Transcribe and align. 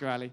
You, 0.00 0.08
Ali. 0.08 0.30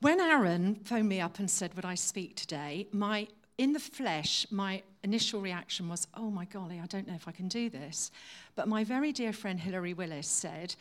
When 0.00 0.20
Aaron 0.20 0.74
phoned 0.84 1.08
me 1.08 1.20
up 1.20 1.38
and 1.38 1.48
said, 1.48 1.74
Would 1.74 1.84
I 1.84 1.94
speak 1.94 2.34
today? 2.34 2.88
My 2.92 3.28
in 3.58 3.72
the 3.72 3.80
flesh, 3.80 4.46
my 4.50 4.82
initial 5.04 5.40
reaction 5.40 5.88
was, 5.88 6.08
Oh 6.14 6.30
my 6.30 6.44
golly, 6.46 6.80
I 6.80 6.86
don't 6.86 7.06
know 7.06 7.14
if 7.14 7.28
I 7.28 7.32
can 7.32 7.48
do 7.48 7.70
this. 7.70 8.10
But 8.56 8.68
my 8.68 8.82
very 8.82 9.12
dear 9.12 9.32
friend 9.32 9.58
Hilary 9.58 9.94
Willis 9.94 10.28
said, 10.28 10.74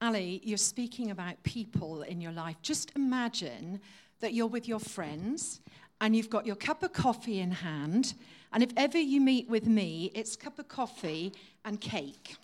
Ali, 0.00 0.40
you're 0.44 0.56
speaking 0.56 1.10
about 1.10 1.42
people 1.42 2.02
in 2.02 2.20
your 2.20 2.32
life. 2.32 2.56
Just 2.62 2.92
imagine 2.96 3.80
that 4.20 4.34
you're 4.34 4.46
with 4.46 4.68
your 4.68 4.80
friends 4.80 5.60
and 6.00 6.16
you've 6.16 6.30
got 6.30 6.46
your 6.46 6.56
cup 6.56 6.82
of 6.82 6.92
coffee 6.92 7.40
in 7.40 7.50
hand. 7.50 8.14
And 8.52 8.62
if 8.62 8.70
ever 8.76 8.98
you 8.98 9.20
meet 9.20 9.48
with 9.48 9.66
me, 9.66 10.10
it's 10.14 10.36
cup 10.36 10.58
of 10.58 10.68
coffee 10.68 11.32
and 11.64 11.80
cake. 11.80 12.36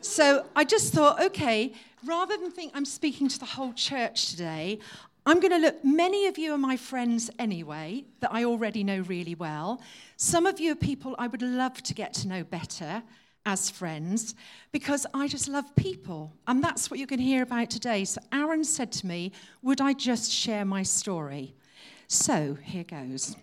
So 0.00 0.46
I 0.54 0.64
just 0.64 0.92
thought, 0.92 1.20
okay, 1.22 1.72
rather 2.04 2.36
than 2.36 2.50
think 2.50 2.72
I'm 2.74 2.84
speaking 2.84 3.28
to 3.28 3.38
the 3.38 3.46
whole 3.46 3.72
church 3.72 4.30
today, 4.30 4.78
I'm 5.26 5.40
going 5.40 5.52
to 5.52 5.58
look, 5.58 5.84
many 5.84 6.26
of 6.26 6.38
you 6.38 6.54
are 6.54 6.58
my 6.58 6.76
friends 6.76 7.30
anyway, 7.38 8.04
that 8.20 8.32
I 8.32 8.44
already 8.44 8.84
know 8.84 9.00
really 9.00 9.34
well. 9.34 9.82
Some 10.16 10.46
of 10.46 10.60
you 10.60 10.72
are 10.72 10.76
people 10.76 11.14
I 11.18 11.26
would 11.26 11.42
love 11.42 11.82
to 11.82 11.94
get 11.94 12.14
to 12.14 12.28
know 12.28 12.44
better 12.44 13.02
as 13.44 13.70
friends 13.70 14.34
because 14.72 15.06
I 15.12 15.26
just 15.26 15.48
love 15.48 15.74
people. 15.74 16.32
And 16.46 16.62
that's 16.62 16.90
what 16.90 16.98
you're 16.98 17.06
going 17.06 17.18
to 17.18 17.24
hear 17.24 17.42
about 17.42 17.70
today. 17.70 18.04
So 18.04 18.20
Aaron 18.32 18.64
said 18.64 18.92
to 18.92 19.06
me, 19.06 19.32
Would 19.62 19.80
I 19.80 19.92
just 19.94 20.30
share 20.30 20.64
my 20.64 20.82
story? 20.82 21.54
So 22.06 22.56
here 22.62 22.84
goes. 22.84 23.36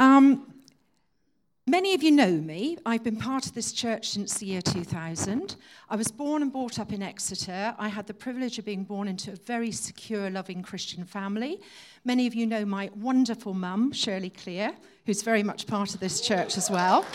Um, 0.00 0.53
Many 1.66 1.94
of 1.94 2.02
you 2.02 2.10
know 2.10 2.30
me. 2.30 2.76
I've 2.84 3.02
been 3.02 3.16
part 3.16 3.46
of 3.46 3.54
this 3.54 3.72
church 3.72 4.10
since 4.10 4.36
the 4.36 4.44
year 4.44 4.60
2000. 4.60 5.56
I 5.88 5.96
was 5.96 6.08
born 6.08 6.42
and 6.42 6.52
brought 6.52 6.78
up 6.78 6.92
in 6.92 7.02
Exeter. 7.02 7.74
I 7.78 7.88
had 7.88 8.06
the 8.06 8.12
privilege 8.12 8.58
of 8.58 8.66
being 8.66 8.84
born 8.84 9.08
into 9.08 9.32
a 9.32 9.36
very 9.36 9.72
secure, 9.72 10.28
loving 10.28 10.62
Christian 10.62 11.06
family. 11.06 11.62
Many 12.04 12.26
of 12.26 12.34
you 12.34 12.44
know 12.44 12.66
my 12.66 12.90
wonderful 12.94 13.54
mum, 13.54 13.92
Shirley 13.92 14.28
Clear, 14.28 14.74
who's 15.06 15.22
very 15.22 15.42
much 15.42 15.66
part 15.66 15.94
of 15.94 16.00
this 16.00 16.20
church 16.20 16.58
as 16.58 16.70
well. 16.70 17.06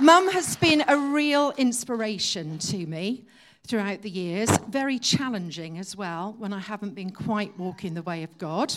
Mum 0.00 0.32
has 0.32 0.56
been 0.56 0.82
a 0.88 0.96
real 0.96 1.52
inspiration 1.56 2.58
to 2.58 2.86
me 2.86 3.24
throughout 3.68 4.02
the 4.02 4.10
years, 4.10 4.50
very 4.68 4.98
challenging 4.98 5.78
as 5.78 5.94
well 5.94 6.34
when 6.38 6.52
I 6.52 6.58
haven't 6.58 6.96
been 6.96 7.10
quite 7.10 7.56
walking 7.56 7.94
the 7.94 8.02
way 8.02 8.24
of 8.24 8.36
God. 8.36 8.76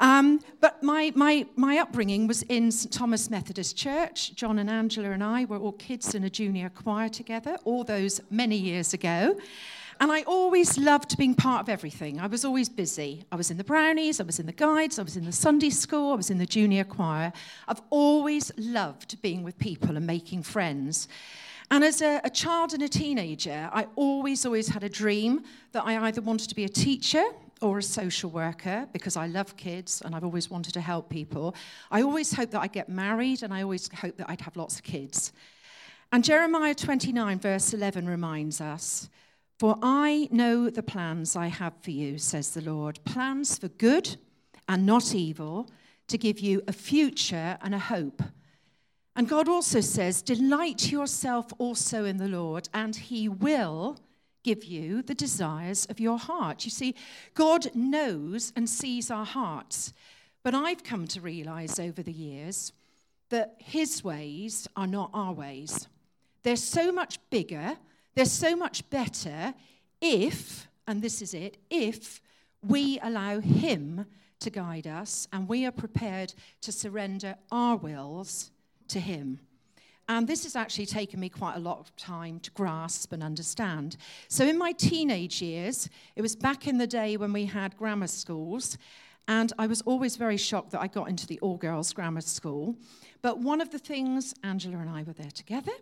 Um, 0.00 0.40
but 0.60 0.82
my, 0.82 1.12
my, 1.14 1.46
my 1.56 1.78
upbringing 1.78 2.26
was 2.26 2.42
in 2.44 2.72
St. 2.72 2.90
Thomas 2.90 3.28
Methodist 3.28 3.76
Church. 3.76 4.34
John 4.34 4.58
and 4.58 4.70
Angela 4.70 5.10
and 5.10 5.22
I 5.22 5.44
were 5.44 5.58
all 5.58 5.72
kids 5.72 6.14
in 6.14 6.24
a 6.24 6.30
junior 6.30 6.70
choir 6.70 7.10
together, 7.10 7.58
all 7.64 7.84
those 7.84 8.18
many 8.30 8.56
years 8.56 8.94
ago. 8.94 9.36
And 10.00 10.10
I 10.10 10.22
always 10.22 10.78
loved 10.78 11.18
being 11.18 11.34
part 11.34 11.60
of 11.60 11.68
everything. 11.68 12.18
I 12.18 12.26
was 12.26 12.46
always 12.46 12.70
busy. 12.70 13.24
I 13.30 13.36
was 13.36 13.50
in 13.50 13.58
the 13.58 13.64
Brownies, 13.64 14.18
I 14.18 14.22
was 14.22 14.40
in 14.40 14.46
the 14.46 14.52
Guides, 14.52 14.98
I 14.98 15.02
was 15.02 15.18
in 15.18 15.26
the 15.26 15.32
Sunday 15.32 15.68
school, 15.68 16.12
I 16.12 16.16
was 16.16 16.30
in 16.30 16.38
the 16.38 16.46
junior 16.46 16.84
choir. 16.84 17.30
I've 17.68 17.82
always 17.90 18.50
loved 18.56 19.20
being 19.20 19.42
with 19.42 19.58
people 19.58 19.98
and 19.98 20.06
making 20.06 20.44
friends. 20.44 21.08
And 21.70 21.84
as 21.84 22.00
a, 22.00 22.22
a, 22.24 22.30
child 22.30 22.72
and 22.72 22.82
a 22.82 22.88
teenager, 22.88 23.68
I 23.70 23.86
always, 23.94 24.46
always 24.46 24.68
had 24.68 24.82
a 24.82 24.88
dream 24.88 25.44
that 25.72 25.84
I 25.84 26.06
either 26.06 26.22
wanted 26.22 26.48
to 26.48 26.54
be 26.54 26.64
a 26.64 26.68
teacher 26.68 27.22
or 27.60 27.78
a 27.78 27.82
social 27.82 28.30
worker 28.30 28.88
because 28.92 29.16
I 29.16 29.26
love 29.26 29.56
kids 29.56 30.02
and 30.04 30.14
I've 30.14 30.24
always 30.24 30.50
wanted 30.50 30.74
to 30.74 30.80
help 30.80 31.08
people. 31.08 31.54
I 31.90 32.02
always 32.02 32.32
hoped 32.32 32.52
that 32.52 32.60
I'd 32.60 32.72
get 32.72 32.88
married 32.88 33.42
and 33.42 33.52
I 33.52 33.62
always 33.62 33.90
hoped 33.92 34.18
that 34.18 34.30
I'd 34.30 34.40
have 34.40 34.56
lots 34.56 34.76
of 34.76 34.82
kids. 34.82 35.32
And 36.12 36.24
Jeremiah 36.24 36.74
29, 36.74 37.38
verse 37.38 37.72
11, 37.72 38.08
reminds 38.08 38.60
us 38.60 39.08
For 39.58 39.78
I 39.82 40.28
know 40.30 40.70
the 40.70 40.82
plans 40.82 41.36
I 41.36 41.46
have 41.48 41.74
for 41.82 41.90
you, 41.90 42.18
says 42.18 42.50
the 42.50 42.62
Lord 42.62 42.98
plans 43.04 43.58
for 43.58 43.68
good 43.68 44.16
and 44.68 44.86
not 44.86 45.14
evil, 45.14 45.68
to 46.08 46.18
give 46.18 46.40
you 46.40 46.62
a 46.66 46.72
future 46.72 47.58
and 47.62 47.74
a 47.74 47.78
hope. 47.78 48.22
And 49.14 49.28
God 49.28 49.48
also 49.48 49.80
says, 49.80 50.22
Delight 50.22 50.90
yourself 50.90 51.52
also 51.58 52.04
in 52.04 52.16
the 52.16 52.28
Lord, 52.28 52.68
and 52.74 52.96
he 52.96 53.28
will 53.28 53.98
give 54.42 54.64
you 54.64 55.02
the 55.02 55.14
desires 55.14 55.86
of 55.86 56.00
your 56.00 56.18
heart. 56.18 56.64
You 56.64 56.70
see, 56.70 56.94
God 57.34 57.74
knows 57.74 58.52
and 58.56 58.68
sees 58.68 59.10
our 59.10 59.26
hearts. 59.26 59.92
But 60.42 60.54
I've 60.54 60.84
come 60.84 61.06
to 61.08 61.20
realize 61.20 61.78
over 61.78 62.02
the 62.02 62.12
years 62.12 62.72
that 63.28 63.56
his 63.58 64.02
ways 64.02 64.66
are 64.76 64.86
not 64.86 65.10
our 65.12 65.32
ways. 65.32 65.88
They're 66.42 66.56
so 66.56 66.90
much 66.90 67.18
bigger, 67.30 67.76
they're 68.14 68.24
so 68.24 68.56
much 68.56 68.88
better 68.90 69.54
if, 70.00 70.66
and 70.86 71.02
this 71.02 71.20
is 71.22 71.34
it, 71.34 71.58
if 71.68 72.20
we 72.62 72.98
allow 73.02 73.40
him 73.40 74.06
to 74.40 74.50
guide 74.50 74.86
us 74.86 75.28
and 75.32 75.48
we 75.48 75.66
are 75.66 75.70
prepared 75.72 76.32
to 76.62 76.72
surrender 76.72 77.36
our 77.50 77.76
wills 77.76 78.50
to 78.88 78.98
him. 79.00 79.40
And 80.10 80.26
this 80.26 80.42
has 80.42 80.56
actually 80.56 80.86
taken 80.86 81.20
me 81.20 81.28
quite 81.28 81.54
a 81.54 81.60
lot 81.60 81.78
of 81.78 81.94
time 81.94 82.40
to 82.40 82.50
grasp 82.50 83.12
and 83.12 83.22
understand. 83.22 83.96
So, 84.26 84.44
in 84.44 84.58
my 84.58 84.72
teenage 84.72 85.40
years, 85.40 85.88
it 86.16 86.20
was 86.20 86.34
back 86.34 86.66
in 86.66 86.78
the 86.78 86.86
day 86.88 87.16
when 87.16 87.32
we 87.32 87.44
had 87.44 87.76
grammar 87.76 88.08
schools, 88.08 88.76
and 89.28 89.52
I 89.56 89.68
was 89.68 89.82
always 89.82 90.16
very 90.16 90.36
shocked 90.36 90.72
that 90.72 90.80
I 90.80 90.88
got 90.88 91.08
into 91.08 91.28
the 91.28 91.38
all 91.38 91.56
girls 91.56 91.92
grammar 91.92 92.22
school. 92.22 92.74
But 93.22 93.38
one 93.38 93.60
of 93.60 93.70
the 93.70 93.78
things, 93.78 94.34
Angela 94.42 94.78
and 94.78 94.90
I 94.90 95.04
were 95.04 95.12
there 95.12 95.30
together, 95.30 95.74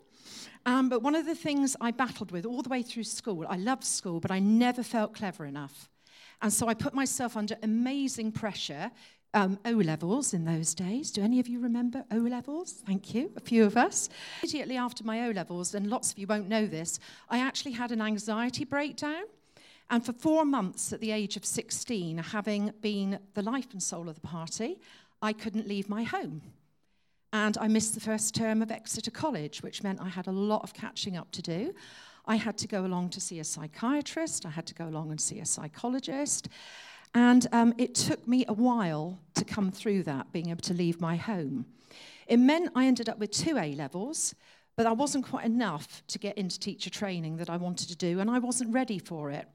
um, 0.66 0.90
but 0.90 1.00
one 1.00 1.14
of 1.14 1.24
the 1.24 1.34
things 1.34 1.74
I 1.80 1.90
battled 1.90 2.30
with 2.30 2.44
all 2.44 2.60
the 2.60 2.68
way 2.68 2.82
through 2.82 3.04
school, 3.04 3.46
I 3.48 3.56
loved 3.56 3.84
school, 3.84 4.20
but 4.20 4.30
I 4.30 4.40
never 4.40 4.82
felt 4.82 5.14
clever 5.14 5.46
enough. 5.46 5.88
And 6.42 6.52
so 6.52 6.68
I 6.68 6.74
put 6.74 6.92
myself 6.92 7.34
under 7.34 7.56
amazing 7.62 8.32
pressure 8.32 8.90
um, 9.34 9.58
O 9.64 9.72
levels 9.72 10.32
in 10.34 10.44
those 10.44 10.74
days. 10.74 11.10
Do 11.10 11.22
any 11.22 11.40
of 11.40 11.48
you 11.48 11.60
remember 11.60 12.04
O 12.10 12.16
levels? 12.16 12.72
Thank 12.86 13.14
you, 13.14 13.30
a 13.36 13.40
few 13.40 13.64
of 13.64 13.76
us. 13.76 14.08
Immediately 14.42 14.76
after 14.76 15.04
my 15.04 15.26
O 15.28 15.30
levels, 15.30 15.74
and 15.74 15.88
lots 15.88 16.12
of 16.12 16.18
you 16.18 16.26
won't 16.26 16.48
know 16.48 16.66
this, 16.66 16.98
I 17.28 17.38
actually 17.38 17.72
had 17.72 17.92
an 17.92 18.00
anxiety 18.00 18.64
breakdown. 18.64 19.24
And 19.90 20.04
for 20.04 20.12
four 20.12 20.44
months 20.44 20.92
at 20.92 21.00
the 21.00 21.12
age 21.12 21.36
of 21.36 21.44
16, 21.44 22.18
having 22.18 22.72
been 22.80 23.18
the 23.34 23.42
life 23.42 23.72
and 23.72 23.82
soul 23.82 24.08
of 24.08 24.16
the 24.16 24.26
party, 24.26 24.80
I 25.22 25.32
couldn't 25.32 25.66
leave 25.66 25.88
my 25.88 26.02
home. 26.02 26.42
And 27.32 27.56
I 27.58 27.68
missed 27.68 27.94
the 27.94 28.00
first 28.00 28.34
term 28.34 28.62
of 28.62 28.70
Exeter 28.70 29.10
College, 29.10 29.62
which 29.62 29.82
meant 29.82 30.00
I 30.00 30.08
had 30.08 30.26
a 30.26 30.32
lot 30.32 30.62
of 30.62 30.72
catching 30.72 31.16
up 31.16 31.30
to 31.32 31.42
do. 31.42 31.74
I 32.26 32.36
had 32.36 32.58
to 32.58 32.68
go 32.68 32.84
along 32.84 33.10
to 33.10 33.20
see 33.20 33.38
a 33.38 33.44
psychiatrist, 33.44 34.44
I 34.44 34.50
had 34.50 34.66
to 34.66 34.74
go 34.74 34.86
along 34.86 35.10
and 35.10 35.20
see 35.20 35.40
a 35.40 35.46
psychologist. 35.46 36.48
And 37.14 37.46
um, 37.52 37.74
it 37.78 37.94
took 37.94 38.26
me 38.28 38.44
a 38.48 38.52
while 38.52 39.18
to 39.34 39.44
come 39.44 39.70
through 39.70 40.02
that, 40.04 40.32
being 40.32 40.50
able 40.50 40.62
to 40.62 40.74
leave 40.74 41.00
my 41.00 41.16
home. 41.16 41.66
It 42.26 42.38
meant 42.38 42.72
I 42.74 42.86
ended 42.86 43.08
up 43.08 43.18
with 43.18 43.30
two 43.30 43.56
A 43.56 43.74
levels, 43.74 44.34
but 44.76 44.86
I 44.86 44.92
wasn't 44.92 45.24
quite 45.24 45.44
enough 45.44 46.02
to 46.08 46.18
get 46.18 46.36
into 46.36 46.58
teacher 46.58 46.90
training 46.90 47.38
that 47.38 47.50
I 47.50 47.56
wanted 47.56 47.88
to 47.88 47.96
do, 47.96 48.20
and 48.20 48.30
I 48.30 48.38
wasn't 48.38 48.72
ready 48.72 48.98
for 48.98 49.30
it. 49.30 49.48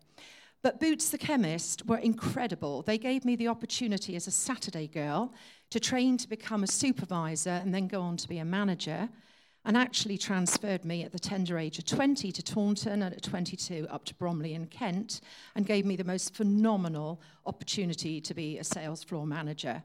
But 0.63 0.79
Boots 0.79 1.09
the 1.09 1.17
Chemist 1.17 1.85
were 1.85 1.97
incredible. 1.97 2.81
They 2.81 2.97
gave 2.97 3.25
me 3.25 3.35
the 3.35 3.49
opportunity 3.49 4.15
as 4.15 4.27
a 4.27 4.31
Saturday 4.31 4.87
girl 4.87 5.33
to 5.71 5.79
train 5.79 6.17
to 6.17 6.29
become 6.29 6.63
a 6.63 6.67
supervisor 6.67 7.49
and 7.61 7.73
then 7.73 7.87
go 7.87 8.01
on 8.01 8.15
to 8.17 8.29
be 8.29 8.37
a 8.37 8.45
manager 8.45 9.09
and 9.65 9.77
actually 9.77 10.17
transferred 10.17 10.83
me 10.83 11.03
at 11.03 11.11
the 11.11 11.19
tender 11.19 11.57
age 11.57 11.79
of 11.79 11.85
20 11.85 12.31
to 12.31 12.43
Taunton 12.43 13.01
and 13.01 13.13
at 13.13 13.21
22 13.21 13.87
up 13.89 14.03
to 14.05 14.15
Bromley 14.15 14.53
in 14.53 14.67
Kent 14.67 15.21
and 15.55 15.65
gave 15.65 15.85
me 15.85 15.95
the 15.95 16.03
most 16.03 16.33
phenomenal 16.33 17.21
opportunity 17.45 18.19
to 18.19 18.33
be 18.33 18.57
a 18.57 18.63
sales 18.63 19.03
floor 19.03 19.25
manager. 19.25 19.81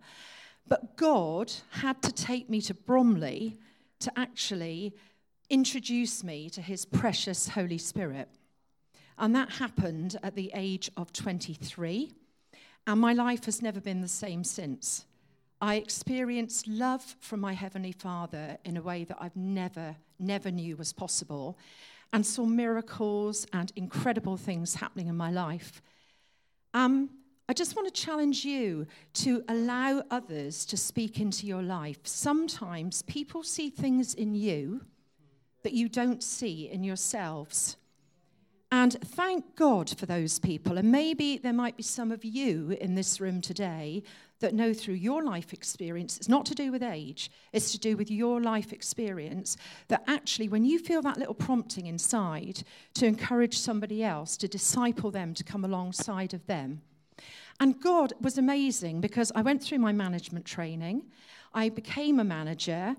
But 0.67 0.97
God 0.97 1.53
had 1.71 2.03
to 2.03 2.13
take 2.13 2.51
me 2.51 2.61
to 2.63 2.75
Bromley 2.75 3.59
to 4.01 4.13
actually 4.19 4.95
introduce 5.49 6.23
me 6.23 6.51
to 6.51 6.61
his 6.61 6.85
precious 6.85 7.49
Holy 7.49 7.79
Spirit. 7.79 8.29
And 9.17 9.35
that 9.35 9.51
happened 9.51 10.17
at 10.23 10.35
the 10.35 10.51
age 10.55 10.91
of 10.97 11.13
23. 11.13 12.13
And 12.87 13.01
my 13.01 13.13
life 13.13 13.45
has 13.45 13.63
never 13.63 13.81
been 13.81 14.01
the 14.01 14.09
same 14.09 14.45
since. 14.45 15.05
I 15.61 15.77
experienced 15.77 16.69
love 16.69 17.17
from 17.21 17.41
my 17.41 17.53
Heavenly 17.53 17.93
Father 17.93 18.59
in 18.65 18.77
a 18.77 18.83
way 18.83 19.05
that 19.05 19.17
I've 19.21 19.37
never, 19.37 19.97
never 20.19 20.51
knew 20.53 20.77
was 20.77 20.93
possible, 20.93 21.59
and 22.13 22.25
saw 22.25 22.45
miracles 22.45 23.47
and 23.53 23.73
incredible 23.75 24.37
things 24.37 24.77
happening 24.77 25.09
in 25.09 25.17
my 25.17 25.31
life. 25.31 25.83
Um, 26.75 27.11
I 27.49 27.55
just 27.55 27.75
want 27.75 27.93
to 27.93 28.01
challenge 28.01 28.45
you 28.45 28.87
to 29.15 29.43
allow 29.49 30.03
others 30.11 30.65
to 30.67 30.77
speak 30.77 31.19
into 31.19 31.47
your 31.47 31.63
life. 31.63 32.01
Sometimes 32.05 33.03
people 33.03 33.43
see 33.43 33.69
things 33.69 34.15
in 34.15 34.35
you 34.35 34.83
that 35.65 35.73
you 35.73 35.89
don't 35.89 36.23
see 36.23 36.69
in 36.71 36.85
yourselves. 36.85 37.77
And 38.71 38.93
thank 39.03 39.57
God 39.57 39.89
for 39.97 40.05
those 40.05 40.39
people. 40.39 40.77
And 40.77 40.93
maybe 40.93 41.39
there 41.39 41.55
might 41.55 41.77
be 41.77 41.83
some 41.83 42.13
of 42.13 42.23
you 42.23 42.77
in 42.81 42.95
this 42.95 43.19
room 43.19 43.41
today 43.41 44.03
that 44.41 44.55
know 44.55 44.75
through 44.75 44.95
your 44.95 45.25
life 45.25 45.53
experience, 45.53 46.17
it's 46.19 46.29
not 46.29 46.45
to 46.47 46.55
do 46.55 46.71
with 46.71 46.83
age, 46.83 47.31
it's 47.53 47.73
to 47.73 47.79
do 47.79 47.97
with 47.97 48.11
your 48.11 48.41
life 48.41 48.73
experience, 48.73 49.57
that 49.89 50.05
actually, 50.07 50.49
when 50.49 50.65
you 50.65 50.79
feel 50.79 51.03
that 51.03 51.17
little 51.17 51.35
prompting 51.35 51.87
inside 51.87 52.63
to 52.95 53.07
encourage 53.07 53.59
somebody 53.59 54.05
else, 54.05 54.37
to 54.37 54.47
disciple 54.47 55.11
them, 55.11 55.35
to 55.35 55.43
come 55.43 55.65
alongside 55.65 56.35
of 56.35 56.47
them. 56.47 56.83
And 57.59 57.81
God 57.81 58.13
was 58.21 58.39
amazing 58.39 59.01
because 59.01 59.33
I 59.35 59.43
went 59.43 59.63
through 59.63 59.79
my 59.79 59.93
management 59.93 60.45
training, 60.45 61.07
I 61.55 61.71
became 61.71 62.21
a 62.21 62.25
manager, 62.25 62.97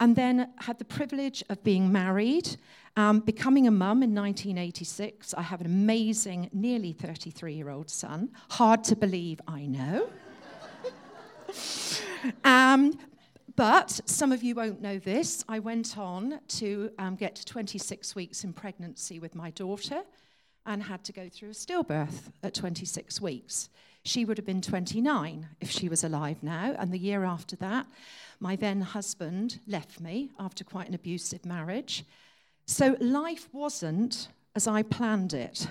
and 0.00 0.14
then 0.14 0.50
had 0.58 0.78
the 0.78 0.84
privilege 0.84 1.42
of 1.48 1.62
being 1.64 1.90
married, 1.90 2.56
um, 2.96 3.20
becoming 3.20 3.66
a 3.66 3.70
mum 3.70 4.02
in 4.02 4.14
1986. 4.14 5.34
I 5.34 5.42
have 5.42 5.60
an 5.60 5.66
amazing, 5.66 6.50
nearly 6.52 6.92
33 6.92 7.54
year 7.54 7.70
old 7.70 7.90
son. 7.90 8.30
Hard 8.50 8.84
to 8.84 8.96
believe, 8.96 9.40
I 9.48 9.66
know. 9.66 10.08
um, 12.44 12.98
but 13.56 14.00
some 14.04 14.30
of 14.30 14.42
you 14.44 14.54
won't 14.54 14.80
know 14.80 14.98
this. 14.98 15.44
I 15.48 15.58
went 15.58 15.98
on 15.98 16.40
to 16.48 16.92
um, 16.98 17.16
get 17.16 17.34
to 17.36 17.44
26 17.44 18.14
weeks 18.14 18.44
in 18.44 18.52
pregnancy 18.52 19.18
with 19.18 19.34
my 19.34 19.50
daughter 19.50 20.02
and 20.64 20.82
had 20.82 21.02
to 21.04 21.12
go 21.12 21.28
through 21.28 21.48
a 21.48 21.52
stillbirth 21.52 22.30
at 22.42 22.54
26 22.54 23.20
weeks. 23.20 23.68
She 24.04 24.24
would 24.24 24.38
have 24.38 24.46
been 24.46 24.62
29 24.62 25.48
if 25.60 25.70
she 25.70 25.88
was 25.88 26.04
alive 26.04 26.42
now. 26.42 26.74
And 26.78 26.92
the 26.92 26.98
year 26.98 27.24
after 27.24 27.56
that, 27.56 27.86
my 28.40 28.56
then 28.56 28.80
husband 28.80 29.60
left 29.66 30.00
me 30.00 30.30
after 30.38 30.64
quite 30.64 30.88
an 30.88 30.94
abusive 30.94 31.44
marriage. 31.44 32.04
So 32.66 32.96
life 33.00 33.48
wasn't 33.52 34.28
as 34.54 34.66
I 34.66 34.82
planned 34.82 35.34
it. 35.34 35.68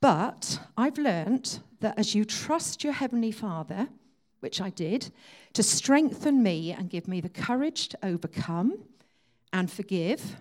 But 0.00 0.60
I've 0.76 0.98
learnt 0.98 1.60
that 1.80 1.98
as 1.98 2.14
you 2.14 2.24
trust 2.24 2.84
your 2.84 2.92
Heavenly 2.92 3.32
Father, 3.32 3.88
which 4.40 4.60
I 4.60 4.70
did, 4.70 5.10
to 5.54 5.62
strengthen 5.62 6.42
me 6.42 6.72
and 6.72 6.90
give 6.90 7.08
me 7.08 7.20
the 7.20 7.28
courage 7.28 7.88
to 7.88 7.98
overcome 8.02 8.78
and 9.52 9.70
forgive. 9.70 10.36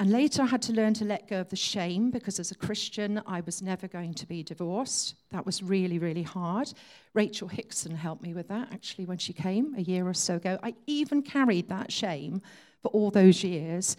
And 0.00 0.10
later 0.10 0.40
I 0.40 0.46
had 0.46 0.62
to 0.62 0.72
learn 0.72 0.94
to 0.94 1.04
let 1.04 1.28
go 1.28 1.42
of 1.42 1.50
the 1.50 1.56
shame 1.56 2.10
because 2.10 2.40
as 2.40 2.50
a 2.50 2.54
Christian, 2.54 3.20
I 3.26 3.42
was 3.42 3.60
never 3.60 3.86
going 3.86 4.14
to 4.14 4.26
be 4.26 4.42
divorced. 4.42 5.14
That 5.30 5.44
was 5.44 5.62
really, 5.62 5.98
really 5.98 6.22
hard. 6.22 6.72
Rachel 7.12 7.48
Hickson 7.48 7.94
helped 7.94 8.22
me 8.22 8.32
with 8.32 8.48
that 8.48 8.72
actually 8.72 9.04
when 9.04 9.18
she 9.18 9.34
came 9.34 9.74
a 9.76 9.82
year 9.82 10.08
or 10.08 10.14
so 10.14 10.36
ago. 10.36 10.58
I 10.62 10.74
even 10.86 11.20
carried 11.20 11.68
that 11.68 11.92
shame 11.92 12.40
for 12.80 12.88
all 12.92 13.10
those 13.10 13.44
years 13.44 13.98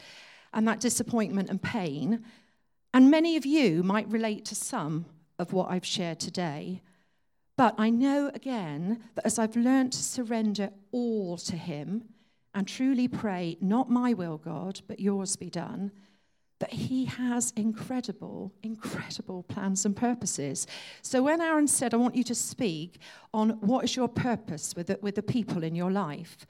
and 0.54 0.68
that 0.68 0.80
disappointment 0.80 1.52
and 1.52 1.62
pain. 1.62 2.26
And 2.96 3.12
many 3.12 3.38
of 3.38 3.46
you 3.46 3.84
might 3.84 4.12
relate 4.12 4.44
to 4.46 4.56
some 4.56 5.06
of 5.38 5.54
what 5.54 5.70
I've 5.70 5.86
shared 5.86 6.20
today. 6.20 6.82
But 7.58 7.76
I 7.78 7.92
know 7.92 8.32
again 8.34 9.04
that 9.14 9.28
as 9.28 9.38
I've 9.38 9.56
learned 9.56 9.94
to 9.94 10.02
surrender 10.02 10.72
all 10.92 11.38
to 11.38 11.56
Him 11.56 12.06
and 12.54 12.68
truly 12.68 13.08
pray, 13.08 13.58
not 13.62 13.90
my 13.90 14.14
will, 14.14 14.38
God, 14.38 14.82
but 14.88 15.00
yours 15.00 15.36
be 15.36 15.50
done, 15.50 15.92
that 16.60 16.74
He 16.74 17.06
has 17.06 17.54
incredible, 17.56 18.54
incredible 18.62 19.44
plans 19.44 19.86
and 19.86 19.96
purposes. 19.96 20.68
So 21.02 21.24
when 21.24 21.42
Aaron 21.42 21.68
said, 21.68 21.94
I 21.94 21.98
want 21.98 22.16
you 22.16 22.24
to 22.26 22.36
speak 22.36 23.00
on 23.34 23.52
what 23.62 23.86
is 23.86 23.96
your 23.96 24.08
purpose 24.08 24.76
with 24.76 24.88
the, 24.88 25.00
with 25.02 25.16
the 25.16 25.24
people 25.24 25.64
in 25.64 25.76
your 25.76 25.92
life, 25.92 26.46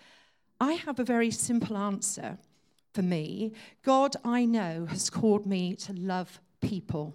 I 0.60 0.74
have 0.74 1.00
a 1.00 1.04
very 1.04 1.32
simple 1.32 1.78
answer 1.78 2.38
for 2.94 3.02
me. 3.02 3.54
God, 3.84 4.16
I 4.24 4.46
know, 4.46 4.86
has 4.88 5.10
called 5.10 5.46
me 5.46 5.76
to 5.76 5.94
love 5.94 6.42
people. 6.62 7.14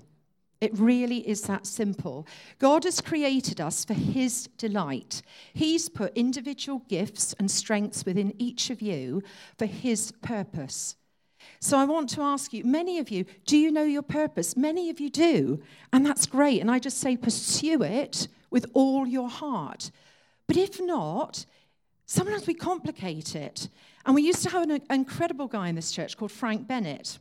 It 0.60 0.78
really 0.78 1.28
is 1.28 1.42
that 1.42 1.66
simple. 1.66 2.26
God 2.58 2.84
has 2.84 3.00
created 3.00 3.60
us 3.60 3.84
for 3.84 3.94
His 3.94 4.48
delight. 4.56 5.20
He's 5.52 5.88
put 5.88 6.16
individual 6.16 6.82
gifts 6.88 7.34
and 7.38 7.50
strengths 7.50 8.06
within 8.06 8.34
each 8.38 8.70
of 8.70 8.80
you 8.80 9.22
for 9.58 9.66
His 9.66 10.12
purpose. 10.22 10.96
So 11.60 11.78
I 11.78 11.84
want 11.84 12.08
to 12.10 12.22
ask 12.22 12.52
you, 12.52 12.64
many 12.64 12.98
of 12.98 13.10
you, 13.10 13.24
do 13.44 13.56
you 13.56 13.70
know 13.70 13.84
your 13.84 14.02
purpose? 14.02 14.56
Many 14.56 14.90
of 14.90 14.98
you 14.98 15.10
do. 15.10 15.62
And 15.92 16.04
that's 16.04 16.26
great. 16.26 16.60
And 16.60 16.70
I 16.70 16.78
just 16.78 16.98
say, 16.98 17.16
pursue 17.16 17.82
it 17.82 18.28
with 18.50 18.66
all 18.72 19.06
your 19.06 19.28
heart. 19.28 19.90
But 20.46 20.56
if 20.56 20.80
not, 20.80 21.44
sometimes 22.06 22.46
we 22.46 22.54
complicate 22.54 23.36
it. 23.36 23.68
And 24.04 24.14
we 24.14 24.22
used 24.22 24.42
to 24.44 24.50
have 24.50 24.62
an 24.62 24.80
incredible 24.90 25.48
guy 25.48 25.68
in 25.68 25.74
this 25.74 25.92
church 25.92 26.16
called 26.16 26.32
Frank 26.32 26.66
Bennett 26.66 27.18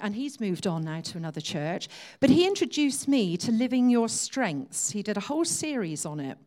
and 0.00 0.14
he's 0.14 0.40
moved 0.40 0.66
on 0.66 0.84
now 0.84 1.00
to 1.00 1.18
another 1.18 1.40
church. 1.40 1.88
But 2.20 2.30
he 2.30 2.46
introduced 2.46 3.08
me 3.08 3.36
to 3.38 3.52
Living 3.52 3.90
Your 3.90 4.08
Strengths. 4.08 4.90
He 4.90 5.02
did 5.02 5.16
a 5.16 5.20
whole 5.20 5.44
series 5.44 6.04
on 6.06 6.20
it. 6.20 6.38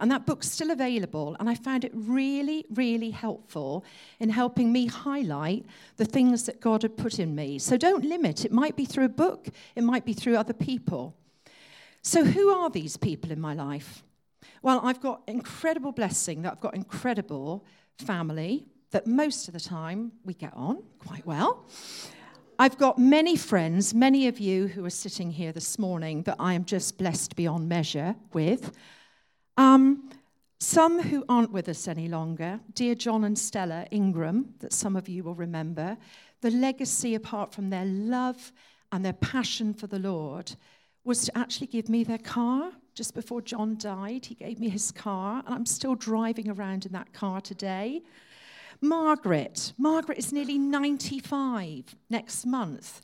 And 0.00 0.10
that 0.12 0.26
book's 0.26 0.48
still 0.48 0.70
available, 0.70 1.36
and 1.40 1.50
I 1.50 1.56
found 1.56 1.84
it 1.84 1.90
really, 1.92 2.64
really 2.70 3.10
helpful 3.10 3.84
in 4.20 4.30
helping 4.30 4.72
me 4.72 4.86
highlight 4.86 5.66
the 5.96 6.04
things 6.04 6.44
that 6.44 6.60
God 6.60 6.82
had 6.82 6.96
put 6.96 7.18
in 7.18 7.34
me. 7.34 7.58
So 7.58 7.76
don't 7.76 8.04
limit. 8.04 8.44
It 8.44 8.52
might 8.52 8.76
be 8.76 8.84
through 8.84 9.06
a 9.06 9.08
book, 9.08 9.48
it 9.74 9.82
might 9.82 10.04
be 10.04 10.12
through 10.12 10.36
other 10.36 10.52
people. 10.52 11.16
So, 12.02 12.24
who 12.24 12.50
are 12.50 12.70
these 12.70 12.96
people 12.96 13.32
in 13.32 13.40
my 13.40 13.54
life? 13.54 14.04
Well, 14.62 14.80
I've 14.84 15.00
got 15.00 15.22
incredible 15.26 15.92
blessing 15.92 16.42
that 16.42 16.52
I've 16.52 16.60
got 16.60 16.74
incredible 16.74 17.64
family 17.98 18.66
that 18.90 19.06
most 19.06 19.48
of 19.48 19.54
the 19.54 19.60
time 19.60 20.12
we 20.24 20.34
get 20.34 20.52
on 20.54 20.82
quite 20.98 21.26
well. 21.26 21.66
I've 22.60 22.76
got 22.76 22.98
many 22.98 23.36
friends, 23.36 23.94
many 23.94 24.26
of 24.26 24.40
you 24.40 24.66
who 24.66 24.84
are 24.84 24.90
sitting 24.90 25.30
here 25.30 25.52
this 25.52 25.78
morning 25.78 26.22
that 26.22 26.34
I 26.40 26.54
am 26.54 26.64
just 26.64 26.98
blessed 26.98 27.36
beyond 27.36 27.68
measure 27.68 28.16
with. 28.32 28.72
Um, 29.56 30.10
some 30.58 31.00
who 31.00 31.24
aren't 31.28 31.52
with 31.52 31.68
us 31.68 31.86
any 31.86 32.08
longer, 32.08 32.58
dear 32.74 32.96
John 32.96 33.22
and 33.22 33.38
Stella 33.38 33.86
Ingram, 33.92 34.54
that 34.58 34.72
some 34.72 34.96
of 34.96 35.08
you 35.08 35.22
will 35.22 35.36
remember, 35.36 35.96
the 36.40 36.50
legacy 36.50 37.14
apart 37.14 37.54
from 37.54 37.70
their 37.70 37.84
love 37.84 38.50
and 38.90 39.04
their 39.04 39.12
passion 39.12 39.72
for 39.72 39.86
the 39.86 40.00
Lord 40.00 40.56
was 41.04 41.26
to 41.26 41.38
actually 41.38 41.68
give 41.68 41.88
me 41.88 42.02
their 42.02 42.18
car. 42.18 42.72
Just 42.92 43.14
before 43.14 43.40
John 43.40 43.76
died, 43.78 44.26
he 44.26 44.34
gave 44.34 44.58
me 44.58 44.68
his 44.68 44.90
car, 44.90 45.44
and 45.46 45.54
I'm 45.54 45.66
still 45.66 45.94
driving 45.94 46.50
around 46.50 46.86
in 46.86 46.92
that 46.92 47.12
car 47.12 47.40
today. 47.40 48.02
Margaret. 48.80 49.72
Margaret 49.78 50.18
is 50.18 50.32
nearly 50.32 50.58
95 50.58 51.96
next 52.10 52.46
month. 52.46 53.00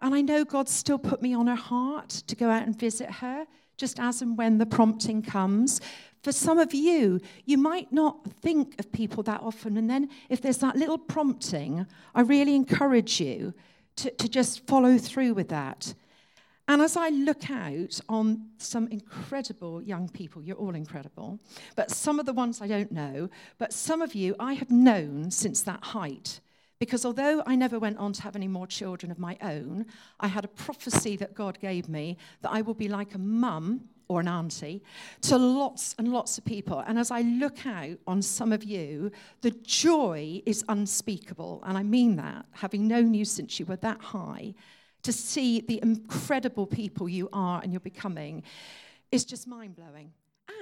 And 0.00 0.14
I 0.14 0.20
know 0.20 0.44
God's 0.44 0.72
still 0.72 0.98
put 0.98 1.22
me 1.22 1.34
on 1.34 1.46
her 1.46 1.54
heart 1.54 2.10
to 2.26 2.36
go 2.36 2.50
out 2.50 2.62
and 2.62 2.78
visit 2.78 3.10
her, 3.10 3.46
just 3.76 3.98
as 3.98 4.22
and 4.22 4.36
when 4.36 4.58
the 4.58 4.66
prompting 4.66 5.22
comes. 5.22 5.80
For 6.22 6.32
some 6.32 6.58
of 6.58 6.74
you, 6.74 7.20
you 7.44 7.56
might 7.56 7.92
not 7.92 8.30
think 8.42 8.78
of 8.78 8.92
people 8.92 9.22
that 9.24 9.40
often. 9.42 9.76
And 9.76 9.88
then 9.88 10.08
if 10.28 10.40
there's 10.40 10.58
that 10.58 10.76
little 10.76 10.98
prompting, 10.98 11.86
I 12.14 12.22
really 12.22 12.54
encourage 12.54 13.20
you 13.20 13.54
to, 13.96 14.10
to 14.10 14.28
just 14.28 14.66
follow 14.66 14.98
through 14.98 15.34
with 15.34 15.48
that. 15.48 15.94
And 16.68 16.82
as 16.82 16.96
I 16.96 17.10
look 17.10 17.48
out 17.50 18.00
on 18.08 18.48
some 18.58 18.88
incredible 18.88 19.80
young 19.82 20.08
people, 20.08 20.42
you're 20.42 20.56
all 20.56 20.74
incredible, 20.74 21.38
but 21.76 21.90
some 21.92 22.18
of 22.18 22.26
the 22.26 22.32
ones 22.32 22.60
I 22.60 22.66
don't 22.66 22.90
know, 22.90 23.30
but 23.58 23.72
some 23.72 24.02
of 24.02 24.14
you 24.14 24.34
I 24.40 24.54
have 24.54 24.70
known 24.70 25.30
since 25.30 25.62
that 25.62 25.84
height. 25.84 26.40
Because 26.78 27.06
although 27.06 27.42
I 27.46 27.56
never 27.56 27.78
went 27.78 27.98
on 27.98 28.12
to 28.14 28.22
have 28.22 28.36
any 28.36 28.48
more 28.48 28.66
children 28.66 29.10
of 29.10 29.18
my 29.18 29.38
own, 29.40 29.86
I 30.20 30.26
had 30.26 30.44
a 30.44 30.48
prophecy 30.48 31.16
that 31.16 31.34
God 31.34 31.58
gave 31.58 31.88
me 31.88 32.18
that 32.42 32.52
I 32.52 32.60
will 32.60 32.74
be 32.74 32.88
like 32.88 33.14
a 33.14 33.18
mum 33.18 33.88
or 34.08 34.20
an 34.20 34.28
auntie 34.28 34.82
to 35.22 35.38
lots 35.38 35.94
and 35.98 36.12
lots 36.12 36.36
of 36.36 36.44
people. 36.44 36.80
And 36.80 36.98
as 36.98 37.10
I 37.10 37.22
look 37.22 37.66
out 37.66 37.98
on 38.06 38.20
some 38.20 38.52
of 38.52 38.62
you, 38.62 39.10
the 39.40 39.52
joy 39.52 40.42
is 40.44 40.64
unspeakable. 40.68 41.62
And 41.66 41.78
I 41.78 41.82
mean 41.82 42.16
that, 42.16 42.44
having 42.52 42.86
known 42.86 43.14
you 43.14 43.24
since 43.24 43.58
you 43.58 43.66
were 43.66 43.76
that 43.76 44.00
high 44.00 44.54
to 45.06 45.12
see 45.12 45.60
the 45.60 45.78
incredible 45.82 46.66
people 46.66 47.08
you 47.08 47.28
are 47.32 47.60
and 47.62 47.72
you're 47.72 47.78
becoming 47.78 48.42
is 49.12 49.24
just 49.24 49.46
mind 49.46 49.76
blowing. 49.76 50.10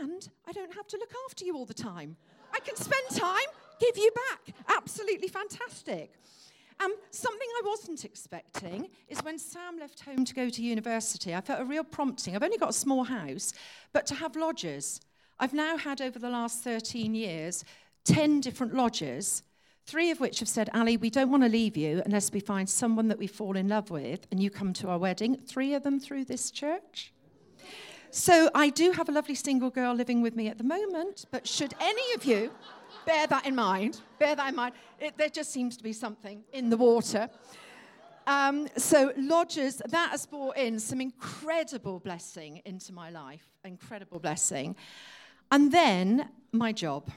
And 0.02 0.28
I 0.46 0.52
don't 0.52 0.74
have 0.74 0.86
to 0.88 0.98
look 0.98 1.12
after 1.26 1.46
you 1.46 1.56
all 1.56 1.64
the 1.64 1.72
time. 1.72 2.14
I 2.52 2.60
can 2.60 2.76
spend 2.76 3.08
time, 3.10 3.48
give 3.80 3.96
you 3.96 4.12
back. 4.28 4.54
Absolutely 4.68 5.28
fantastic. 5.28 6.12
Um, 6.78 6.92
something 7.10 7.48
I 7.56 7.62
wasn't 7.64 8.04
expecting 8.04 8.90
is 9.08 9.18
when 9.20 9.38
Sam 9.38 9.78
left 9.78 10.00
home 10.00 10.26
to 10.26 10.34
go 10.34 10.50
to 10.50 10.62
university, 10.62 11.34
I 11.34 11.40
felt 11.40 11.62
a 11.62 11.64
real 11.64 11.84
prompting. 11.84 12.36
I've 12.36 12.42
only 12.42 12.58
got 12.58 12.68
a 12.68 12.74
small 12.74 13.04
house, 13.04 13.54
but 13.94 14.04
to 14.08 14.14
have 14.14 14.36
lodgers. 14.36 15.00
I've 15.40 15.54
now 15.54 15.78
had 15.78 16.02
over 16.02 16.18
the 16.18 16.28
last 16.28 16.62
13 16.62 17.14
years 17.14 17.64
10 18.04 18.42
different 18.42 18.74
lodgers 18.74 19.42
Three 19.86 20.10
of 20.10 20.18
which 20.18 20.38
have 20.40 20.48
said, 20.48 20.70
Ali, 20.72 20.96
we 20.96 21.10
don't 21.10 21.30
want 21.30 21.42
to 21.42 21.48
leave 21.48 21.76
you 21.76 22.02
unless 22.06 22.32
we 22.32 22.40
find 22.40 22.68
someone 22.68 23.08
that 23.08 23.18
we 23.18 23.26
fall 23.26 23.56
in 23.56 23.68
love 23.68 23.90
with 23.90 24.26
and 24.30 24.42
you 24.42 24.48
come 24.48 24.72
to 24.74 24.88
our 24.88 24.98
wedding. 24.98 25.36
Three 25.36 25.74
of 25.74 25.82
them 25.82 26.00
through 26.00 26.24
this 26.24 26.50
church. 26.50 27.12
So 28.10 28.48
I 28.54 28.70
do 28.70 28.92
have 28.92 29.08
a 29.08 29.12
lovely 29.12 29.34
single 29.34 29.70
girl 29.70 29.92
living 29.92 30.22
with 30.22 30.36
me 30.36 30.48
at 30.48 30.56
the 30.56 30.64
moment, 30.64 31.26
but 31.30 31.46
should 31.46 31.74
any 31.80 32.14
of 32.14 32.24
you 32.24 32.50
bear 33.06 33.26
that 33.26 33.44
in 33.44 33.54
mind, 33.54 34.00
bear 34.18 34.34
that 34.34 34.48
in 34.48 34.54
mind, 34.54 34.74
it, 35.00 35.18
there 35.18 35.28
just 35.28 35.52
seems 35.52 35.76
to 35.76 35.82
be 35.82 35.92
something 35.92 36.44
in 36.52 36.70
the 36.70 36.76
water. 36.76 37.28
Um, 38.26 38.68
so, 38.78 39.12
lodgers, 39.18 39.82
that 39.86 40.10
has 40.12 40.24
brought 40.24 40.56
in 40.56 40.78
some 40.78 41.00
incredible 41.00 41.98
blessing 41.98 42.62
into 42.64 42.92
my 42.94 43.10
life, 43.10 43.44
incredible 43.64 44.18
blessing. 44.18 44.76
And 45.50 45.70
then 45.70 46.30
my 46.52 46.72
job. 46.72 47.10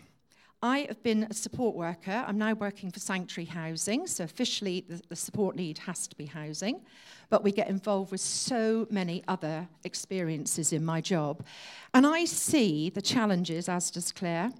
I 0.61 0.87
have 0.87 1.03
been 1.03 1.27
a 1.29 1.33
support 1.35 1.75
worker. 1.75 2.23
I'm 2.25 2.39
now 2.39 2.53
working 2.53 2.89
for 2.89 2.99
Sanctuary 2.99 3.45
Housing, 3.45 4.07
so 4.07 4.23
officially 4.23 4.83
the, 4.89 4.99
the, 5.07 5.15
support 5.15 5.55
need 5.55 5.77
has 5.79 6.07
to 6.07 6.15
be 6.15 6.25
housing, 6.25 6.81
but 7.29 7.43
we 7.43 7.51
get 7.51 7.69
involved 7.69 8.11
with 8.11 8.21
so 8.21 8.87
many 8.89 9.23
other 9.27 9.67
experiences 9.83 10.73
in 10.73 10.83
my 10.83 10.99
job. 10.99 11.45
And 11.93 12.07
I 12.07 12.25
see 12.25 12.89
the 12.89 13.03
challenges, 13.03 13.69
as 13.69 13.91
does 13.91 14.11
Claire, 14.11 14.51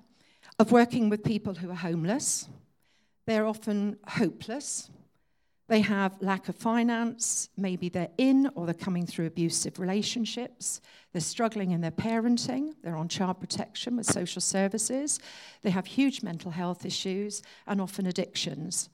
of 0.60 0.72
working 0.72 1.10
with 1.10 1.24
people 1.24 1.56
who 1.56 1.72
are 1.72 1.76
homeless. 1.76 2.48
They're 3.26 3.48
often 3.48 3.98
hopeless. 4.08 4.92
They 5.68 5.82
have 5.82 6.22
lack 6.22 6.48
of 6.48 6.56
finance, 6.56 7.50
maybe 7.58 7.90
they're 7.90 8.12
in 8.18 8.50
or 8.56 8.66
they're 8.66 8.74
coming 8.74 9.06
through 9.06 9.26
abusive 9.26 9.80
relationships. 9.80 10.80
They're 11.12 11.22
struggling 11.22 11.72
in 11.72 11.82
their 11.82 11.92
parenting, 11.92 12.76
they're 12.84 12.96
on 12.96 13.10
child 13.10 13.42
protection 13.42 13.98
with 13.98 14.06
social 14.06 14.42
services. 14.42 15.20
They 15.64 15.72
have 15.72 15.86
huge 15.86 16.24
mental 16.24 16.52
health 16.52 16.86
issues 16.86 17.42
and 17.66 17.82
often 17.82 18.06
addictions. 18.06 18.90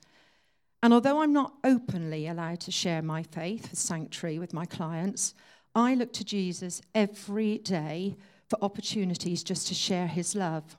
And 0.82 0.94
although 0.94 1.22
I'm 1.22 1.32
not 1.32 1.54
openly 1.64 2.28
allowed 2.28 2.60
to 2.62 2.72
share 2.72 3.02
my 3.02 3.24
faith 3.24 3.70
with 3.70 3.80
Sanctuary 3.80 4.40
with 4.40 4.52
my 4.52 4.66
clients, 4.66 5.36
I 5.76 5.94
look 5.94 6.12
to 6.14 6.26
Jesus 6.26 6.82
every 6.94 7.60
day 7.60 8.18
for 8.50 8.58
opportunities 8.64 9.44
just 9.44 9.68
to 9.68 9.74
share 9.74 10.08
his 10.08 10.36
love. 10.36 10.76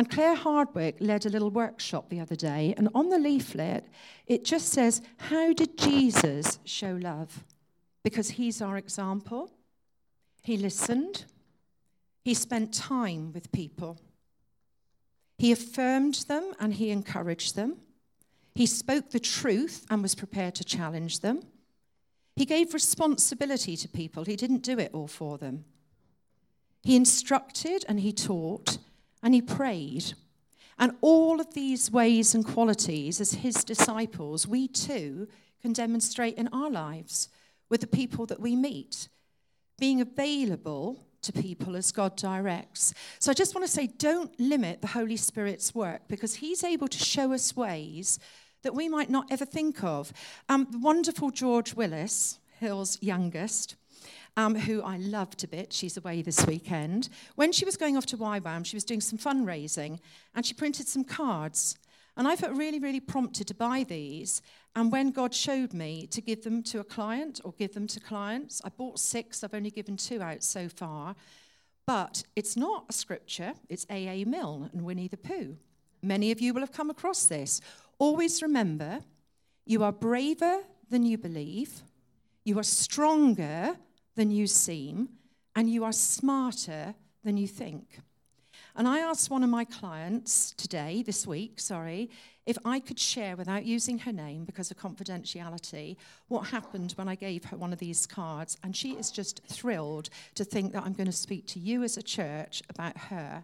And 0.00 0.08
Claire 0.08 0.34
Hardwick 0.34 0.96
led 1.00 1.26
a 1.26 1.28
little 1.28 1.50
workshop 1.50 2.08
the 2.08 2.20
other 2.20 2.34
day, 2.34 2.72
and 2.78 2.88
on 2.94 3.10
the 3.10 3.18
leaflet, 3.18 3.84
it 4.26 4.46
just 4.46 4.68
says, 4.68 5.02
How 5.18 5.52
did 5.52 5.76
Jesus 5.76 6.58
show 6.64 6.98
love? 6.98 7.44
Because 8.02 8.30
he's 8.30 8.62
our 8.62 8.78
example. 8.78 9.50
He 10.42 10.56
listened, 10.56 11.26
he 12.24 12.32
spent 12.32 12.72
time 12.72 13.34
with 13.34 13.52
people, 13.52 14.00
he 15.36 15.52
affirmed 15.52 16.24
them 16.28 16.54
and 16.58 16.72
he 16.72 16.88
encouraged 16.88 17.54
them. 17.54 17.76
He 18.54 18.64
spoke 18.64 19.10
the 19.10 19.20
truth 19.20 19.84
and 19.90 20.00
was 20.00 20.14
prepared 20.14 20.54
to 20.54 20.64
challenge 20.64 21.20
them. 21.20 21.42
He 22.36 22.46
gave 22.46 22.72
responsibility 22.72 23.76
to 23.76 23.86
people, 23.86 24.24
he 24.24 24.36
didn't 24.36 24.62
do 24.62 24.78
it 24.78 24.92
all 24.94 25.08
for 25.08 25.36
them. 25.36 25.66
He 26.82 26.96
instructed 26.96 27.84
and 27.86 28.00
he 28.00 28.14
taught 28.14 28.78
and 29.22 29.34
he 29.34 29.42
prayed. 29.42 30.14
And 30.78 30.96
all 31.02 31.40
of 31.40 31.52
these 31.52 31.90
ways 31.90 32.34
and 32.34 32.44
qualities, 32.44 33.20
as 33.20 33.32
his 33.32 33.64
disciples, 33.64 34.46
we 34.46 34.66
too 34.66 35.28
can 35.60 35.72
demonstrate 35.72 36.36
in 36.36 36.48
our 36.48 36.70
lives 36.70 37.28
with 37.68 37.80
the 37.80 37.86
people 37.86 38.26
that 38.26 38.40
we 38.40 38.56
meet, 38.56 39.08
being 39.78 40.00
available 40.00 41.04
to 41.22 41.32
people 41.32 41.76
as 41.76 41.92
God 41.92 42.16
directs. 42.16 42.94
So 43.18 43.30
I 43.30 43.34
just 43.34 43.54
want 43.54 43.66
to 43.66 43.72
say 43.72 43.86
don't 43.86 44.38
limit 44.40 44.80
the 44.80 44.88
Holy 44.88 45.16
Spirit's 45.16 45.74
work 45.74 46.02
because 46.08 46.36
he's 46.36 46.64
able 46.64 46.88
to 46.88 46.98
show 46.98 47.32
us 47.32 47.54
ways 47.54 48.18
that 48.62 48.74
we 48.74 48.88
might 48.88 49.10
not 49.10 49.26
ever 49.30 49.44
think 49.44 49.84
of. 49.84 50.12
Um, 50.48 50.66
the 50.70 50.78
wonderful 50.78 51.30
George 51.30 51.74
Willis, 51.74 52.38
Hill's 52.58 52.98
youngest, 53.02 53.76
um, 54.40 54.54
who 54.54 54.82
I 54.82 54.96
loved 54.96 55.44
a 55.44 55.48
bit. 55.48 55.72
She's 55.72 55.96
away 55.96 56.22
this 56.22 56.46
weekend. 56.46 57.08
When 57.36 57.52
she 57.52 57.64
was 57.64 57.76
going 57.76 57.96
off 57.96 58.06
to 58.06 58.16
YWAM, 58.16 58.64
she 58.64 58.76
was 58.76 58.84
doing 58.84 59.00
some 59.00 59.18
fundraising 59.18 59.98
and 60.34 60.46
she 60.46 60.54
printed 60.54 60.88
some 60.88 61.04
cards. 61.04 61.76
And 62.16 62.26
I 62.26 62.36
felt 62.36 62.56
really, 62.56 62.78
really 62.78 63.00
prompted 63.00 63.46
to 63.48 63.54
buy 63.54 63.84
these. 63.84 64.42
And 64.74 64.90
when 64.90 65.10
God 65.10 65.34
showed 65.34 65.74
me 65.74 66.06
to 66.08 66.20
give 66.20 66.42
them 66.42 66.62
to 66.64 66.80
a 66.80 66.84
client 66.84 67.40
or 67.44 67.52
give 67.52 67.74
them 67.74 67.86
to 67.88 68.00
clients, 68.00 68.62
I 68.64 68.70
bought 68.70 68.98
six. 68.98 69.44
I've 69.44 69.54
only 69.54 69.70
given 69.70 69.96
two 69.96 70.22
out 70.22 70.42
so 70.42 70.68
far. 70.68 71.16
But 71.86 72.22
it's 72.36 72.56
not 72.56 72.86
a 72.88 72.92
scripture, 72.92 73.54
it's 73.68 73.86
A.A. 73.90 74.24
Milne 74.24 74.70
and 74.72 74.84
Winnie 74.84 75.08
the 75.08 75.16
Pooh. 75.16 75.56
Many 76.02 76.30
of 76.30 76.40
you 76.40 76.54
will 76.54 76.60
have 76.60 76.72
come 76.72 76.88
across 76.88 77.26
this. 77.26 77.60
Always 77.98 78.42
remember, 78.42 79.00
you 79.66 79.82
are 79.82 79.92
braver 79.92 80.60
than 80.88 81.04
you 81.04 81.18
believe, 81.18 81.82
you 82.44 82.58
are 82.58 82.64
stronger 82.64 83.76
than 84.20 84.30
you 84.30 84.46
seem, 84.46 85.08
and 85.56 85.70
you 85.70 85.82
are 85.82 85.94
smarter 85.94 86.94
than 87.24 87.38
you 87.38 87.46
think. 87.46 88.00
And 88.76 88.86
I 88.86 88.98
asked 88.98 89.30
one 89.30 89.42
of 89.42 89.48
my 89.48 89.64
clients 89.64 90.50
today, 90.58 91.02
this 91.02 91.26
week, 91.26 91.58
sorry, 91.58 92.10
if 92.44 92.58
I 92.62 92.80
could 92.80 92.98
share 92.98 93.34
without 93.34 93.64
using 93.64 93.98
her 94.00 94.12
name 94.12 94.44
because 94.44 94.70
of 94.70 94.76
confidentiality 94.76 95.96
what 96.28 96.48
happened 96.48 96.92
when 96.96 97.08
I 97.08 97.14
gave 97.14 97.44
her 97.46 97.56
one 97.56 97.72
of 97.72 97.78
these 97.78 98.06
cards. 98.06 98.58
And 98.62 98.76
she 98.76 98.90
is 98.90 99.10
just 99.10 99.40
thrilled 99.48 100.10
to 100.34 100.44
think 100.44 100.74
that 100.74 100.82
I'm 100.84 100.92
going 100.92 101.06
to 101.06 101.12
speak 101.12 101.46
to 101.46 101.58
you 101.58 101.82
as 101.82 101.96
a 101.96 102.02
church 102.02 102.62
about 102.68 102.98
her 102.98 103.42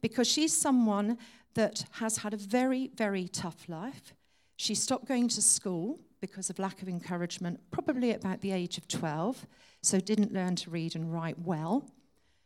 because 0.00 0.26
she's 0.26 0.56
someone 0.56 1.18
that 1.52 1.84
has 1.90 2.16
had 2.16 2.32
a 2.32 2.38
very, 2.38 2.90
very 2.94 3.28
tough 3.28 3.68
life. 3.68 4.14
She 4.56 4.74
stopped 4.74 5.04
going 5.04 5.28
to 5.28 5.42
school 5.42 6.00
because 6.22 6.48
of 6.48 6.58
lack 6.58 6.80
of 6.80 6.88
encouragement, 6.88 7.60
probably 7.70 8.12
at 8.12 8.20
about 8.20 8.40
the 8.40 8.52
age 8.52 8.78
of 8.78 8.88
12 8.88 9.46
so 9.82 10.00
didn't 10.00 10.32
learn 10.32 10.56
to 10.56 10.70
read 10.70 10.94
and 10.94 11.12
write 11.12 11.38
well. 11.38 11.90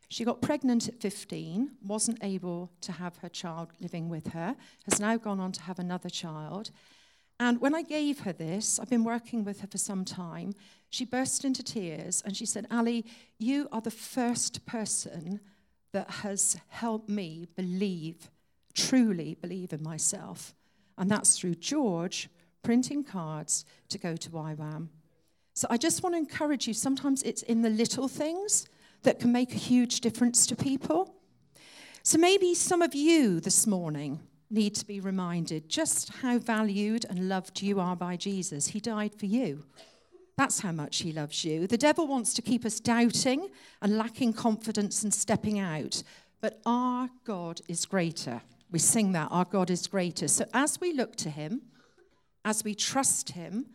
She 0.08 0.24
got 0.24 0.42
pregnant 0.42 0.88
at 0.88 1.00
15, 1.00 1.70
wasn't 1.82 2.22
able 2.22 2.70
to 2.82 2.92
have 2.92 3.16
her 3.18 3.28
child 3.30 3.70
living 3.80 4.08
with 4.08 4.28
her, 4.28 4.56
has 4.90 5.00
now 5.00 5.16
gone 5.16 5.40
on 5.40 5.52
to 5.52 5.62
have 5.62 5.78
another 5.78 6.10
child. 6.10 6.70
And 7.40 7.60
when 7.60 7.74
I 7.74 7.82
gave 7.82 8.20
her 8.20 8.32
this, 8.32 8.78
I've 8.78 8.90
been 8.90 9.04
working 9.04 9.42
with 9.42 9.60
her 9.62 9.66
for 9.66 9.78
some 9.78 10.04
time, 10.04 10.54
she 10.90 11.06
burst 11.06 11.44
into 11.46 11.62
tears 11.62 12.22
and 12.26 12.36
she 12.36 12.44
said, 12.44 12.66
Ali, 12.70 13.06
you 13.38 13.68
are 13.72 13.80
the 13.80 13.90
first 13.90 14.66
person 14.66 15.40
that 15.92 16.10
has 16.10 16.58
helped 16.68 17.08
me 17.08 17.48
believe, 17.56 18.30
truly 18.74 19.36
believe 19.40 19.72
in 19.72 19.82
myself. 19.82 20.54
And 20.98 21.10
that's 21.10 21.38
through 21.38 21.54
George 21.54 22.28
printing 22.62 23.02
cards 23.02 23.64
to 23.88 23.98
go 23.98 24.14
to 24.16 24.30
YWAM. 24.30 24.88
So 25.54 25.66
I 25.70 25.76
just 25.76 26.02
want 26.02 26.14
to 26.14 26.18
encourage 26.18 26.66
you. 26.66 26.74
Sometimes 26.74 27.22
it's 27.22 27.42
in 27.42 27.62
the 27.62 27.70
little 27.70 28.08
things 28.08 28.66
that 29.02 29.20
can 29.20 29.32
make 29.32 29.52
a 29.52 29.58
huge 29.58 30.00
difference 30.00 30.46
to 30.46 30.56
people. 30.56 31.14
So 32.02 32.18
maybe 32.18 32.54
some 32.54 32.82
of 32.82 32.94
you 32.94 33.40
this 33.40 33.66
morning 33.66 34.20
need 34.50 34.74
to 34.74 34.86
be 34.86 35.00
reminded 35.00 35.68
just 35.68 36.10
how 36.14 36.38
valued 36.38 37.06
and 37.08 37.28
loved 37.28 37.62
you 37.62 37.80
are 37.80 37.96
by 37.96 38.16
Jesus. 38.16 38.68
He 38.68 38.80
died 38.80 39.14
for 39.14 39.26
you. 39.26 39.64
That's 40.36 40.60
how 40.60 40.72
much 40.72 40.98
he 40.98 41.12
loves 41.12 41.44
you. 41.44 41.66
The 41.66 41.78
devil 41.78 42.06
wants 42.06 42.34
to 42.34 42.42
keep 42.42 42.64
us 42.64 42.80
doubting 42.80 43.48
and 43.80 43.98
lacking 43.98 44.32
confidence 44.32 45.02
and 45.02 45.12
stepping 45.12 45.58
out. 45.58 46.02
But 46.40 46.60
our 46.66 47.08
God 47.24 47.60
is 47.68 47.84
greater. 47.84 48.40
We 48.70 48.78
sing 48.78 49.12
that, 49.12 49.28
our 49.30 49.44
God 49.44 49.70
is 49.70 49.86
greater. 49.86 50.28
So 50.28 50.46
as 50.54 50.80
we 50.80 50.92
look 50.92 51.16
to 51.16 51.30
him, 51.30 51.62
as 52.44 52.64
we 52.64 52.74
trust 52.74 53.30
him, 53.30 53.66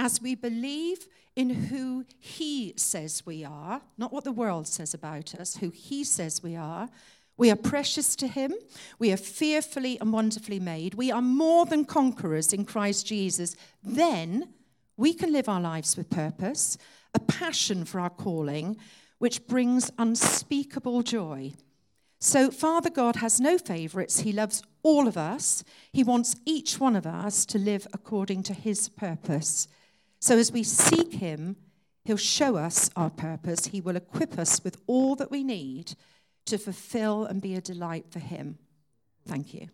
as 0.00 0.22
we 0.22 0.34
believe 0.34 1.06
in 1.36 1.50
who 1.50 2.06
He 2.18 2.72
says 2.76 3.24
we 3.26 3.44
are, 3.44 3.82
not 3.98 4.12
what 4.12 4.24
the 4.24 4.32
world 4.32 4.66
says 4.66 4.94
about 4.94 5.34
us, 5.34 5.58
who 5.58 5.68
He 5.68 6.04
says 6.04 6.42
we 6.42 6.56
are, 6.56 6.88
we 7.36 7.50
are 7.50 7.56
precious 7.56 8.16
to 8.16 8.26
Him. 8.26 8.52
We 8.98 9.12
are 9.12 9.16
fearfully 9.16 9.98
and 10.00 10.12
wonderfully 10.12 10.60
made. 10.60 10.94
We 10.94 11.10
are 11.10 11.22
more 11.22 11.64
than 11.64 11.84
conquerors 11.86 12.52
in 12.52 12.66
Christ 12.66 13.06
Jesus. 13.06 13.56
Then 13.82 14.52
we 14.96 15.14
can 15.14 15.32
live 15.32 15.48
our 15.48 15.60
lives 15.60 15.96
with 15.96 16.10
purpose, 16.10 16.76
a 17.14 17.18
passion 17.18 17.86
for 17.86 17.98
our 18.00 18.10
calling, 18.10 18.76
which 19.18 19.46
brings 19.46 19.90
unspeakable 19.98 21.02
joy. 21.02 21.54
So, 22.18 22.50
Father 22.50 22.90
God 22.90 23.16
has 23.16 23.40
no 23.40 23.56
favorites. 23.56 24.20
He 24.20 24.32
loves 24.32 24.62
all 24.82 25.08
of 25.08 25.16
us. 25.16 25.64
He 25.92 26.04
wants 26.04 26.36
each 26.44 26.78
one 26.78 26.96
of 26.96 27.06
us 27.06 27.46
to 27.46 27.58
live 27.58 27.86
according 27.94 28.42
to 28.44 28.54
His 28.54 28.90
purpose. 28.90 29.66
So 30.20 30.38
as 30.38 30.52
we 30.52 30.62
seek 30.62 31.14
Him, 31.14 31.56
He'll 32.04 32.16
show 32.16 32.56
us 32.56 32.90
our 32.96 33.10
purpose. 33.10 33.66
He 33.66 33.80
will 33.80 33.96
equip 33.96 34.38
us 34.38 34.64
with 34.64 34.80
all 34.86 35.16
that 35.16 35.30
we 35.30 35.44
need 35.44 35.94
to 36.46 36.58
fulfill 36.58 37.24
and 37.24 37.42
be 37.42 37.54
a 37.54 37.60
delight 37.60 38.06
for 38.10 38.20
Him. 38.20 38.58
Thank 39.26 39.54
you. 39.54 39.68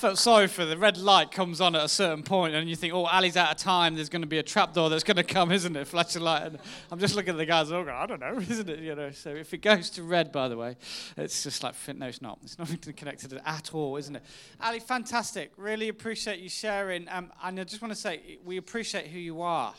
Felt 0.00 0.16
sorry 0.16 0.46
for 0.46 0.64
the 0.64 0.78
red 0.78 0.96
light 0.96 1.30
comes 1.30 1.60
on 1.60 1.74
at 1.74 1.84
a 1.84 1.88
certain 1.88 2.22
point 2.22 2.54
and 2.54 2.70
you 2.70 2.74
think, 2.74 2.94
oh, 2.94 3.04
Ali's 3.04 3.36
out 3.36 3.50
of 3.50 3.58
time. 3.58 3.94
There's 3.94 4.08
going 4.08 4.22
to 4.22 4.28
be 4.28 4.38
a 4.38 4.42
trapdoor 4.42 4.88
that's 4.88 5.04
going 5.04 5.18
to 5.18 5.22
come, 5.22 5.52
isn't 5.52 5.76
it? 5.76 5.86
Flashing 5.86 6.22
light. 6.22 6.44
And 6.44 6.58
I'm 6.90 6.98
just 6.98 7.14
looking 7.14 7.32
at 7.32 7.36
the 7.36 7.44
guys. 7.44 7.70
Oh, 7.70 7.86
I 7.86 8.06
don't 8.06 8.18
know, 8.18 8.38
isn't 8.40 8.70
it? 8.70 8.78
You 8.78 8.94
know. 8.94 9.10
So 9.10 9.28
if 9.28 9.52
it 9.52 9.58
goes 9.58 9.90
to 9.90 10.02
red, 10.02 10.32
by 10.32 10.48
the 10.48 10.56
way, 10.56 10.78
it's 11.18 11.42
just 11.42 11.62
like 11.62 11.74
no, 11.94 12.06
it's 12.06 12.22
not. 12.22 12.38
It's 12.42 12.58
nothing 12.58 12.78
connected 12.94 13.38
at 13.44 13.74
all, 13.74 13.98
isn't 13.98 14.16
it? 14.16 14.22
Ali, 14.58 14.80
fantastic. 14.80 15.52
Really 15.58 15.88
appreciate 15.88 16.38
you 16.38 16.48
sharing. 16.48 17.06
Um, 17.10 17.30
and 17.44 17.60
I 17.60 17.64
just 17.64 17.82
want 17.82 17.92
to 17.92 18.00
say 18.00 18.38
we 18.42 18.56
appreciate 18.56 19.08
who 19.08 19.18
you 19.18 19.42
are. 19.42 19.74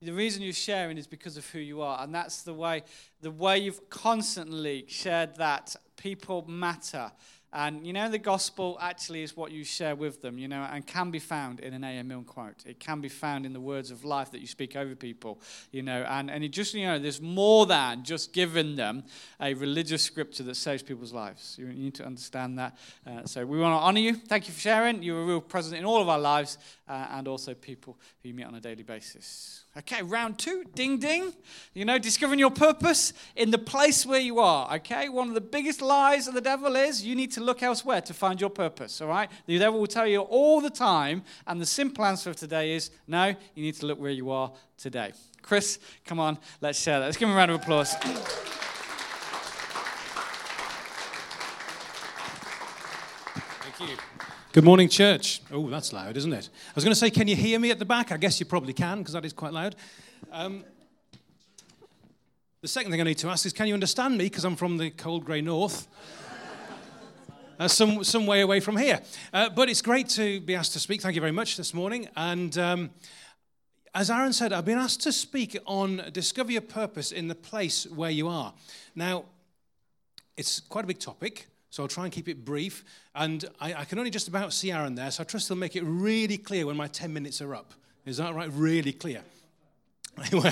the 0.00 0.12
reason 0.12 0.40
you're 0.40 0.54
sharing 0.54 0.96
is 0.96 1.06
because 1.06 1.36
of 1.36 1.46
who 1.50 1.58
you 1.58 1.82
are. 1.82 2.02
And 2.02 2.14
that's 2.14 2.40
the 2.40 2.54
way, 2.54 2.84
the 3.20 3.30
way 3.30 3.58
you've 3.58 3.90
constantly 3.90 4.86
shared 4.88 5.36
that 5.36 5.76
people 5.98 6.46
matter. 6.48 7.12
And 7.52 7.86
you 7.86 7.92
know, 7.92 8.08
the 8.08 8.18
gospel 8.18 8.78
actually 8.80 9.22
is 9.22 9.36
what 9.36 9.52
you 9.52 9.62
share 9.64 9.94
with 9.94 10.22
them, 10.22 10.38
you 10.38 10.48
know, 10.48 10.62
and 10.62 10.86
can 10.86 11.10
be 11.10 11.18
found 11.18 11.60
in 11.60 11.74
an 11.74 11.84
A.M. 11.84 12.24
Quote. 12.24 12.64
It 12.64 12.80
can 12.80 13.00
be 13.00 13.08
found 13.08 13.44
in 13.44 13.52
the 13.52 13.60
words 13.60 13.90
of 13.90 14.04
life 14.04 14.30
that 14.32 14.40
you 14.40 14.46
speak 14.46 14.76
over 14.76 14.94
people, 14.94 15.40
you 15.70 15.82
know, 15.82 16.04
and, 16.08 16.30
and 16.30 16.42
it 16.42 16.48
just, 16.48 16.74
you 16.74 16.86
know, 16.86 16.98
there's 16.98 17.20
more 17.20 17.66
than 17.66 18.04
just 18.04 18.32
giving 18.32 18.76
them 18.76 19.04
a 19.40 19.54
religious 19.54 20.02
scripture 20.02 20.42
that 20.44 20.56
saves 20.56 20.82
people's 20.82 21.12
lives. 21.12 21.56
You 21.58 21.66
need 21.66 21.94
to 21.94 22.06
understand 22.06 22.58
that. 22.58 22.76
Uh, 23.06 23.24
so 23.26 23.44
we 23.44 23.58
want 23.58 23.72
to 23.72 23.84
honor 23.84 24.00
you. 24.00 24.14
Thank 24.14 24.48
you 24.48 24.54
for 24.54 24.60
sharing. 24.60 25.02
You're 25.02 25.22
a 25.22 25.26
real 25.26 25.40
presence 25.40 25.78
in 25.78 25.84
all 25.84 26.00
of 26.00 26.08
our 26.08 26.18
lives 26.18 26.58
uh, 26.92 27.06
and 27.12 27.26
also 27.26 27.54
people 27.54 27.96
who 28.22 28.28
you 28.28 28.34
meet 28.34 28.44
on 28.44 28.54
a 28.54 28.60
daily 28.60 28.82
basis. 28.82 29.64
Okay, 29.78 30.02
round 30.02 30.38
two, 30.38 30.62
ding 30.74 30.98
ding. 30.98 31.32
You 31.72 31.86
know, 31.86 31.98
discovering 31.98 32.38
your 32.38 32.50
purpose 32.50 33.14
in 33.34 33.50
the 33.50 33.56
place 33.56 34.04
where 34.04 34.20
you 34.20 34.40
are. 34.40 34.74
Okay, 34.74 35.08
one 35.08 35.28
of 35.28 35.34
the 35.34 35.40
biggest 35.40 35.80
lies 35.80 36.28
of 36.28 36.34
the 36.34 36.42
devil 36.42 36.76
is 36.76 37.02
you 37.02 37.16
need 37.16 37.32
to 37.32 37.40
look 37.40 37.62
elsewhere 37.62 38.02
to 38.02 38.12
find 38.12 38.38
your 38.38 38.50
purpose. 38.50 39.00
All 39.00 39.08
right, 39.08 39.30
the 39.46 39.58
devil 39.58 39.80
will 39.80 39.86
tell 39.86 40.06
you 40.06 40.20
all 40.20 40.60
the 40.60 40.68
time, 40.68 41.22
and 41.46 41.58
the 41.58 41.66
simple 41.66 42.04
answer 42.04 42.28
of 42.28 42.36
today 42.36 42.72
is 42.72 42.90
no, 43.06 43.34
you 43.54 43.62
need 43.62 43.76
to 43.76 43.86
look 43.86 43.98
where 43.98 44.10
you 44.10 44.30
are 44.30 44.52
today. 44.76 45.12
Chris, 45.40 45.78
come 46.04 46.20
on, 46.20 46.36
let's 46.60 46.78
share 46.78 47.00
that. 47.00 47.06
Let's 47.06 47.16
give 47.16 47.26
him 47.26 47.34
a 47.34 47.38
round 47.38 47.52
of 47.52 47.62
applause. 47.62 47.94
Thank 53.78 53.90
you. 53.90 53.96
Good 54.52 54.64
morning, 54.64 54.90
church. 54.90 55.40
Oh, 55.50 55.70
that's 55.70 55.94
loud, 55.94 56.14
isn't 56.14 56.32
it? 56.34 56.50
I 56.52 56.72
was 56.74 56.84
going 56.84 56.92
to 56.92 56.98
say, 57.00 57.08
can 57.08 57.26
you 57.26 57.34
hear 57.34 57.58
me 57.58 57.70
at 57.70 57.78
the 57.78 57.86
back? 57.86 58.12
I 58.12 58.18
guess 58.18 58.38
you 58.38 58.44
probably 58.44 58.74
can, 58.74 58.98
because 58.98 59.14
that 59.14 59.24
is 59.24 59.32
quite 59.32 59.54
loud. 59.54 59.76
Um, 60.30 60.62
the 62.60 62.68
second 62.68 62.90
thing 62.90 63.00
I 63.00 63.04
need 63.04 63.16
to 63.16 63.30
ask 63.30 63.46
is, 63.46 63.54
can 63.54 63.66
you 63.66 63.72
understand 63.72 64.18
me? 64.18 64.24
Because 64.24 64.44
I'm 64.44 64.56
from 64.56 64.76
the 64.76 64.90
cold 64.90 65.24
grey 65.24 65.40
north. 65.40 65.88
Uh, 67.60 67.68
some, 67.68 68.02
some 68.02 68.26
way 68.26 68.40
away 68.40 68.58
from 68.58 68.76
here. 68.76 69.00
Uh, 69.32 69.48
but 69.48 69.68
it's 69.68 69.82
great 69.82 70.08
to 70.08 70.40
be 70.40 70.54
asked 70.56 70.72
to 70.72 70.80
speak. 70.80 71.00
Thank 71.00 71.14
you 71.14 71.20
very 71.20 71.32
much 71.32 71.56
this 71.56 71.72
morning. 71.72 72.08
And 72.16 72.58
um, 72.58 72.90
as 73.94 74.10
Aaron 74.10 74.32
said, 74.32 74.52
I've 74.52 74.64
been 74.64 74.78
asked 74.78 75.02
to 75.02 75.12
speak 75.12 75.56
on 75.64 76.02
discover 76.12 76.50
your 76.50 76.62
purpose 76.62 77.12
in 77.12 77.28
the 77.28 77.36
place 77.36 77.86
where 77.86 78.10
you 78.10 78.26
are. 78.26 78.52
Now, 78.96 79.26
it's 80.36 80.58
quite 80.60 80.84
a 80.84 80.88
big 80.88 80.98
topic. 80.98 81.46
So 81.72 81.82
I'll 81.82 81.88
try 81.88 82.04
and 82.04 82.12
keep 82.12 82.28
it 82.28 82.44
brief. 82.44 82.84
And 83.14 83.46
I, 83.58 83.72
I, 83.72 83.84
can 83.86 83.98
only 83.98 84.10
just 84.10 84.28
about 84.28 84.52
see 84.52 84.70
Aaron 84.70 84.94
there, 84.94 85.10
so 85.10 85.22
I 85.22 85.24
trust 85.24 85.48
he'll 85.48 85.56
make 85.56 85.74
it 85.74 85.82
really 85.84 86.36
clear 86.36 86.66
when 86.66 86.76
my 86.76 86.86
10 86.86 87.10
minutes 87.10 87.40
are 87.40 87.54
up. 87.54 87.72
Is 88.04 88.18
that 88.18 88.34
right? 88.34 88.50
Really 88.52 88.92
clear. 88.92 89.22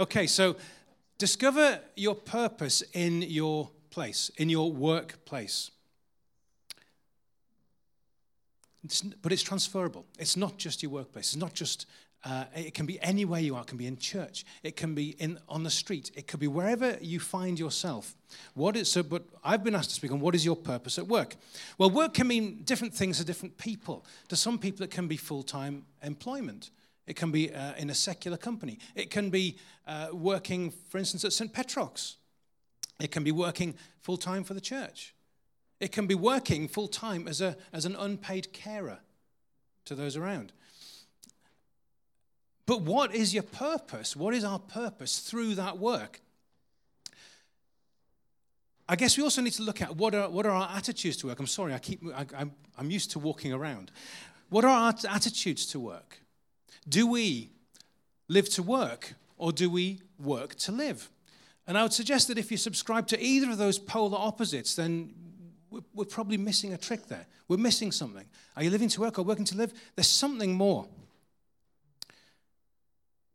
okay, 0.00 0.26
so 0.26 0.56
discover 1.16 1.80
your 1.96 2.14
purpose 2.14 2.82
in 2.92 3.22
your 3.22 3.70
place, 3.88 4.30
in 4.36 4.50
your 4.50 4.70
workplace. 4.70 5.70
It's, 8.84 9.00
but 9.00 9.32
it's 9.32 9.42
transferable. 9.42 10.04
It's 10.18 10.36
not 10.36 10.58
just 10.58 10.82
your 10.82 10.92
workplace. 10.92 11.32
It's 11.32 11.40
not 11.40 11.54
just 11.54 11.86
uh, 12.22 12.44
it 12.54 12.74
can 12.74 12.84
be 12.84 13.00
anywhere 13.00 13.40
you 13.40 13.54
are. 13.54 13.62
It 13.62 13.66
can 13.66 13.78
be 13.78 13.86
in 13.86 13.96
church. 13.96 14.44
It 14.62 14.76
can 14.76 14.94
be 14.94 15.10
in 15.18 15.38
on 15.48 15.62
the 15.62 15.70
street. 15.70 16.10
It 16.14 16.26
could 16.26 16.40
be 16.40 16.48
wherever 16.48 16.98
you 17.00 17.18
find 17.18 17.58
yourself. 17.58 18.14
What 18.54 18.76
is 18.76 18.90
so? 18.90 19.02
But 19.02 19.24
I've 19.42 19.64
been 19.64 19.74
asked 19.74 19.88
to 19.90 19.94
speak 19.94 20.12
on 20.12 20.20
what 20.20 20.34
is 20.34 20.44
your 20.44 20.56
purpose 20.56 20.98
at 20.98 21.06
work. 21.06 21.36
Well, 21.78 21.88
work 21.88 22.14
can 22.14 22.26
mean 22.26 22.62
different 22.64 22.92
things 22.92 23.18
to 23.18 23.24
different 23.24 23.56
people. 23.56 24.04
To 24.28 24.36
some 24.36 24.58
people, 24.58 24.84
it 24.84 24.90
can 24.90 25.08
be 25.08 25.16
full-time 25.16 25.86
employment. 26.02 26.70
It 27.06 27.16
can 27.16 27.30
be 27.30 27.52
uh, 27.54 27.72
in 27.78 27.88
a 27.88 27.94
secular 27.94 28.36
company. 28.36 28.78
It 28.94 29.10
can 29.10 29.30
be 29.30 29.56
uh, 29.86 30.08
working, 30.12 30.72
for 30.90 30.98
instance, 30.98 31.24
at 31.24 31.32
St. 31.32 31.52
Petrock's. 31.52 32.16
It 33.00 33.10
can 33.10 33.24
be 33.24 33.32
working 33.32 33.74
full-time 34.02 34.44
for 34.44 34.52
the 34.52 34.60
church. 34.60 35.14
It 35.80 35.90
can 35.90 36.06
be 36.06 36.14
working 36.14 36.68
full-time 36.68 37.26
as 37.26 37.40
a 37.40 37.56
as 37.72 37.86
an 37.86 37.96
unpaid 37.96 38.52
carer 38.52 38.98
to 39.86 39.94
those 39.94 40.16
around. 40.16 40.52
But 42.70 42.82
what 42.82 43.12
is 43.12 43.34
your 43.34 43.42
purpose? 43.42 44.14
What 44.14 44.32
is 44.32 44.44
our 44.44 44.60
purpose 44.60 45.18
through 45.18 45.56
that 45.56 45.78
work? 45.78 46.20
I 48.88 48.94
guess 48.94 49.16
we 49.16 49.24
also 49.24 49.42
need 49.42 49.54
to 49.54 49.64
look 49.64 49.82
at 49.82 49.96
what 49.96 50.14
are, 50.14 50.30
what 50.30 50.46
are 50.46 50.52
our 50.52 50.70
attitudes 50.76 51.16
to 51.16 51.26
work. 51.26 51.40
I'm 51.40 51.48
sorry, 51.48 51.74
I 51.74 51.80
keep, 51.80 52.00
I, 52.14 52.24
I'm, 52.38 52.52
I'm 52.78 52.88
used 52.92 53.10
to 53.10 53.18
walking 53.18 53.52
around. 53.52 53.90
What 54.50 54.64
are 54.64 54.68
our 54.70 54.94
attitudes 55.08 55.66
to 55.72 55.80
work? 55.80 56.20
Do 56.88 57.08
we 57.08 57.50
live 58.28 58.48
to 58.50 58.62
work 58.62 59.14
or 59.36 59.50
do 59.50 59.68
we 59.68 60.02
work 60.20 60.54
to 60.58 60.70
live? 60.70 61.10
And 61.66 61.76
I 61.76 61.82
would 61.82 61.92
suggest 61.92 62.28
that 62.28 62.38
if 62.38 62.52
you 62.52 62.56
subscribe 62.56 63.08
to 63.08 63.20
either 63.20 63.50
of 63.50 63.58
those 63.58 63.80
polar 63.80 64.16
opposites, 64.16 64.76
then 64.76 65.12
we're, 65.72 65.80
we're 65.92 66.04
probably 66.04 66.36
missing 66.36 66.72
a 66.72 66.78
trick 66.78 67.08
there. 67.08 67.26
We're 67.48 67.56
missing 67.56 67.90
something. 67.90 68.26
Are 68.56 68.62
you 68.62 68.70
living 68.70 68.90
to 68.90 69.00
work 69.00 69.18
or 69.18 69.22
working 69.22 69.46
to 69.46 69.56
live? 69.56 69.72
There's 69.96 70.06
something 70.06 70.54
more. 70.54 70.86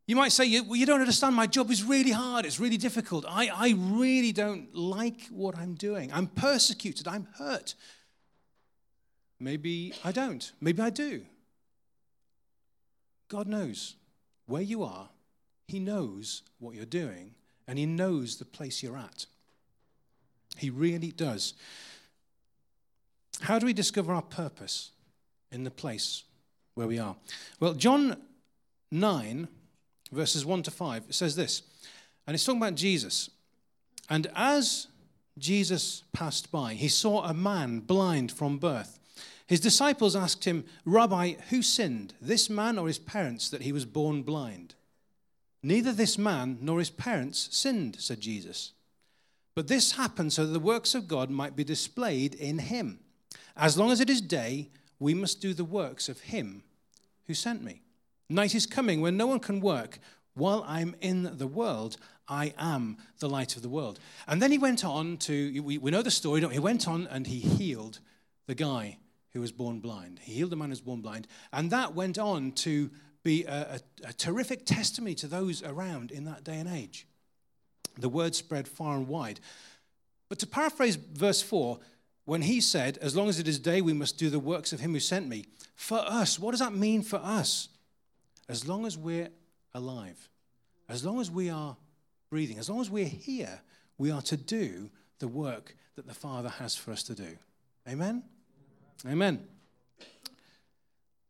You 0.08 0.16
might 0.16 0.32
say, 0.32 0.62
well, 0.62 0.76
you 0.76 0.86
don't 0.86 1.00
understand, 1.00 1.36
my 1.36 1.48
job 1.48 1.72
is 1.72 1.84
really 1.84 2.12
hard, 2.12 2.46
it's 2.46 2.60
really 2.60 2.78
difficult. 2.78 3.26
I, 3.28 3.48
I 3.48 3.74
really 3.76 4.32
don't 4.32 4.74
like 4.76 5.28
what 5.30 5.58
I'm 5.58 5.74
doing. 5.74 6.12
I'm 6.14 6.28
persecuted, 6.28 7.08
I'm 7.08 7.28
hurt. 7.38 7.74
Maybe 9.40 9.94
I 10.04 10.12
don't, 10.12 10.52
maybe 10.62 10.82
I 10.82 10.92
do. 10.92 11.26
God 13.30 13.48
knows 13.48 13.96
where 14.46 14.62
you 14.62 14.84
are, 14.84 15.10
He 15.68 15.80
knows 15.80 16.44
what 16.60 16.76
you're 16.76 16.86
doing, 16.86 17.34
and 17.68 17.80
He 17.80 17.88
knows 17.88 18.38
the 18.38 18.46
place 18.46 18.84
you're 18.84 18.98
at. 18.98 19.26
He 20.58 20.70
really 20.70 21.12
does. 21.12 21.56
How 23.42 23.58
do 23.58 23.66
we 23.66 23.74
discover 23.74 24.14
our 24.14 24.22
purpose 24.22 24.92
in 25.52 25.64
the 25.64 25.72
place 25.72 26.24
where 26.76 26.88
we 26.88 27.00
are? 27.00 27.16
Well, 27.60 27.74
John 27.74 28.18
9 28.92 29.48
verses 30.16 30.46
1 30.46 30.64
to 30.64 30.72
5. 30.72 31.04
It 31.10 31.14
says 31.14 31.36
this, 31.36 31.62
and 32.26 32.34
it's 32.34 32.46
talking 32.46 32.62
about 32.62 32.76
Jesus. 32.76 33.30
And 34.10 34.28
as 34.36 34.88
Jesus 35.38 36.04
passed 36.14 36.52
by, 36.52 36.74
he 36.74 36.88
saw 36.88 37.24
a 37.24 37.34
man 37.34 37.80
blind 37.80 38.32
from 38.32 38.58
birth. 38.58 39.00
His 39.48 39.60
disciples 39.60 40.16
asked 40.16 40.46
him, 40.46 40.66
Rabbi, 40.86 41.34
who 41.50 41.62
sinned, 41.62 42.14
this 42.20 42.50
man 42.50 42.80
or 42.80 42.88
his 42.88 42.98
parents, 42.98 43.50
that 43.50 43.62
he 43.62 43.72
was 43.72 43.86
born 43.86 44.24
blind? 44.24 44.74
Neither 45.62 45.92
this 45.92 46.18
man 46.18 46.58
nor 46.62 46.80
his 46.80 46.90
parents 46.90 47.50
sinned, 47.52 47.98
said 48.00 48.22
Jesus. 48.22 48.74
But 49.56 49.68
this 49.68 49.94
happened 49.94 50.34
so 50.34 50.46
that 50.46 50.52
the 50.52 50.60
works 50.60 50.96
of 50.96 51.08
God 51.08 51.30
might 51.30 51.56
be 51.56 51.64
displayed 51.64 52.36
in 52.36 52.60
him. 52.60 53.00
As 53.56 53.78
long 53.78 53.92
as 53.92 54.00
it 54.00 54.10
is 54.10 54.22
day, 54.22 54.70
we 55.00 55.14
must 55.14 55.42
do 55.42 55.54
the 55.54 55.64
works 55.64 56.10
of 56.10 56.22
him 56.22 56.64
who 57.28 57.34
sent 57.34 57.64
me. 57.64 57.82
Night 58.30 58.56
is 58.56 58.66
coming 58.66 59.02
when 59.02 59.18
no 59.18 59.28
one 59.28 59.40
can 59.40 59.60
work. 59.60 60.00
While 60.34 60.66
I'm 60.68 60.96
in 61.00 61.38
the 61.38 61.48
world, 61.48 61.98
I 62.28 62.54
am 62.58 62.98
the 63.20 63.30
light 63.30 63.56
of 63.56 63.62
the 63.62 63.70
world. 63.70 64.00
And 64.28 64.42
then 64.42 64.52
he 64.52 64.58
went 64.58 64.84
on 64.84 65.18
to, 65.18 65.62
we, 65.62 65.78
we 65.78 65.92
know 65.92 66.02
the 66.02 66.12
story, 66.12 66.42
don't 66.42 66.50
we? 66.50 66.56
He 66.56 66.60
went 66.60 66.88
on 66.88 67.08
and 67.08 67.28
he 67.28 67.40
healed 67.40 68.00
the 68.48 68.56
guy 68.56 68.98
who 69.32 69.42
was 69.42 69.52
born 69.52 69.80
blind. 69.80 70.20
He 70.22 70.34
healed 70.34 70.50
the 70.50 70.56
man 70.56 70.70
who 70.70 70.74
was 70.74 70.82
born 70.82 71.02
blind. 71.02 71.28
And 71.54 71.70
that 71.72 71.94
went 71.94 72.18
on 72.18 72.52
to 72.54 72.90
be 73.24 73.44
a, 73.46 73.80
a, 74.04 74.10
a 74.10 74.14
terrific 74.14 74.66
testimony 74.66 75.16
to 75.16 75.28
those 75.28 75.64
around 75.64 76.12
in 76.12 76.26
that 76.26 76.44
day 76.44 76.58
and 76.58 76.70
age. 76.70 77.08
The 77.98 78.10
word 78.10 78.36
spread 78.36 78.68
far 78.68 78.96
and 78.96 79.08
wide. 79.08 79.40
But 80.30 80.40
to 80.40 80.48
paraphrase 80.48 80.96
verse 80.96 81.42
4, 81.42 81.80
when 82.26 82.42
he 82.42 82.60
said, 82.60 82.98
As 83.00 83.16
long 83.16 83.30
as 83.30 83.40
it 83.40 83.48
is 83.48 83.60
day, 83.60 83.82
we 83.82 83.94
must 83.94 84.18
do 84.18 84.30
the 84.30 84.40
works 84.40 84.74
of 84.74 84.80
him 84.80 84.94
who 84.94 85.00
sent 85.00 85.28
me. 85.28 85.46
For 85.76 86.00
us, 86.00 86.40
what 86.40 86.52
does 86.52 86.60
that 86.60 86.74
mean 86.74 87.04
for 87.04 87.18
us? 87.18 87.70
As 88.48 88.68
long 88.68 88.86
as 88.86 88.98
we're 88.98 89.30
alive, 89.74 90.30
as 90.90 91.06
long 91.06 91.20
as 91.20 91.32
we 91.32 91.50
are 91.50 91.76
breathing, 92.30 92.60
as 92.60 92.70
long 92.70 92.82
as 92.82 92.90
we're 92.90 93.06
here, 93.06 93.62
we 93.98 94.12
are 94.12 94.22
to 94.24 94.38
do 94.38 94.90
the 95.20 95.28
work 95.28 95.76
that 95.96 96.08
the 96.08 96.14
Father 96.14 96.50
has 96.50 96.76
for 96.76 96.92
us 96.92 97.04
to 97.04 97.16
do. 97.16 97.38
Amen? 97.88 98.24
Amen. 99.08 99.46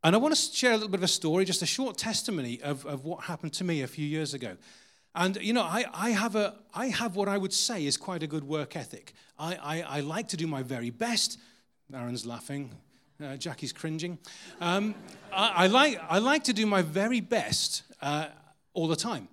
And 0.04 0.16
I 0.16 0.20
want 0.20 0.36
to 0.36 0.56
share 0.56 0.72
a 0.72 0.76
little 0.76 0.90
bit 0.90 1.00
of 1.00 1.04
a 1.04 1.08
story, 1.08 1.46
just 1.46 1.62
a 1.62 1.66
short 1.66 1.98
testimony 1.98 2.62
of, 2.62 2.86
of 2.86 3.06
what 3.06 3.24
happened 3.24 3.54
to 3.54 3.64
me 3.64 3.82
a 3.82 3.88
few 3.88 4.06
years 4.06 4.34
ago. 4.34 4.56
And, 5.16 5.38
you 5.38 5.54
know, 5.54 5.64
I, 5.64 5.86
I, 5.94 6.10
have, 6.12 6.36
a, 6.36 6.56
I 6.74 6.88
have 6.88 7.16
what 7.16 7.28
I 7.28 7.38
would 7.38 7.54
say 7.54 7.86
is 7.86 7.98
quite 7.98 8.22
a 8.22 8.28
good 8.28 8.44
work 8.44 8.76
ethic. 8.76 9.14
I, 9.40 9.56
I, 9.56 9.82
I 9.98 10.00
like 10.02 10.28
to 10.30 10.38
do 10.38 10.46
my 10.46 10.62
very 10.62 10.90
best. 10.90 11.40
Aaron's 11.94 12.26
laughing. 12.26 12.72
Uh, 13.24 13.38
Jackie's 13.38 13.72
cringing. 13.72 14.18
Um, 14.60 14.94
I, 15.32 15.64
I, 15.64 15.68
like, 15.68 16.02
I 16.10 16.20
like 16.20 16.44
to 16.46 16.54
do 16.54 16.66
my 16.66 16.82
very 16.82 17.22
best 17.22 17.84
uh, 18.02 18.28
all 18.74 18.88
the 18.88 18.96
time. 18.96 19.30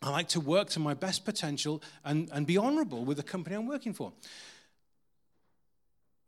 I 0.00 0.10
like 0.10 0.28
to 0.28 0.40
work 0.40 0.70
to 0.70 0.80
my 0.80 0.94
best 0.94 1.24
potential 1.24 1.82
and, 2.04 2.30
and 2.32 2.46
be 2.46 2.56
honorable 2.56 3.04
with 3.04 3.18
the 3.18 3.22
company 3.22 3.54
I'm 3.54 3.66
working 3.66 3.92
for. 3.92 4.12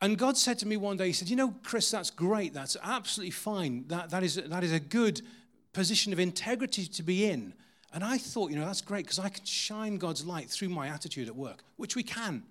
And 0.01 0.19
God 0.19 0.37
said 0.37 0.59
to 0.59 0.69
me 0.69 0.77
one 0.77 0.99
day, 0.99 1.07
He 1.07 1.13
said, 1.15 1.31
You 1.31 1.37
know, 1.37 1.55
Chris, 1.63 1.91
that's 1.91 2.11
great. 2.11 2.53
That's 2.53 2.77
absolutely 2.83 3.31
fine. 3.31 3.85
That, 3.89 4.11
that, 4.11 4.23
is, 4.23 4.35
that 4.35 4.63
is 4.63 4.73
a 4.73 4.81
good 4.81 5.23
position 5.73 6.13
of 6.13 6.21
integrity 6.21 6.87
to 6.87 7.03
be 7.03 7.25
in. 7.25 7.55
And 7.93 8.05
I 8.05 8.19
thought, 8.19 8.51
you 8.51 8.57
know, 8.57 8.67
that's 8.67 8.83
great 8.83 9.05
because 9.05 9.19
I 9.19 9.29
can 9.29 9.45
shine 9.45 9.97
God's 9.97 10.27
light 10.27 10.51
through 10.51 10.69
my 10.69 10.89
attitude 10.89 11.29
at 11.29 11.37
work, 11.37 11.63
which 11.77 11.97
we 11.97 12.03
can, 12.03 12.43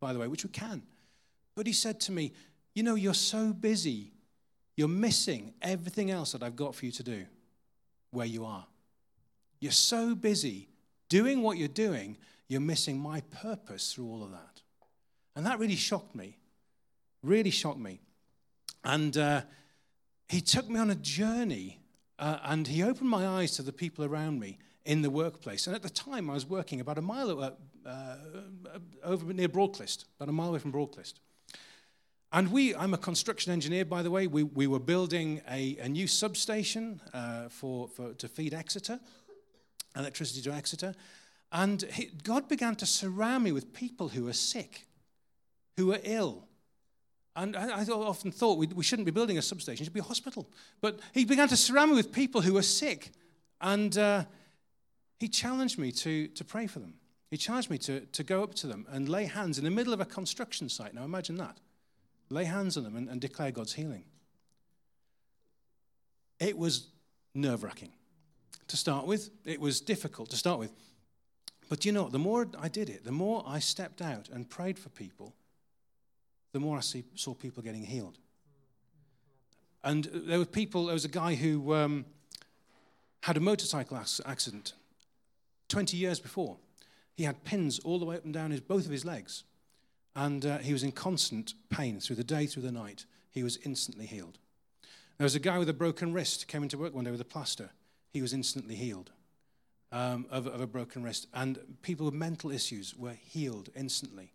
by 0.00 0.12
the 0.12 0.18
way, 0.18 0.26
which 0.28 0.44
we 0.44 0.50
can. 0.50 0.82
But 1.54 1.66
he 1.66 1.72
said 1.72 2.00
to 2.00 2.12
me, 2.12 2.32
You 2.74 2.82
know, 2.82 2.94
you're 2.94 3.14
so 3.14 3.52
busy, 3.52 4.12
you're 4.76 4.88
missing 4.88 5.54
everything 5.60 6.10
else 6.10 6.32
that 6.32 6.42
I've 6.42 6.56
got 6.56 6.74
for 6.74 6.86
you 6.86 6.92
to 6.92 7.02
do 7.02 7.26
where 8.12 8.26
you 8.26 8.44
are. 8.44 8.66
You're 9.60 9.72
so 9.72 10.14
busy 10.14 10.68
doing 11.08 11.42
what 11.42 11.58
you're 11.58 11.68
doing, 11.68 12.16
you're 12.48 12.60
missing 12.60 12.98
my 12.98 13.20
purpose 13.42 13.92
through 13.92 14.06
all 14.06 14.22
of 14.22 14.30
that. 14.30 14.62
And 15.36 15.46
that 15.46 15.58
really 15.58 15.76
shocked 15.76 16.14
me. 16.14 16.36
Really 17.22 17.50
shocked 17.50 17.78
me. 17.78 18.00
And 18.84 19.16
uh, 19.16 19.42
he 20.28 20.40
took 20.40 20.68
me 20.68 20.80
on 20.80 20.90
a 20.90 20.94
journey 20.94 21.80
uh, 22.18 22.38
and 22.44 22.66
he 22.66 22.82
opened 22.82 23.10
my 23.10 23.26
eyes 23.26 23.52
to 23.56 23.62
the 23.62 23.72
people 23.72 24.04
around 24.04 24.40
me 24.40 24.58
in 24.84 25.02
the 25.02 25.10
workplace. 25.10 25.66
And 25.66 25.76
at 25.76 25.82
the 25.82 25.90
time, 25.90 26.30
I 26.30 26.34
was 26.34 26.46
working 26.46 26.80
about 26.80 26.98
a 26.98 27.02
mile 27.02 27.42
uh, 27.42 27.50
uh, 27.86 28.16
over 29.04 29.32
near 29.32 29.48
Broadclyst, 29.48 30.04
about 30.18 30.28
a 30.28 30.32
mile 30.32 30.48
away 30.48 30.58
from 30.58 30.72
Broadclyst. 30.72 31.14
And 32.32 32.52
we, 32.52 32.74
I'm 32.76 32.94
a 32.94 32.98
construction 32.98 33.52
engineer, 33.52 33.84
by 33.84 34.02
the 34.02 34.10
way. 34.10 34.28
We, 34.28 34.44
we 34.44 34.68
were 34.68 34.78
building 34.78 35.42
a, 35.50 35.76
a 35.78 35.88
new 35.88 36.06
substation 36.06 37.00
uh, 37.12 37.48
for, 37.48 37.88
for, 37.88 38.12
to 38.14 38.28
feed 38.28 38.54
Exeter, 38.54 39.00
electricity 39.96 40.40
to 40.42 40.52
Exeter. 40.52 40.94
And 41.50 41.82
he, 41.82 42.10
God 42.22 42.48
began 42.48 42.76
to 42.76 42.86
surround 42.86 43.42
me 43.42 43.50
with 43.50 43.72
people 43.72 44.08
who 44.08 44.24
were 44.24 44.32
sick, 44.32 44.86
who 45.76 45.86
were 45.86 45.98
ill. 46.04 46.46
And 47.34 47.56
I, 47.56 47.80
I 47.80 47.84
often 47.86 48.30
thought 48.30 48.58
we, 48.58 48.68
we 48.68 48.84
shouldn't 48.84 49.06
be 49.06 49.12
building 49.12 49.38
a 49.38 49.42
substation, 49.42 49.82
it 49.82 49.86
should 49.86 49.92
be 49.92 50.00
a 50.00 50.04
hospital. 50.04 50.48
But 50.80 51.00
he 51.12 51.24
began 51.24 51.48
to 51.48 51.56
surround 51.56 51.90
me 51.90 51.96
with 51.96 52.12
people 52.12 52.42
who 52.42 52.54
were 52.54 52.62
sick. 52.62 53.10
And 53.60 53.98
uh, 53.98 54.24
he 55.18 55.28
challenged 55.28 55.78
me 55.78 55.90
to, 55.92 56.28
to 56.28 56.44
pray 56.44 56.68
for 56.68 56.78
them. 56.78 56.94
He 57.28 57.36
challenged 57.36 57.70
me 57.70 57.78
to, 57.78 58.00
to 58.00 58.22
go 58.22 58.44
up 58.44 58.54
to 58.54 58.68
them 58.68 58.86
and 58.88 59.08
lay 59.08 59.24
hands 59.24 59.58
in 59.58 59.64
the 59.64 59.70
middle 59.70 59.92
of 59.92 60.00
a 60.00 60.04
construction 60.04 60.68
site. 60.68 60.94
Now 60.94 61.04
imagine 61.04 61.36
that. 61.36 61.58
Lay 62.30 62.44
hands 62.44 62.76
on 62.76 62.84
them 62.84 62.96
and, 62.96 63.08
and 63.08 63.20
declare 63.20 63.50
God's 63.50 63.74
healing. 63.74 64.04
It 66.38 66.56
was 66.56 66.86
nerve 67.34 67.62
wracking 67.62 67.92
to 68.68 68.76
start 68.76 69.06
with. 69.06 69.30
It 69.44 69.60
was 69.60 69.80
difficult 69.80 70.30
to 70.30 70.36
start 70.36 70.58
with. 70.58 70.72
But 71.68 71.84
you 71.84 71.92
know, 71.92 72.08
the 72.08 72.18
more 72.18 72.48
I 72.58 72.68
did 72.68 72.88
it, 72.88 73.04
the 73.04 73.12
more 73.12 73.44
I 73.46 73.58
stepped 73.58 74.00
out 74.00 74.28
and 74.28 74.48
prayed 74.48 74.78
for 74.78 74.88
people, 74.88 75.34
the 76.52 76.60
more 76.60 76.78
I 76.78 76.80
see, 76.80 77.04
saw 77.14 77.34
people 77.34 77.62
getting 77.62 77.84
healed. 77.84 78.18
And 79.82 80.04
there 80.12 80.38
were 80.38 80.44
people, 80.44 80.86
there 80.86 80.94
was 80.94 81.04
a 81.04 81.08
guy 81.08 81.34
who 81.34 81.74
um, 81.74 82.04
had 83.22 83.36
a 83.36 83.40
motorcycle 83.40 83.96
accident 83.96 84.72
20 85.68 85.96
years 85.96 86.20
before. 86.20 86.56
He 87.14 87.24
had 87.24 87.44
pins 87.44 87.78
all 87.80 87.98
the 87.98 88.04
way 88.04 88.16
up 88.16 88.24
and 88.24 88.34
down 88.34 88.50
his, 88.50 88.60
both 88.60 88.84
of 88.84 88.90
his 88.90 89.04
legs. 89.04 89.44
And 90.14 90.44
uh, 90.44 90.58
he 90.58 90.72
was 90.72 90.82
in 90.82 90.92
constant 90.92 91.54
pain 91.68 92.00
through 92.00 92.16
the 92.16 92.24
day, 92.24 92.46
through 92.46 92.62
the 92.62 92.72
night. 92.72 93.06
He 93.30 93.42
was 93.42 93.58
instantly 93.64 94.06
healed. 94.06 94.38
There 95.18 95.24
was 95.24 95.34
a 95.34 95.40
guy 95.40 95.58
with 95.58 95.68
a 95.68 95.74
broken 95.74 96.12
wrist 96.12 96.48
came 96.48 96.62
into 96.62 96.78
work 96.78 96.94
one 96.94 97.04
day 97.04 97.10
with 97.10 97.20
a 97.20 97.26
plaster. 97.26 97.70
He 98.12 98.22
was 98.22 98.32
instantly 98.32 98.74
healed 98.74 99.10
um, 99.92 100.26
of, 100.30 100.46
of, 100.46 100.60
a 100.60 100.66
broken 100.66 101.02
wrist. 101.02 101.26
And 101.34 101.58
people 101.82 102.06
with 102.06 102.14
mental 102.14 102.50
issues 102.50 102.96
were 102.96 103.12
healed 103.12 103.68
instantly 103.76 104.32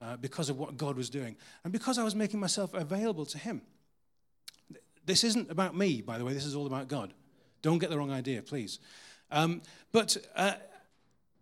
uh, 0.00 0.16
because 0.16 0.48
of 0.48 0.58
what 0.58 0.76
God 0.76 0.96
was 0.96 1.10
doing. 1.10 1.36
And 1.64 1.72
because 1.72 1.98
I 1.98 2.04
was 2.04 2.14
making 2.14 2.40
myself 2.40 2.72
available 2.72 3.26
to 3.26 3.38
Him. 3.38 3.62
This 5.04 5.24
isn't 5.24 5.50
about 5.50 5.76
me, 5.76 6.00
by 6.00 6.18
the 6.18 6.24
way. 6.24 6.32
This 6.32 6.46
is 6.46 6.54
all 6.54 6.66
about 6.66 6.88
God. 6.88 7.12
Don't 7.60 7.78
get 7.78 7.90
the 7.90 7.98
wrong 7.98 8.12
idea, 8.12 8.42
please. 8.42 8.78
Um, 9.30 9.62
but 9.90 10.16
uh, 10.36 10.54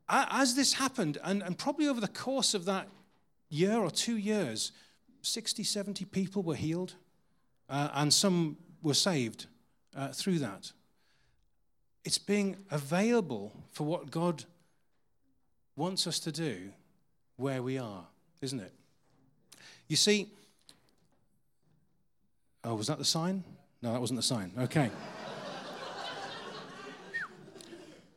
as 0.08 0.54
this 0.54 0.74
happened, 0.74 1.18
and, 1.22 1.42
and 1.42 1.58
probably 1.58 1.88
over 1.88 2.00
the 2.00 2.08
course 2.08 2.54
of 2.54 2.64
that 2.64 2.88
year 3.50 3.78
or 3.78 3.90
two 3.90 4.16
years, 4.16 4.72
60, 5.22 5.62
70 5.64 6.04
people 6.06 6.42
were 6.42 6.54
healed, 6.54 6.94
uh, 7.68 7.88
and 7.94 8.14
some 8.14 8.56
were 8.82 8.94
saved 8.94 9.46
uh, 9.94 10.08
through 10.08 10.38
that. 10.38 10.72
It's 12.04 12.18
being 12.18 12.56
available 12.70 13.52
for 13.72 13.84
what 13.84 14.10
God 14.10 14.44
wants 15.76 16.06
us 16.06 16.18
to 16.20 16.32
do 16.32 16.70
where 17.36 17.62
we 17.62 17.78
are, 17.78 18.04
isn't 18.40 18.60
it? 18.60 18.72
You 19.88 19.96
see, 19.96 20.28
oh, 22.64 22.74
was 22.74 22.86
that 22.86 22.98
the 22.98 23.04
sign? 23.04 23.44
No, 23.82 23.92
that 23.92 24.00
wasn't 24.00 24.18
the 24.18 24.22
sign. 24.22 24.52
Okay. 24.58 24.90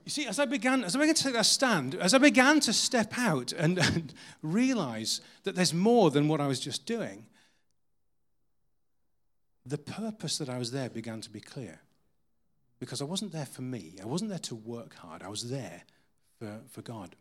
You 0.06 0.12
see, 0.12 0.26
as 0.26 0.38
I 0.38 0.46
began, 0.46 0.84
as 0.84 0.96
I 0.96 1.00
began 1.00 1.16
to 1.16 1.24
take 1.24 1.34
that 1.34 1.46
stand, 1.46 1.96
as 1.96 2.14
I 2.14 2.18
began 2.18 2.60
to 2.62 2.74
step 2.74 3.18
out 3.18 3.54
and, 3.54 3.78
and 3.96 4.14
realize 4.42 5.22
that 5.44 5.56
there's 5.56 5.74
more 5.74 6.12
than 6.12 6.28
what 6.28 6.42
I 6.42 6.48
was 6.48 6.60
just 6.60 6.86
doing, 6.86 7.26
the 9.66 9.78
purpose 9.78 10.38
that 10.40 10.50
I 10.50 10.58
was 10.58 10.72
there 10.72 10.90
began 10.90 11.22
to 11.22 11.30
be 11.30 11.40
clear. 11.40 11.80
Because 12.80 13.02
I 13.02 13.06
wasn't 13.06 13.32
there 13.32 13.46
for 13.46 13.62
me. 13.62 13.96
I 14.02 14.06
wasn't 14.06 14.30
there 14.30 14.40
to 14.40 14.56
work 14.56 14.96
hard. 14.96 15.24
I 15.24 15.30
was 15.30 15.50
there 15.50 15.84
for, 16.38 16.60
for 16.70 16.82
God. 16.82 17.16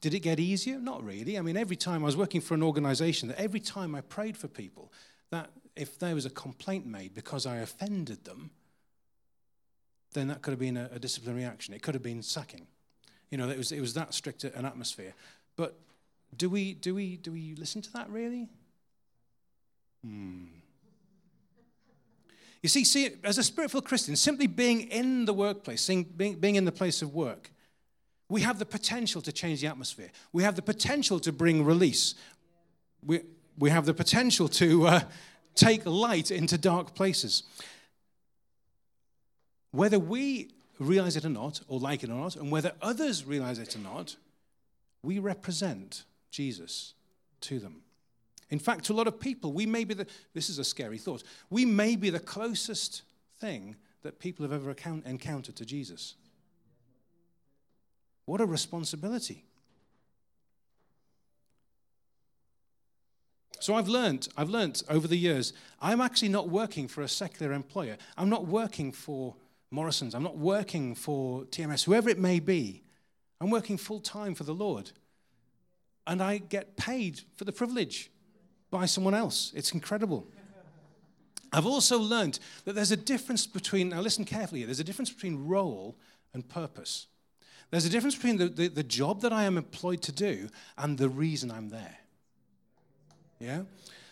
Did 0.00 0.14
it 0.14 0.20
get 0.20 0.40
easier? 0.40 0.78
Not 0.78 1.04
really. 1.04 1.36
I 1.36 1.42
mean, 1.42 1.58
every 1.58 1.76
time 1.76 2.02
I 2.02 2.06
was 2.06 2.16
working 2.16 2.40
for 2.40 2.54
an 2.54 2.62
organization, 2.62 3.28
that 3.28 3.38
every 3.38 3.60
time 3.60 3.94
I 3.94 4.00
prayed 4.00 4.34
for 4.34 4.48
people, 4.48 4.90
that 5.30 5.50
if 5.76 5.98
there 5.98 6.14
was 6.14 6.26
a 6.26 6.30
complaint 6.30 6.86
made 6.86 7.14
because 7.14 7.46
I 7.46 7.56
offended 7.56 8.24
them, 8.24 8.50
then 10.12 10.28
that 10.28 10.42
could 10.42 10.50
have 10.50 10.60
been 10.60 10.76
a, 10.76 10.90
a 10.92 10.98
disciplinary 10.98 11.44
action. 11.44 11.74
It 11.74 11.82
could 11.82 11.94
have 11.94 12.02
been 12.02 12.22
sacking. 12.22 12.66
You 13.30 13.38
know, 13.38 13.48
it 13.48 13.56
was, 13.58 13.72
it 13.72 13.80
was 13.80 13.94
that 13.94 14.12
strict 14.12 14.44
an 14.44 14.64
atmosphere. 14.64 15.14
But 15.56 15.78
do 16.36 16.50
we, 16.50 16.74
do 16.74 16.94
we, 16.94 17.16
do 17.16 17.32
we 17.32 17.54
listen 17.56 17.82
to 17.82 17.92
that 17.92 18.10
really? 18.10 18.48
Hmm. 20.04 20.46
You 22.62 22.68
see, 22.68 22.84
see, 22.84 23.10
as 23.24 23.38
a 23.38 23.42
spiritual 23.42 23.80
Christian, 23.80 24.16
simply 24.16 24.46
being 24.46 24.82
in 24.82 25.24
the 25.24 25.32
workplace, 25.32 25.86
being, 25.86 26.34
being 26.34 26.56
in 26.56 26.64
the 26.64 26.72
place 26.72 27.00
of 27.00 27.14
work, 27.14 27.50
we 28.28 28.42
have 28.42 28.58
the 28.58 28.66
potential 28.66 29.22
to 29.22 29.32
change 29.32 29.60
the 29.60 29.66
atmosphere. 29.66 30.10
We 30.32 30.42
have 30.42 30.56
the 30.56 30.62
potential 30.62 31.18
to 31.20 31.32
bring 31.32 31.64
release. 31.64 32.14
We, 33.04 33.22
we 33.58 33.70
have 33.70 33.86
the 33.86 33.94
potential 33.94 34.46
to, 34.48 34.86
uh, 34.86 35.00
take 35.54 35.84
light 35.86 36.30
into 36.30 36.58
dark 36.58 36.94
places. 36.94 37.42
Whether 39.72 39.98
we 39.98 40.50
realize 40.78 41.16
it 41.16 41.24
or 41.24 41.30
not, 41.30 41.60
or 41.68 41.78
like 41.78 42.02
it 42.02 42.10
or 42.10 42.14
not, 42.14 42.36
and 42.36 42.50
whether 42.50 42.72
others 42.80 43.24
realize 43.24 43.58
it 43.58 43.76
or 43.76 43.80
not, 43.80 44.16
we 45.02 45.18
represent 45.18 46.04
Jesus 46.30 46.94
to 47.42 47.58
them. 47.58 47.82
In 48.50 48.58
fact, 48.58 48.84
to 48.86 48.92
a 48.92 48.94
lot 48.94 49.06
of 49.06 49.20
people, 49.20 49.52
we 49.52 49.66
may 49.66 49.84
be 49.84 49.94
the, 49.94 50.06
this 50.34 50.48
is 50.48 50.58
a 50.58 50.64
scary 50.64 50.98
thought, 50.98 51.22
we 51.50 51.64
may 51.64 51.96
be 51.96 52.10
the 52.10 52.18
closest 52.18 53.02
thing 53.38 53.76
that 54.02 54.18
people 54.18 54.44
have 54.44 54.52
ever 54.52 54.74
encountered 55.06 55.56
to 55.56 55.64
Jesus. 55.64 56.14
What 58.24 58.40
a 58.40 58.46
responsibility. 58.46 59.44
So 63.60 63.74
I've 63.74 63.88
learned, 63.88 64.28
I've 64.36 64.48
learned 64.48 64.82
over 64.88 65.06
the 65.06 65.16
years, 65.16 65.52
I'm 65.80 66.00
actually 66.00 66.30
not 66.30 66.48
working 66.48 66.88
for 66.88 67.02
a 67.02 67.08
secular 67.08 67.52
employer. 67.52 67.98
I'm 68.16 68.30
not 68.30 68.46
working 68.46 68.90
for 68.90 69.36
Morrisons. 69.70 70.14
I'm 70.14 70.22
not 70.22 70.38
working 70.38 70.94
for 70.94 71.44
TMS, 71.44 71.84
whoever 71.84 72.08
it 72.08 72.18
may 72.18 72.40
be. 72.40 72.82
I'm 73.40 73.50
working 73.50 73.76
full 73.76 74.00
time 74.00 74.34
for 74.34 74.44
the 74.44 74.54
Lord. 74.54 74.90
And 76.06 76.22
I 76.22 76.38
get 76.38 76.76
paid 76.76 77.20
for 77.36 77.44
the 77.44 77.52
privilege 77.52 78.10
by 78.70 78.86
someone 78.86 79.14
else. 79.14 79.52
It's 79.54 79.72
incredible. 79.72 80.26
I've 81.52 81.66
also 81.66 81.98
learned 81.98 82.38
that 82.64 82.74
there's 82.74 82.92
a 82.92 82.96
difference 82.96 83.46
between, 83.46 83.90
now 83.90 84.00
listen 84.00 84.24
carefully 84.24 84.64
there's 84.64 84.80
a 84.80 84.84
difference 84.84 85.10
between 85.10 85.46
role 85.46 85.96
and 86.32 86.48
purpose. 86.48 87.08
There's 87.70 87.84
a 87.84 87.90
difference 87.90 88.14
between 88.14 88.38
the, 88.38 88.48
the, 88.48 88.68
the 88.68 88.82
job 88.82 89.20
that 89.20 89.32
I 89.32 89.44
am 89.44 89.58
employed 89.58 90.00
to 90.02 90.12
do 90.12 90.48
and 90.78 90.96
the 90.96 91.08
reason 91.08 91.50
I'm 91.50 91.68
there. 91.68 91.99
Yeah? 93.40 93.62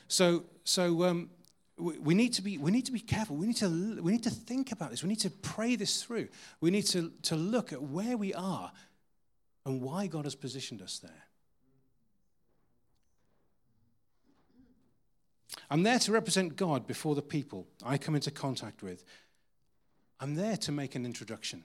So, 0.08 0.44
so 0.64 1.04
um, 1.04 1.30
we, 1.76 1.98
we, 1.98 2.14
need 2.14 2.32
to 2.34 2.42
be, 2.42 2.58
we 2.58 2.70
need 2.70 2.86
to 2.86 2.92
be 2.92 3.00
careful. 3.00 3.36
We 3.36 3.46
need 3.46 3.56
to, 3.56 4.00
we 4.02 4.10
need 4.10 4.24
to 4.24 4.30
think 4.30 4.72
about 4.72 4.90
this. 4.90 5.02
We 5.02 5.08
need 5.08 5.20
to 5.20 5.30
pray 5.30 5.76
this 5.76 6.02
through. 6.02 6.28
We 6.60 6.70
need 6.70 6.86
to, 6.86 7.12
to 7.22 7.36
look 7.36 7.72
at 7.72 7.82
where 7.82 8.16
we 8.16 8.34
are 8.34 8.72
and 9.64 9.82
why 9.82 10.06
God 10.06 10.24
has 10.24 10.34
positioned 10.34 10.82
us 10.82 10.98
there. 10.98 11.24
I'm 15.70 15.82
there 15.82 15.98
to 15.98 16.12
represent 16.12 16.56
God 16.56 16.86
before 16.86 17.14
the 17.14 17.22
people 17.22 17.66
I 17.84 17.98
come 17.98 18.14
into 18.14 18.30
contact 18.30 18.82
with. 18.82 19.04
I'm 20.20 20.34
there 20.34 20.56
to 20.56 20.72
make 20.72 20.94
an 20.94 21.04
introduction, 21.04 21.64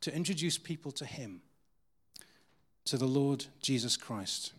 to 0.00 0.14
introduce 0.14 0.58
people 0.58 0.90
to 0.92 1.04
Him, 1.04 1.42
to 2.86 2.96
the 2.96 3.06
Lord 3.06 3.46
Jesus 3.60 3.96
Christ. 3.96 4.52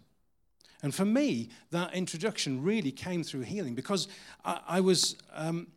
And 0.84 0.94
for 0.94 1.06
me, 1.06 1.50
that 1.72 1.94
introduction 1.94 2.64
really 2.64 2.92
came 2.92 3.24
through 3.24 3.42
healing 3.42 3.74
because 3.74 4.08
I, 4.46 4.60
I 4.68 4.82
was, 4.82 5.16
um, 5.34 5.68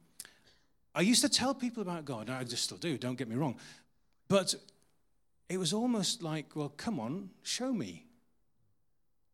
I 0.94 1.00
used 1.00 1.22
to 1.22 1.28
tell 1.28 1.54
people 1.54 1.82
about 1.82 2.04
God, 2.04 2.28
I 2.28 2.44
just 2.44 2.64
still 2.64 2.76
do, 2.76 2.98
don't 2.98 3.16
get 3.16 3.28
me 3.28 3.36
wrong. 3.36 3.56
But 4.28 4.54
it 5.48 5.58
was 5.58 5.72
almost 5.72 6.22
like, 6.22 6.54
well, 6.54 6.72
come 6.76 7.00
on, 7.00 7.30
show 7.42 7.72
me. 7.72 8.06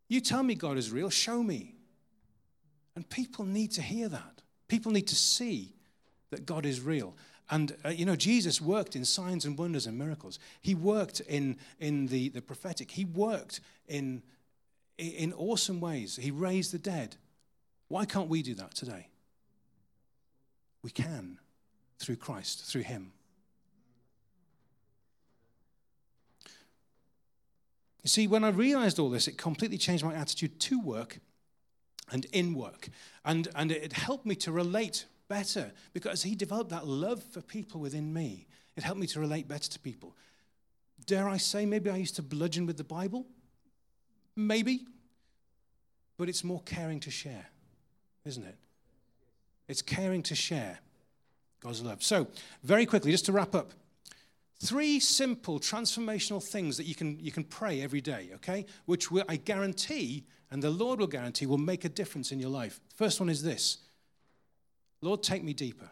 You 0.08 0.20
tell 0.20 0.42
me 0.42 0.54
God 0.54 0.78
is 0.78 0.90
real, 0.90 1.10
show 1.10 1.42
me. 1.42 1.74
And 2.94 3.08
people 3.08 3.44
need 3.44 3.72
to 3.72 3.82
hear 3.82 4.08
that. 4.08 4.42
People 4.68 4.92
need 4.92 5.08
to 5.08 5.16
see 5.16 5.74
that 6.30 6.46
God 6.46 6.64
is 6.64 6.80
real. 6.80 7.14
And, 7.50 7.76
uh, 7.84 7.90
you 7.90 8.04
know, 8.04 8.16
Jesus 8.16 8.60
worked 8.60 8.96
in 8.96 9.04
signs 9.04 9.44
and 9.44 9.58
wonders 9.58 9.86
and 9.86 9.98
miracles. 9.98 10.38
He 10.62 10.74
worked 10.74 11.20
in, 11.20 11.58
in 11.78 12.06
the, 12.06 12.30
the 12.30 12.42
prophetic. 12.42 12.90
He 12.90 13.04
worked 13.04 13.60
in 13.86 14.22
in 14.98 15.32
awesome 15.32 15.80
ways. 15.80 16.16
He 16.16 16.30
raised 16.30 16.72
the 16.72 16.78
dead. 16.78 17.16
Why 17.88 18.04
can't 18.04 18.28
we 18.28 18.42
do 18.42 18.54
that 18.54 18.74
today? 18.74 19.08
We 20.82 20.90
can 20.90 21.38
through 21.98 22.16
Christ, 22.16 22.64
through 22.64 22.82
Him. 22.82 23.12
You 28.02 28.08
see, 28.08 28.26
when 28.28 28.44
I 28.44 28.50
realized 28.50 28.98
all 28.98 29.10
this, 29.10 29.26
it 29.26 29.36
completely 29.36 29.78
changed 29.78 30.04
my 30.04 30.14
attitude 30.14 30.60
to 30.60 30.80
work 30.80 31.18
and 32.12 32.24
in 32.26 32.54
work. 32.54 32.88
And, 33.24 33.48
and 33.56 33.72
it 33.72 33.92
helped 33.92 34.26
me 34.26 34.36
to 34.36 34.52
relate 34.52 35.06
better 35.28 35.72
because 35.92 36.22
He 36.22 36.36
developed 36.36 36.70
that 36.70 36.86
love 36.86 37.22
for 37.22 37.40
people 37.40 37.80
within 37.80 38.12
me. 38.12 38.46
It 38.76 38.84
helped 38.84 39.00
me 39.00 39.08
to 39.08 39.20
relate 39.20 39.48
better 39.48 39.68
to 39.70 39.78
people. 39.80 40.14
Dare 41.04 41.28
I 41.28 41.36
say, 41.36 41.66
maybe 41.66 41.90
I 41.90 41.96
used 41.96 42.16
to 42.16 42.22
bludgeon 42.22 42.66
with 42.66 42.76
the 42.76 42.84
Bible? 42.84 43.26
Maybe. 44.36 44.86
But 46.18 46.28
it's 46.28 46.44
more 46.44 46.62
caring 46.64 47.00
to 47.00 47.10
share, 47.10 47.46
isn't 48.24 48.44
it? 48.44 48.56
It's 49.68 49.82
caring 49.82 50.22
to 50.24 50.34
share 50.34 50.78
God's 51.60 51.82
love. 51.82 52.02
So, 52.02 52.28
very 52.62 52.86
quickly, 52.86 53.10
just 53.10 53.26
to 53.26 53.32
wrap 53.32 53.54
up, 53.54 53.72
three 54.62 55.00
simple 55.00 55.58
transformational 55.58 56.42
things 56.42 56.76
that 56.76 56.84
you 56.84 56.94
can, 56.94 57.18
you 57.20 57.32
can 57.32 57.44
pray 57.44 57.82
every 57.82 58.00
day, 58.00 58.30
okay? 58.36 58.66
Which 58.86 59.10
will, 59.10 59.24
I 59.28 59.36
guarantee, 59.36 60.24
and 60.50 60.62
the 60.62 60.70
Lord 60.70 61.00
will 61.00 61.06
guarantee, 61.06 61.46
will 61.46 61.58
make 61.58 61.84
a 61.84 61.88
difference 61.88 62.32
in 62.32 62.38
your 62.38 62.50
life. 62.50 62.80
First 62.94 63.20
one 63.20 63.28
is 63.28 63.42
this 63.42 63.78
Lord, 65.02 65.22
take 65.22 65.44
me 65.44 65.52
deeper. 65.52 65.90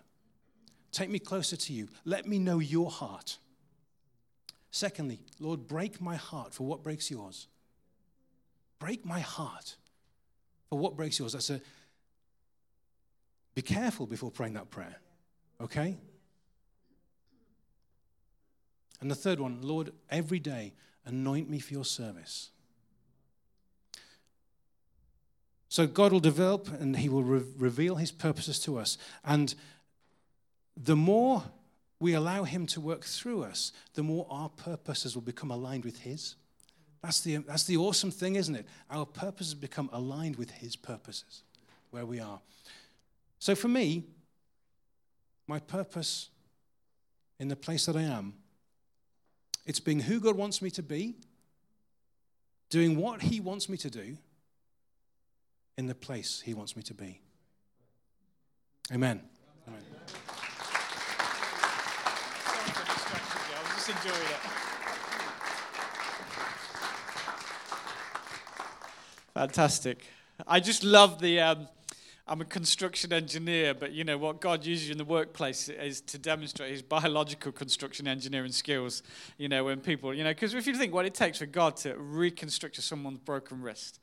Take 0.92 1.10
me 1.10 1.18
closer 1.18 1.56
to 1.56 1.72
you. 1.72 1.88
Let 2.04 2.26
me 2.26 2.38
know 2.38 2.60
your 2.60 2.88
heart. 2.88 3.38
Secondly, 4.70 5.20
Lord, 5.40 5.66
break 5.66 6.00
my 6.00 6.14
heart 6.14 6.54
for 6.54 6.66
what 6.66 6.84
breaks 6.84 7.10
yours. 7.10 7.48
Break 8.84 9.06
my 9.06 9.20
heart 9.20 9.76
for 10.68 10.78
what 10.78 10.94
breaks 10.94 11.18
yours. 11.18 11.32
That's 11.32 11.48
a. 11.48 11.58
Be 13.54 13.62
careful 13.62 14.04
before 14.06 14.30
praying 14.30 14.52
that 14.54 14.68
prayer, 14.68 14.96
okay? 15.58 15.96
And 19.00 19.10
the 19.10 19.14
third 19.14 19.40
one, 19.40 19.62
Lord, 19.62 19.92
every 20.10 20.38
day 20.38 20.74
anoint 21.06 21.48
me 21.48 21.60
for 21.60 21.72
your 21.72 21.86
service. 21.86 22.50
So 25.70 25.86
God 25.86 26.12
will 26.12 26.20
develop 26.20 26.68
and 26.68 26.98
He 26.98 27.08
will 27.08 27.24
re- 27.24 27.42
reveal 27.56 27.96
His 27.96 28.12
purposes 28.12 28.58
to 28.60 28.76
us. 28.76 28.98
And 29.24 29.54
the 30.76 30.96
more 30.96 31.44
we 32.00 32.12
allow 32.12 32.44
Him 32.44 32.66
to 32.66 32.82
work 32.82 33.04
through 33.04 33.44
us, 33.44 33.72
the 33.94 34.02
more 34.02 34.26
our 34.28 34.50
purposes 34.50 35.14
will 35.14 35.22
become 35.22 35.50
aligned 35.50 35.86
with 35.86 36.00
His. 36.00 36.34
That's 37.04 37.20
the, 37.20 37.36
that's 37.36 37.64
the 37.64 37.76
awesome 37.76 38.10
thing, 38.10 38.36
isn't 38.36 38.54
it? 38.54 38.66
Our 38.90 39.04
purposes 39.04 39.52
become 39.52 39.90
aligned 39.92 40.36
with 40.36 40.50
His 40.50 40.74
purposes 40.74 41.42
where 41.90 42.06
we 42.06 42.18
are. 42.18 42.40
So 43.38 43.54
for 43.54 43.68
me, 43.68 44.04
my 45.46 45.58
purpose 45.58 46.30
in 47.38 47.48
the 47.48 47.56
place 47.56 47.84
that 47.84 47.94
I 47.94 48.02
am, 48.04 48.32
it's 49.66 49.80
being 49.80 50.00
who 50.00 50.18
God 50.18 50.34
wants 50.34 50.62
me 50.62 50.70
to 50.70 50.82
be, 50.82 51.16
doing 52.70 52.96
what 52.96 53.20
He 53.20 53.38
wants 53.38 53.68
me 53.68 53.76
to 53.76 53.90
do 53.90 54.16
in 55.76 55.86
the 55.86 55.94
place 55.94 56.40
He 56.40 56.54
wants 56.54 56.74
me 56.74 56.82
to 56.84 56.94
be. 56.94 57.20
Amen. 58.90 59.20
Amen. 59.68 59.80
I 62.66 63.62
was 63.62 63.74
just 63.74 63.90
enjoying 63.90 64.30
it. 64.30 64.64
Fantastic. 69.34 69.98
I 70.46 70.60
just 70.60 70.84
love 70.84 71.20
the. 71.20 71.40
Um, 71.40 71.68
I'm 72.26 72.40
a 72.40 72.44
construction 72.44 73.12
engineer, 73.12 73.74
but 73.74 73.92
you 73.92 74.04
know 74.04 74.16
what 74.16 74.40
God 74.40 74.64
uses 74.64 74.90
in 74.90 74.96
the 74.96 75.04
workplace 75.04 75.68
is 75.68 76.00
to 76.02 76.18
demonstrate 76.18 76.70
his 76.70 76.82
biological 76.82 77.50
construction 77.50 78.06
engineering 78.06 78.52
skills. 78.52 79.02
You 79.36 79.48
know, 79.48 79.64
when 79.64 79.80
people, 79.80 80.14
you 80.14 80.22
know, 80.22 80.30
because 80.30 80.54
if 80.54 80.68
you 80.68 80.74
think 80.76 80.94
what 80.94 81.04
it 81.04 81.14
takes 81.14 81.38
for 81.38 81.46
God 81.46 81.76
to 81.78 81.98
reconstruct 81.98 82.80
someone's 82.80 83.18
broken 83.18 83.60
wrist, 83.60 83.98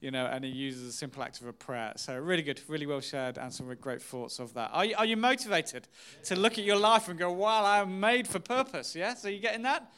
you 0.00 0.12
know, 0.12 0.24
and 0.26 0.44
he 0.44 0.50
uses 0.52 0.88
a 0.88 0.92
simple 0.92 1.22
act 1.22 1.40
of 1.40 1.48
a 1.48 1.52
prayer. 1.52 1.92
So 1.96 2.16
really 2.16 2.42
good, 2.42 2.60
really 2.68 2.86
well 2.86 3.00
shared, 3.00 3.38
and 3.38 3.52
some 3.52 3.74
great 3.80 4.00
thoughts 4.00 4.38
of 4.38 4.54
that. 4.54 4.70
Are 4.72 4.84
you, 4.84 4.94
are 4.96 5.04
you 5.04 5.16
motivated 5.16 5.88
to 6.24 6.36
look 6.36 6.58
at 6.58 6.64
your 6.64 6.78
life 6.78 7.08
and 7.08 7.18
go, 7.18 7.32
wow, 7.32 7.64
I'm 7.64 7.98
made 7.98 8.28
for 8.28 8.38
purpose? 8.38 8.94
Yeah? 8.94 9.14
So 9.14 9.28
you 9.28 9.40
getting 9.40 9.62
that? 9.62 9.92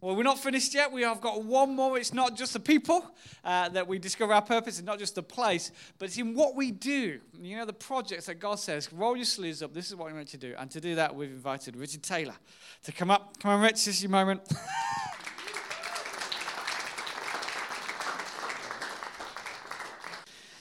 Well, 0.00 0.14
we're 0.14 0.22
not 0.22 0.38
finished 0.38 0.74
yet. 0.74 0.92
We 0.92 1.02
have 1.02 1.20
got 1.20 1.42
one 1.42 1.74
more. 1.74 1.98
It's 1.98 2.14
not 2.14 2.36
just 2.36 2.52
the 2.52 2.60
people 2.60 3.04
uh, 3.44 3.68
that 3.70 3.88
we 3.88 3.98
discover 3.98 4.32
our 4.32 4.42
purpose. 4.42 4.78
It's 4.78 4.86
not 4.86 5.00
just 5.00 5.16
the 5.16 5.24
place, 5.24 5.72
but 5.98 6.06
it's 6.06 6.18
in 6.18 6.34
what 6.34 6.54
we 6.54 6.70
do. 6.70 7.18
You 7.40 7.56
know, 7.56 7.64
the 7.64 7.72
projects 7.72 8.26
that 8.26 8.36
God 8.36 8.60
says, 8.60 8.92
roll 8.92 9.16
your 9.16 9.24
sleeves 9.24 9.60
up. 9.60 9.74
This 9.74 9.88
is 9.88 9.96
what 9.96 10.06
we're 10.06 10.14
meant 10.14 10.28
to 10.28 10.36
do. 10.36 10.54
And 10.56 10.70
to 10.70 10.80
do 10.80 10.94
that, 10.94 11.16
we've 11.16 11.30
invited 11.30 11.74
Richard 11.74 12.04
Taylor 12.04 12.36
to 12.84 12.92
come 12.92 13.10
up. 13.10 13.40
Come 13.40 13.50
on, 13.50 13.60
Rich, 13.60 13.84
this 13.84 13.88
is 13.88 14.02
your 14.02 14.10
moment. 14.10 14.42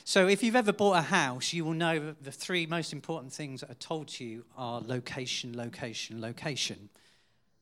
So, 0.10 0.30
if 0.30 0.42
you've 0.42 0.56
ever 0.56 0.72
bought 0.72 0.98
a 0.98 1.02
house, 1.02 1.52
you 1.52 1.66
will 1.66 1.74
know 1.74 2.00
that 2.00 2.24
the 2.24 2.32
three 2.32 2.66
most 2.66 2.94
important 2.94 3.34
things 3.34 3.60
that 3.60 3.70
are 3.70 3.76
told 3.76 4.08
to 4.08 4.24
you 4.24 4.46
are 4.58 4.80
location, 4.80 5.56
location, 5.56 6.22
location. 6.22 6.88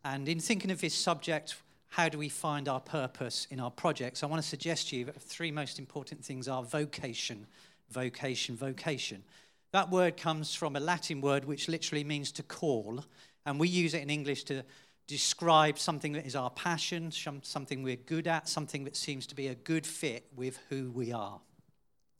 And 0.05 0.29
in 0.29 0.39
thinking 0.39 0.69
of 0.69 0.79
this 0.79 0.93
subject, 0.93 1.55
how 1.95 2.09
do 2.09 2.17
we 2.17 2.27
find 2.27 2.67
our 2.67 2.81
purpose 2.81 3.47
in 3.49 3.57
our 3.57 3.71
projects? 3.71 4.21
I 4.21 4.25
want 4.25 4.41
to 4.41 4.47
suggest 4.47 4.89
to 4.89 4.97
you 4.97 5.05
that 5.05 5.21
three 5.21 5.49
most 5.49 5.79
important 5.79 6.25
things 6.25 6.49
are 6.49 6.61
vocation, 6.61 7.47
vocation, 7.89 8.57
vocation. 8.57 9.23
That 9.71 9.89
word 9.89 10.17
comes 10.17 10.53
from 10.53 10.75
a 10.75 10.81
Latin 10.81 11.21
word 11.21 11.45
which 11.45 11.69
literally 11.69 12.03
means 12.03 12.33
to 12.33 12.43
call, 12.43 13.05
and 13.45 13.57
we 13.57 13.69
use 13.69 13.93
it 13.93 14.01
in 14.01 14.09
English 14.09 14.43
to 14.45 14.63
describe 15.07 15.79
something 15.79 16.11
that 16.11 16.25
is 16.25 16.35
our 16.35 16.49
passion, 16.49 17.13
something 17.13 17.81
we're 17.81 17.95
good 17.95 18.27
at, 18.27 18.49
something 18.49 18.83
that 18.83 18.97
seems 18.97 19.25
to 19.27 19.35
be 19.35 19.47
a 19.47 19.55
good 19.55 19.87
fit 19.87 20.25
with 20.35 20.59
who 20.67 20.91
we 20.91 21.13
are. 21.13 21.39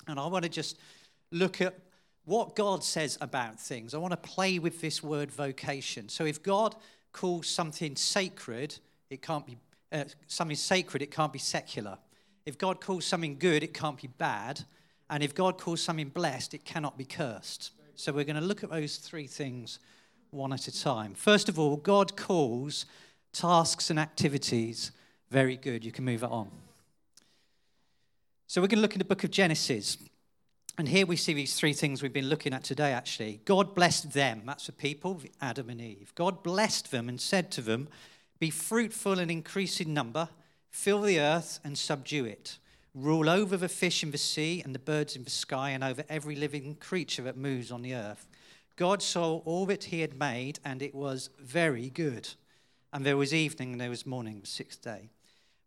And 0.08 0.18
I 0.18 0.28
want 0.28 0.44
to 0.44 0.50
just 0.50 0.80
look 1.32 1.60
at 1.60 1.78
what 2.24 2.56
God 2.56 2.82
says 2.82 3.18
about 3.20 3.60
things. 3.60 3.94
I 3.94 3.98
want 3.98 4.12
to 4.12 4.30
play 4.30 4.58
with 4.58 4.80
this 4.80 5.04
word 5.04 5.34
vocation. 5.34 6.08
So 6.08 6.24
if 6.24 6.42
God 6.42 6.78
calls 7.12 7.48
something 7.48 7.98
sacred, 7.98 8.80
it 9.16 9.22
can't 9.22 9.46
be 9.46 9.58
uh, 9.92 10.04
something 10.28 10.58
sacred, 10.58 11.02
it 11.02 11.10
can't 11.10 11.34
be 11.34 11.40
secular. 11.40 11.98
If 12.46 12.58
God 12.58 12.80
calls 12.80 13.06
something 13.06 13.38
good, 13.40 13.64
it 13.64 13.74
can't 13.74 14.00
be 14.00 14.08
bad. 14.08 14.62
And 15.10 15.24
if 15.24 15.34
God 15.34 15.58
calls 15.58 15.82
something 15.82 16.10
blessed, 16.10 16.54
it 16.54 16.66
cannot 16.66 16.98
be 16.98 17.06
cursed. 17.06 17.72
So 17.96 18.12
we're 18.12 18.26
going 18.26 18.36
to 18.36 18.42
look 18.42 18.64
at 18.64 18.70
those 18.70 18.98
three 18.98 19.26
things 19.26 19.80
one 20.32 20.52
at 20.52 20.68
a 20.68 20.80
time. 20.80 21.14
First 21.14 21.48
of 21.48 21.58
all, 21.58 21.78
God 21.78 22.18
calls 22.18 22.86
tasks 23.32 23.90
and 23.90 24.00
activities 24.00 24.92
very 25.32 25.56
good. 25.56 25.86
You 25.86 25.92
can 25.92 26.06
move 26.06 26.24
it 26.24 26.30
on. 26.30 26.52
So 28.48 28.62
we're 28.62 28.68
going 28.68 28.78
to 28.78 28.82
look 28.82 28.94
in 28.94 29.00
the 29.00 29.06
book 29.06 29.24
of 29.24 29.32
Genesis. 29.32 29.98
And 30.78 30.90
here 30.90 31.06
we 31.06 31.16
see 31.16 31.34
these 31.34 31.56
three 31.56 31.74
things 31.74 32.04
we've 32.04 32.12
been 32.12 32.30
looking 32.30 32.54
at 32.54 32.64
today, 32.64 32.92
actually. 32.92 33.40
God 33.46 33.74
blessed 33.74 34.12
them, 34.12 34.42
that's 34.46 34.66
the 34.66 34.74
people, 34.74 35.22
Adam 35.42 35.70
and 35.70 35.80
Eve. 35.80 36.12
God 36.16 36.44
blessed 36.44 36.92
them 36.92 37.08
and 37.08 37.20
said 37.20 37.50
to 37.52 37.62
them, 37.62 37.88
Be 38.40 38.50
fruitful 38.50 39.20
and 39.20 39.32
increase 39.32 39.80
in 39.80 39.94
number, 39.94 40.30
fill 40.70 41.02
the 41.02 41.20
earth 41.20 41.60
and 41.64 41.78
subdue 41.78 42.26
it. 42.26 42.58
Rule 42.94 43.30
over 43.30 43.58
the 43.58 43.70
fish 43.70 44.04
in 44.04 44.12
the 44.12 44.18
sea 44.18 44.62
and 44.64 44.74
the 44.74 44.80
birds 44.80 45.16
in 45.16 45.24
the 45.24 45.30
sky 45.30 45.72
and 45.72 45.84
over 45.84 46.04
every 46.10 46.36
living 46.36 46.76
creature 46.76 47.24
that 47.24 47.38
moves 47.38 47.72
on 47.72 47.82
the 47.82 47.94
earth. 47.94 48.28
God 48.78 49.02
saw 49.02 49.40
all 49.40 49.66
that 49.68 49.86
he 49.86 50.02
had 50.02 50.20
made, 50.20 50.60
and 50.66 50.82
it 50.82 50.94
was 50.94 51.30
very 51.40 51.90
good. 51.90 52.30
And 52.92 53.06
there 53.06 53.18
was 53.18 53.34
evening 53.34 53.74
and 53.74 53.82
there 53.82 53.90
was 53.90 54.06
morning, 54.06 54.42
the 54.42 54.48
sixth 54.48 54.82
day. 54.82 55.10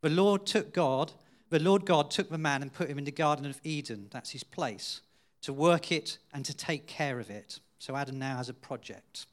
The 0.00 0.10
Lord 0.10 0.46
took 0.46 0.72
God 0.72 1.12
the 1.50 1.58
Lord 1.58 1.86
God 1.86 2.10
took 2.10 2.28
the 2.28 2.38
man 2.38 2.60
and 2.62 2.72
put 2.72 2.88
him 2.88 2.98
in 2.98 3.04
the 3.04 3.10
Garden 3.10 3.46
of 3.46 3.60
Eden, 3.64 4.08
that's 4.10 4.30
his 4.30 4.44
place, 4.44 5.00
to 5.42 5.52
work 5.52 5.90
it 5.90 6.18
and 6.32 6.44
to 6.44 6.54
take 6.54 6.86
care 6.86 7.18
of 7.18 7.30
it. 7.30 7.60
So 7.78 7.96
Adam 7.96 8.18
now 8.18 8.36
has 8.36 8.48
a 8.48 8.54
project. 8.54 9.26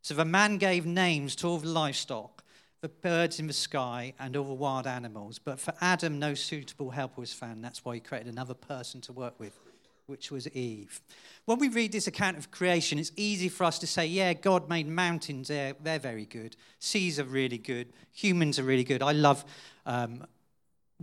So 0.00 0.14
the 0.14 0.24
man 0.24 0.56
gave 0.56 0.86
names 0.86 1.36
to 1.36 1.48
all 1.48 1.58
the 1.58 1.68
livestock, 1.68 2.37
the 2.80 2.88
birds 2.88 3.40
in 3.40 3.46
the 3.46 3.52
sky, 3.52 4.14
and 4.20 4.36
all 4.36 4.44
the 4.44 4.54
wild 4.54 4.86
animals. 4.86 5.38
But 5.38 5.58
for 5.58 5.74
Adam, 5.80 6.18
no 6.18 6.34
suitable 6.34 6.90
helper 6.90 7.20
was 7.20 7.32
found. 7.32 7.64
That's 7.64 7.84
why 7.84 7.94
he 7.94 8.00
created 8.00 8.32
another 8.32 8.54
person 8.54 9.00
to 9.02 9.12
work 9.12 9.34
with, 9.40 9.58
which 10.06 10.30
was 10.30 10.48
Eve. 10.48 11.00
When 11.44 11.58
we 11.58 11.68
read 11.68 11.92
this 11.92 12.06
account 12.06 12.38
of 12.38 12.50
creation, 12.50 12.98
it's 12.98 13.12
easy 13.16 13.48
for 13.48 13.64
us 13.64 13.78
to 13.80 13.86
say, 13.86 14.06
yeah, 14.06 14.32
God 14.32 14.68
made 14.68 14.86
mountains, 14.86 15.48
they're, 15.48 15.74
they're 15.82 15.98
very 15.98 16.26
good. 16.26 16.56
Seas 16.78 17.18
are 17.18 17.24
really 17.24 17.58
good. 17.58 17.88
Humans 18.12 18.58
are 18.58 18.64
really 18.64 18.84
good. 18.84 19.02
I 19.02 19.12
love 19.12 19.44
um, 19.84 20.24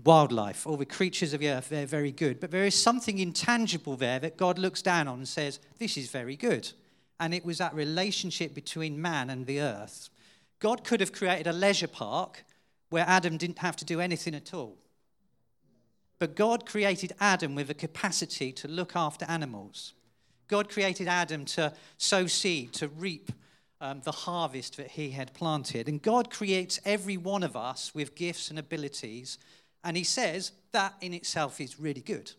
wildlife, 0.03 0.67
all 0.67 0.77
the 0.77 0.85
creatures 0.85 1.33
of 1.33 1.39
the 1.39 1.49
earth, 1.49 1.69
they're 1.69 1.85
very 1.85 2.11
good. 2.11 2.39
But 2.39 2.51
there 2.51 2.65
is 2.65 2.75
something 2.75 3.17
intangible 3.17 3.95
there 3.95 4.19
that 4.19 4.37
God 4.37 4.59
looks 4.59 4.81
down 4.81 5.07
on 5.07 5.19
and 5.19 5.27
says, 5.27 5.59
this 5.79 5.97
is 5.97 6.09
very 6.09 6.35
good. 6.35 6.71
And 7.19 7.33
it 7.33 7.45
was 7.45 7.59
that 7.59 7.73
relationship 7.73 8.53
between 8.53 9.01
man 9.01 9.29
and 9.29 9.45
the 9.45 9.61
earth. 9.61 10.09
God 10.65 10.83
could 10.83 10.99
have 10.99 11.11
created 11.11 11.45
a 11.45 11.53
leisure 11.53 11.87
park 11.87 12.43
where 12.89 13.05
Adam 13.07 13.37
didn't 13.37 13.59
have 13.59 13.75
to 13.75 13.85
do 13.85 14.01
anything 14.01 14.33
at 14.33 14.51
all. 14.51 14.75
But 16.17 16.35
God 16.35 16.65
created 16.65 17.13
Adam 17.19 17.53
with 17.53 17.69
a 17.69 17.75
capacity 17.75 18.51
to 18.53 18.67
look 18.67 18.95
after 18.95 19.25
animals. 19.29 19.93
God 20.47 20.67
created 20.67 21.07
Adam 21.07 21.45
to 21.45 21.71
sow 21.97 22.25
seed, 22.25 22.73
to 22.73 22.87
reap 22.87 23.31
um, 23.79 24.01
the 24.03 24.11
harvest 24.11 24.77
that 24.77 24.89
he 24.89 25.11
had 25.11 25.35
planted. 25.35 25.87
And 25.87 26.01
God 26.01 26.31
creates 26.31 26.79
every 26.83 27.15
one 27.15 27.43
of 27.43 27.55
us 27.55 27.93
with 27.93 28.15
gifts 28.15 28.49
and 28.49 28.57
abilities. 28.57 29.37
And 29.83 29.95
he 29.95 30.03
says 30.03 30.51
that 30.71 30.95
in 30.99 31.13
itself 31.13 31.61
is 31.61 31.79
really 31.79 32.01
good. 32.01 32.31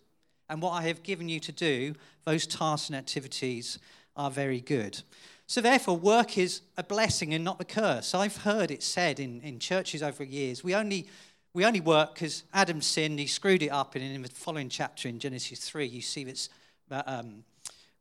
And 0.48 0.60
what 0.60 0.72
I 0.72 0.82
have 0.82 1.04
given 1.04 1.28
you 1.28 1.38
to 1.38 1.52
do, 1.52 1.94
those 2.24 2.44
tasks 2.44 2.88
and 2.88 2.96
activities, 2.96 3.78
are 4.16 4.32
very 4.32 4.60
good. 4.60 5.00
So, 5.48 5.60
therefore, 5.60 5.96
work 5.96 6.38
is 6.38 6.62
a 6.76 6.82
blessing 6.82 7.32
and 7.32 7.44
not 7.44 7.60
a 7.60 7.64
curse. 7.64 8.14
I've 8.14 8.38
heard 8.38 8.70
it 8.70 8.82
said 8.82 9.20
in, 9.20 9.40
in 9.42 9.60
churches 9.60 10.02
over 10.02 10.24
years 10.24 10.64
we 10.64 10.74
only, 10.74 11.06
we 11.54 11.64
only 11.64 11.80
work 11.80 12.14
because 12.14 12.42
Adam 12.52 12.80
sinned, 12.80 13.20
he 13.20 13.26
screwed 13.26 13.62
it 13.62 13.68
up. 13.68 13.94
And 13.94 14.04
in 14.04 14.22
the 14.22 14.28
following 14.28 14.68
chapter 14.68 15.08
in 15.08 15.20
Genesis 15.20 15.60
3, 15.60 15.86
you 15.86 16.02
see 16.02 16.24
this 16.24 16.48
um, 16.90 17.44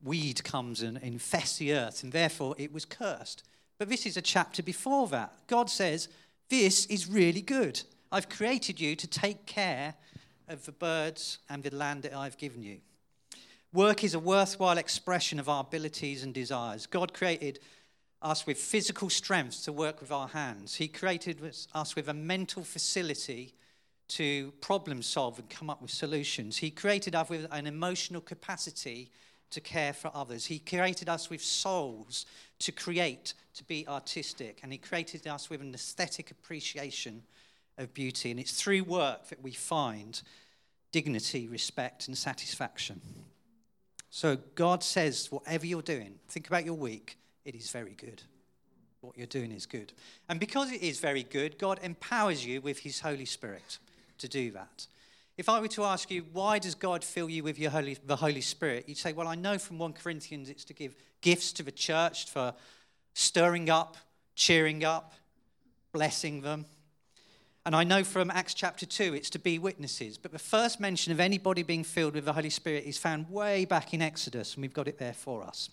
weed 0.03 0.43
comes 0.43 0.81
and 0.81 0.97
infests 0.97 1.57
the 1.57 1.73
earth, 1.73 2.03
and 2.03 2.11
therefore 2.11 2.55
it 2.57 2.73
was 2.73 2.85
cursed. 2.85 3.43
But 3.77 3.89
this 3.89 4.05
is 4.05 4.17
a 4.17 4.21
chapter 4.21 4.63
before 4.63 5.07
that. 5.09 5.33
God 5.47 5.69
says, 5.69 6.07
This 6.49 6.85
is 6.87 7.07
really 7.07 7.41
good. 7.41 7.81
I've 8.11 8.29
created 8.29 8.79
you 8.79 8.95
to 8.95 9.07
take 9.07 9.45
care 9.45 9.95
of 10.47 10.65
the 10.65 10.71
birds 10.71 11.39
and 11.49 11.63
the 11.63 11.75
land 11.75 12.03
that 12.03 12.15
I've 12.15 12.37
given 12.37 12.63
you. 12.63 12.79
Work 13.75 14.05
is 14.05 14.13
a 14.13 14.19
worthwhile 14.19 14.77
expression 14.77 15.37
of 15.37 15.49
our 15.49 15.59
abilities 15.59 16.23
and 16.23 16.33
desires. 16.33 16.87
God 16.87 17.13
created 17.13 17.59
us 18.21 18.47
with 18.47 18.57
physical 18.57 19.09
strength 19.09 19.65
to 19.65 19.73
work 19.73 19.99
with 19.99 20.13
our 20.13 20.29
hands, 20.29 20.75
He 20.75 20.87
created 20.87 21.41
us 21.73 21.93
with 21.93 22.07
a 22.07 22.13
mental 22.13 22.63
facility 22.63 23.53
to 24.07 24.53
problem 24.61 25.01
solve 25.01 25.39
and 25.39 25.49
come 25.49 25.69
up 25.69 25.81
with 25.81 25.91
solutions. 25.91 26.55
He 26.55 26.71
created 26.71 27.15
us 27.15 27.27
with 27.27 27.47
an 27.51 27.67
emotional 27.67 28.21
capacity 28.21 29.11
to 29.49 29.59
care 29.59 29.91
for 29.91 30.09
others. 30.13 30.45
He 30.45 30.59
created 30.59 31.09
us 31.09 31.29
with 31.29 31.43
souls 31.43 32.25
to 32.59 32.71
create, 32.71 33.33
to 33.55 33.65
be 33.65 33.85
artistic, 33.89 34.61
and 34.63 34.71
He 34.71 34.77
created 34.77 35.27
us 35.27 35.49
with 35.49 35.59
an 35.59 35.73
aesthetic 35.73 36.31
appreciation 36.31 37.23
of 37.77 37.93
beauty. 37.93 38.31
And 38.31 38.39
it's 38.39 38.53
through 38.53 38.85
work 38.85 39.27
that 39.27 39.43
we 39.43 39.51
find 39.51 40.21
dignity, 40.93 41.49
respect, 41.49 42.07
and 42.07 42.17
satisfaction. 42.17 43.01
So 44.15 44.37
God 44.55 44.81
says, 44.81 45.29
whatever 45.29 45.65
you're 45.65 45.81
doing, 45.81 46.15
think 46.29 46.47
about 46.47 46.63
your 46.63 46.75
week, 46.75 47.17
it 47.43 47.53
is 47.53 47.69
very 47.69 47.91
good. 47.91 48.23
What 49.01 49.17
you're 49.17 49.27
doing 49.27 49.51
is 49.51 49.65
good. 49.65 49.91
And 50.29 50.39
because 50.39 50.71
it 50.71 50.81
is 50.81 51.01
very 51.01 51.23
good, 51.23 51.57
God 51.57 51.81
empowers 51.83 52.45
you 52.45 52.61
with 52.61 52.79
His 52.79 53.01
Holy 53.01 53.25
Spirit 53.25 53.77
to 54.19 54.29
do 54.29 54.51
that. 54.51 54.87
If 55.37 55.49
I 55.49 55.59
were 55.59 55.67
to 55.67 55.83
ask 55.83 56.09
you, 56.09 56.23
why 56.31 56.59
does 56.59 56.75
God 56.75 57.03
fill 57.03 57.29
you 57.29 57.43
with 57.43 57.59
your 57.59 57.71
Holy, 57.71 57.97
the 58.05 58.15
Holy 58.15 58.39
Spirit? 58.39 58.85
You'd 58.87 58.97
say, 58.97 59.11
well, 59.11 59.27
I 59.27 59.35
know 59.35 59.57
from 59.57 59.79
1 59.79 59.91
Corinthians 59.91 60.47
it's 60.47 60.63
to 60.63 60.73
give 60.73 60.95
gifts 61.19 61.51
to 61.51 61.63
the 61.63 61.73
church 61.73 62.29
for 62.29 62.53
stirring 63.15 63.69
up, 63.69 63.97
cheering 64.33 64.85
up, 64.85 65.11
blessing 65.91 66.39
them. 66.39 66.63
And 67.65 67.75
I 67.75 67.83
know 67.83 68.03
from 68.03 68.29
Acts 68.29 68.53
chapter 68.53 68.85
2 68.85 69.15
it's 69.15 69.31
to 69.31 69.39
be 69.39 69.57
witnesses. 69.57 70.17
But 70.17 70.31
the 70.31 70.39
first 70.39 70.79
mention 70.79 71.11
of 71.11 71.19
anybody 71.19 71.63
being 71.63 71.83
filled 71.83 72.13
with 72.13 72.25
the 72.25 72.33
Holy 72.33 72.51
Spirit 72.51 72.83
is 72.85 72.97
found 72.97 73.29
way 73.29 73.65
back 73.65 73.93
in 73.93 74.01
Exodus, 74.01 74.53
and 74.53 74.61
we've 74.61 74.73
got 74.73 74.87
it 74.87 74.99
there 74.99 75.13
for 75.13 75.43
us. 75.43 75.69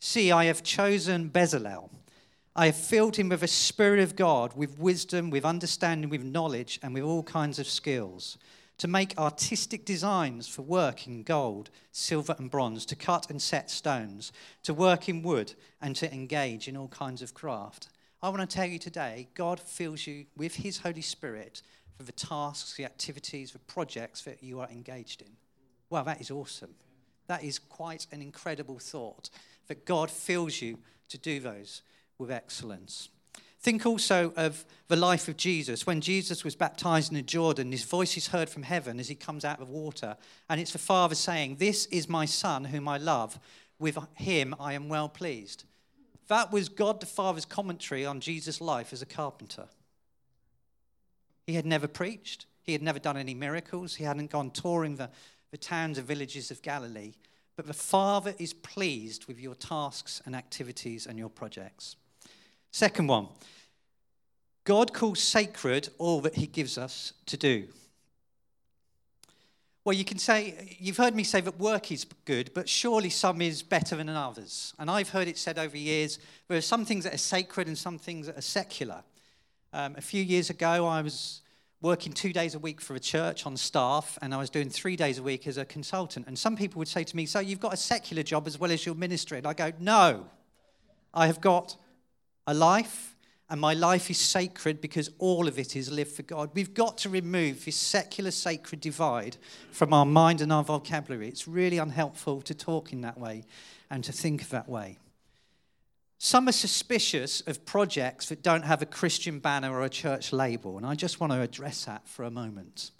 See, 0.00 0.32
I 0.32 0.46
have 0.46 0.64
chosen 0.64 1.30
Bezalel. 1.30 1.90
I 2.56 2.66
have 2.66 2.76
filled 2.76 3.16
him 3.16 3.28
with 3.28 3.40
the 3.40 3.48
Spirit 3.48 4.00
of 4.00 4.16
God, 4.16 4.54
with 4.56 4.78
wisdom, 4.78 5.30
with 5.30 5.44
understanding, 5.44 6.10
with 6.10 6.24
knowledge, 6.24 6.80
and 6.82 6.92
with 6.94 7.04
all 7.04 7.22
kinds 7.22 7.58
of 7.60 7.68
skills 7.68 8.36
to 8.80 8.88
make 8.88 9.18
artistic 9.18 9.84
designs 9.84 10.48
for 10.48 10.62
work 10.62 11.06
in 11.06 11.22
gold, 11.22 11.68
silver, 11.92 12.34
and 12.38 12.50
bronze, 12.50 12.86
to 12.86 12.96
cut 12.96 13.28
and 13.28 13.40
set 13.40 13.70
stones, 13.70 14.32
to 14.62 14.72
work 14.72 15.06
in 15.06 15.20
wood, 15.20 15.52
and 15.82 15.94
to 15.94 16.10
engage 16.10 16.66
in 16.66 16.78
all 16.78 16.88
kinds 16.88 17.20
of 17.20 17.34
craft. 17.34 17.90
I 18.22 18.28
want 18.28 18.40
to 18.40 18.46
tell 18.46 18.66
you 18.66 18.78
today 18.78 19.28
God 19.34 19.58
fills 19.58 20.06
you 20.06 20.26
with 20.36 20.56
His 20.56 20.78
Holy 20.78 21.00
Spirit 21.00 21.62
for 21.96 22.02
the 22.02 22.12
tasks, 22.12 22.76
the 22.76 22.84
activities, 22.84 23.52
the 23.52 23.58
projects 23.60 24.22
that 24.22 24.42
you 24.42 24.60
are 24.60 24.68
engaged 24.68 25.22
in. 25.22 25.28
Wow, 25.88 26.02
that 26.02 26.20
is 26.20 26.30
awesome. 26.30 26.74
That 27.28 27.42
is 27.42 27.58
quite 27.58 28.06
an 28.12 28.20
incredible 28.20 28.78
thought 28.78 29.30
that 29.68 29.86
God 29.86 30.10
fills 30.10 30.60
you 30.60 30.78
to 31.08 31.16
do 31.16 31.40
those 31.40 31.82
with 32.18 32.30
excellence. 32.30 33.08
Think 33.60 33.86
also 33.86 34.32
of 34.36 34.64
the 34.88 34.96
life 34.96 35.28
of 35.28 35.36
Jesus. 35.36 35.86
When 35.86 36.00
Jesus 36.00 36.44
was 36.44 36.54
baptized 36.54 37.10
in 37.10 37.16
the 37.16 37.22
Jordan, 37.22 37.72
his 37.72 37.84
voice 37.84 38.16
is 38.16 38.28
heard 38.28 38.48
from 38.48 38.62
heaven 38.62 38.98
as 38.98 39.08
he 39.08 39.14
comes 39.14 39.44
out 39.44 39.60
of 39.60 39.68
water. 39.68 40.16
And 40.48 40.60
it's 40.60 40.72
the 40.72 40.78
Father 40.78 41.14
saying, 41.14 41.56
This 41.56 41.86
is 41.86 42.08
my 42.08 42.24
Son 42.24 42.64
whom 42.64 42.88
I 42.88 42.96
love. 42.96 43.38
With 43.78 43.98
him 44.14 44.54
I 44.58 44.74
am 44.74 44.88
well 44.88 45.08
pleased. 45.08 45.64
That 46.30 46.52
was 46.52 46.68
God 46.68 47.00
the 47.00 47.06
Father's 47.06 47.44
commentary 47.44 48.06
on 48.06 48.20
Jesus' 48.20 48.60
life 48.60 48.92
as 48.92 49.02
a 49.02 49.06
carpenter. 49.06 49.66
He 51.44 51.54
had 51.54 51.66
never 51.66 51.88
preached, 51.88 52.46
he 52.62 52.70
had 52.70 52.82
never 52.82 53.00
done 53.00 53.16
any 53.16 53.34
miracles, 53.34 53.96
he 53.96 54.04
hadn't 54.04 54.30
gone 54.30 54.52
touring 54.52 54.94
the, 54.94 55.10
the 55.50 55.56
towns 55.56 55.98
and 55.98 56.06
villages 56.06 56.52
of 56.52 56.62
Galilee. 56.62 57.14
But 57.56 57.66
the 57.66 57.74
Father 57.74 58.32
is 58.38 58.54
pleased 58.54 59.26
with 59.26 59.40
your 59.40 59.56
tasks 59.56 60.22
and 60.24 60.36
activities 60.36 61.04
and 61.04 61.18
your 61.18 61.30
projects. 61.30 61.96
Second 62.70 63.08
one 63.08 63.26
God 64.62 64.92
calls 64.92 65.18
sacred 65.18 65.88
all 65.98 66.20
that 66.20 66.36
he 66.36 66.46
gives 66.46 66.78
us 66.78 67.12
to 67.26 67.36
do. 67.36 67.66
Well, 69.82 69.96
you 69.96 70.04
can 70.04 70.18
say, 70.18 70.76
you've 70.78 70.98
heard 70.98 71.14
me 71.14 71.24
say 71.24 71.40
that 71.40 71.58
work 71.58 71.90
is 71.90 72.04
good, 72.26 72.50
but 72.52 72.68
surely 72.68 73.08
some 73.08 73.40
is 73.40 73.62
better 73.62 73.96
than 73.96 74.10
others. 74.10 74.74
And 74.78 74.90
I've 74.90 75.08
heard 75.08 75.26
it 75.26 75.38
said 75.38 75.58
over 75.58 75.76
years 75.76 76.18
there 76.48 76.58
are 76.58 76.62
some 76.62 76.84
things 76.84 77.04
that 77.04 77.14
are 77.14 77.18
sacred 77.18 77.66
and 77.66 77.78
some 77.78 77.98
things 77.98 78.26
that 78.26 78.36
are 78.36 78.42
secular. 78.42 79.02
Um, 79.72 79.94
a 79.96 80.02
few 80.02 80.22
years 80.22 80.50
ago, 80.50 80.86
I 80.86 81.00
was 81.00 81.40
working 81.80 82.12
two 82.12 82.32
days 82.32 82.54
a 82.54 82.58
week 82.58 82.78
for 82.80 82.94
a 82.94 83.00
church 83.00 83.46
on 83.46 83.56
staff, 83.56 84.18
and 84.20 84.34
I 84.34 84.36
was 84.36 84.50
doing 84.50 84.68
three 84.68 84.96
days 84.96 85.16
a 85.16 85.22
week 85.22 85.46
as 85.46 85.56
a 85.56 85.64
consultant. 85.64 86.26
And 86.26 86.38
some 86.38 86.56
people 86.56 86.78
would 86.80 86.88
say 86.88 87.04
to 87.04 87.16
me, 87.16 87.24
So 87.24 87.40
you've 87.40 87.60
got 87.60 87.72
a 87.72 87.78
secular 87.78 88.22
job 88.22 88.46
as 88.46 88.58
well 88.58 88.70
as 88.70 88.84
your 88.84 88.94
ministry? 88.94 89.38
And 89.38 89.46
I 89.46 89.54
go, 89.54 89.72
No, 89.80 90.26
I 91.14 91.26
have 91.26 91.40
got 91.40 91.76
a 92.46 92.52
life, 92.52 93.16
and 93.50 93.60
my 93.60 93.74
life 93.74 94.10
is 94.10 94.18
sacred 94.18 94.80
because 94.80 95.10
all 95.18 95.48
of 95.48 95.58
it 95.58 95.74
is 95.74 95.90
lived 95.90 96.12
for 96.12 96.22
God. 96.22 96.50
We've 96.54 96.72
got 96.72 96.96
to 96.98 97.08
remove 97.08 97.64
this 97.64 97.74
secular 97.74 98.30
sacred 98.30 98.80
divide 98.80 99.36
from 99.72 99.92
our 99.92 100.06
mind 100.06 100.40
and 100.40 100.52
our 100.52 100.62
vocabulary. 100.62 101.26
It's 101.26 101.48
really 101.48 101.78
unhelpful 101.78 102.42
to 102.42 102.54
talk 102.54 102.92
in 102.92 103.00
that 103.00 103.18
way 103.18 103.42
and 103.90 104.04
to 104.04 104.12
think 104.12 104.50
that 104.50 104.68
way. 104.68 104.98
Some 106.18 106.46
are 106.48 106.52
suspicious 106.52 107.40
of 107.40 107.66
projects 107.66 108.28
that 108.28 108.42
don't 108.42 108.62
have 108.62 108.82
a 108.82 108.86
Christian 108.86 109.40
banner 109.40 109.72
or 109.72 109.84
a 109.84 109.88
church 109.88 110.32
label, 110.32 110.76
and 110.76 110.86
I 110.86 110.94
just 110.94 111.18
want 111.18 111.32
to 111.32 111.40
address 111.40 111.86
that 111.86 112.06
for 112.06 112.24
a 112.24 112.30
moment. 112.30 112.92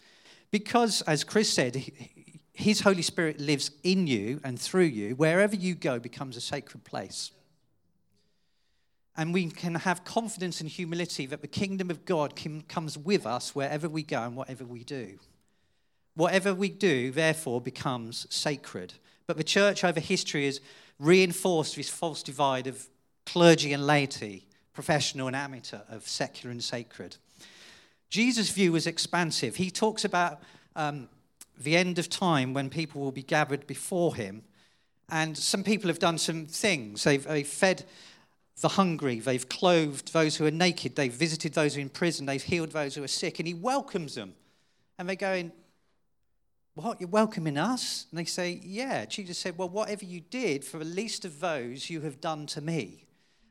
Because, 0.51 1.03
as 1.03 1.23
Chris 1.23 1.53
said, 1.53 1.81
His 2.55 2.81
Holy 2.81 3.03
Spirit 3.03 3.39
lives 3.39 3.71
in 3.85 4.07
you 4.07 4.41
and 4.43 4.59
through 4.59 4.85
you, 4.85 5.15
wherever 5.15 5.55
you 5.55 5.75
go 5.75 6.01
becomes 6.01 6.37
a 6.37 6.41
sacred 6.41 6.83
place. 6.83 7.31
And 9.21 9.35
we 9.35 9.51
can 9.51 9.75
have 9.75 10.03
confidence 10.03 10.63
and 10.63 10.71
humility 10.71 11.27
that 11.27 11.43
the 11.43 11.47
kingdom 11.47 11.91
of 11.91 12.07
God 12.07 12.35
can, 12.35 12.63
comes 12.63 12.97
with 12.97 13.27
us 13.27 13.55
wherever 13.55 13.87
we 13.87 14.03
go 14.03 14.23
and 14.23 14.35
whatever 14.35 14.65
we 14.65 14.83
do. 14.83 15.19
Whatever 16.15 16.55
we 16.55 16.71
do, 16.71 17.11
therefore, 17.11 17.61
becomes 17.61 18.27
sacred. 18.31 18.95
But 19.27 19.37
the 19.37 19.45
church 19.45 19.85
over 19.85 20.01
history 20.01 20.47
has 20.47 20.63
reinforced 20.99 21.77
this 21.77 21.91
false 21.91 22.23
divide 22.23 22.67
of 22.67 22.89
clergy 23.27 23.75
and 23.75 23.87
laity, 23.87 24.47
professional 24.73 25.27
and 25.27 25.37
amateur, 25.37 25.81
of 25.91 26.09
secular 26.09 26.51
and 26.51 26.65
sacred. 26.65 27.19
Jesus' 28.09 28.49
view 28.49 28.73
was 28.73 28.87
expansive. 28.87 29.57
He 29.57 29.71
talks 29.71 30.07
about 30.07 30.41
um, 30.77 31.11
the 31.59 31.77
end 31.77 31.99
of 31.99 32.09
time 32.09 32.55
when 32.55 32.71
people 32.71 33.03
will 33.03 33.13
be 33.13 33.23
gathered 33.23 33.67
before 33.67 34.15
him. 34.15 34.45
And 35.11 35.37
some 35.37 35.63
people 35.63 35.89
have 35.89 35.99
done 35.99 36.17
some 36.17 36.47
things. 36.47 37.05
They've, 37.05 37.23
they've 37.23 37.47
fed 37.47 37.85
the 38.61 38.69
hungry, 38.69 39.21
they've 39.21 39.49
clothed 39.49 40.13
those 40.13 40.37
who 40.37 40.47
are 40.47 40.51
naked, 40.51 40.97
they've 40.97 41.13
visited 41.13 41.55
those 41.55 41.75
who 41.75 41.81
are 41.81 41.83
in 41.83 41.89
prison, 41.89 42.27
they've 42.27 42.43
healed 42.43 42.73
those 42.73 42.95
who 42.95 43.03
are 43.03 43.09
sick, 43.09 43.39
and 43.39 43.49
he 43.49 43.55
welcomes 43.55 44.15
them. 44.15 44.35
And 44.99 45.09
they're 45.09 45.17
going, 45.17 45.53
What? 46.75 47.01
You're 47.01 47.09
welcoming 47.09 47.57
us? 47.57 48.07
And 48.11 48.19
they 48.19 48.25
say, 48.25 48.61
Yeah. 48.63 49.05
Jesus 49.07 49.39
said, 49.39 49.59
Well, 49.59 49.69
whatever 49.69 50.05
you 50.05 50.21
did 50.21 50.65
for 50.65 50.79
the 50.79 50.85
least 50.85 51.25
of 51.25 51.41
those, 51.41 51.91
you 51.91 52.03
have 52.03 52.21
done 52.21 52.47
to 52.47 52.61
me. 52.61 53.07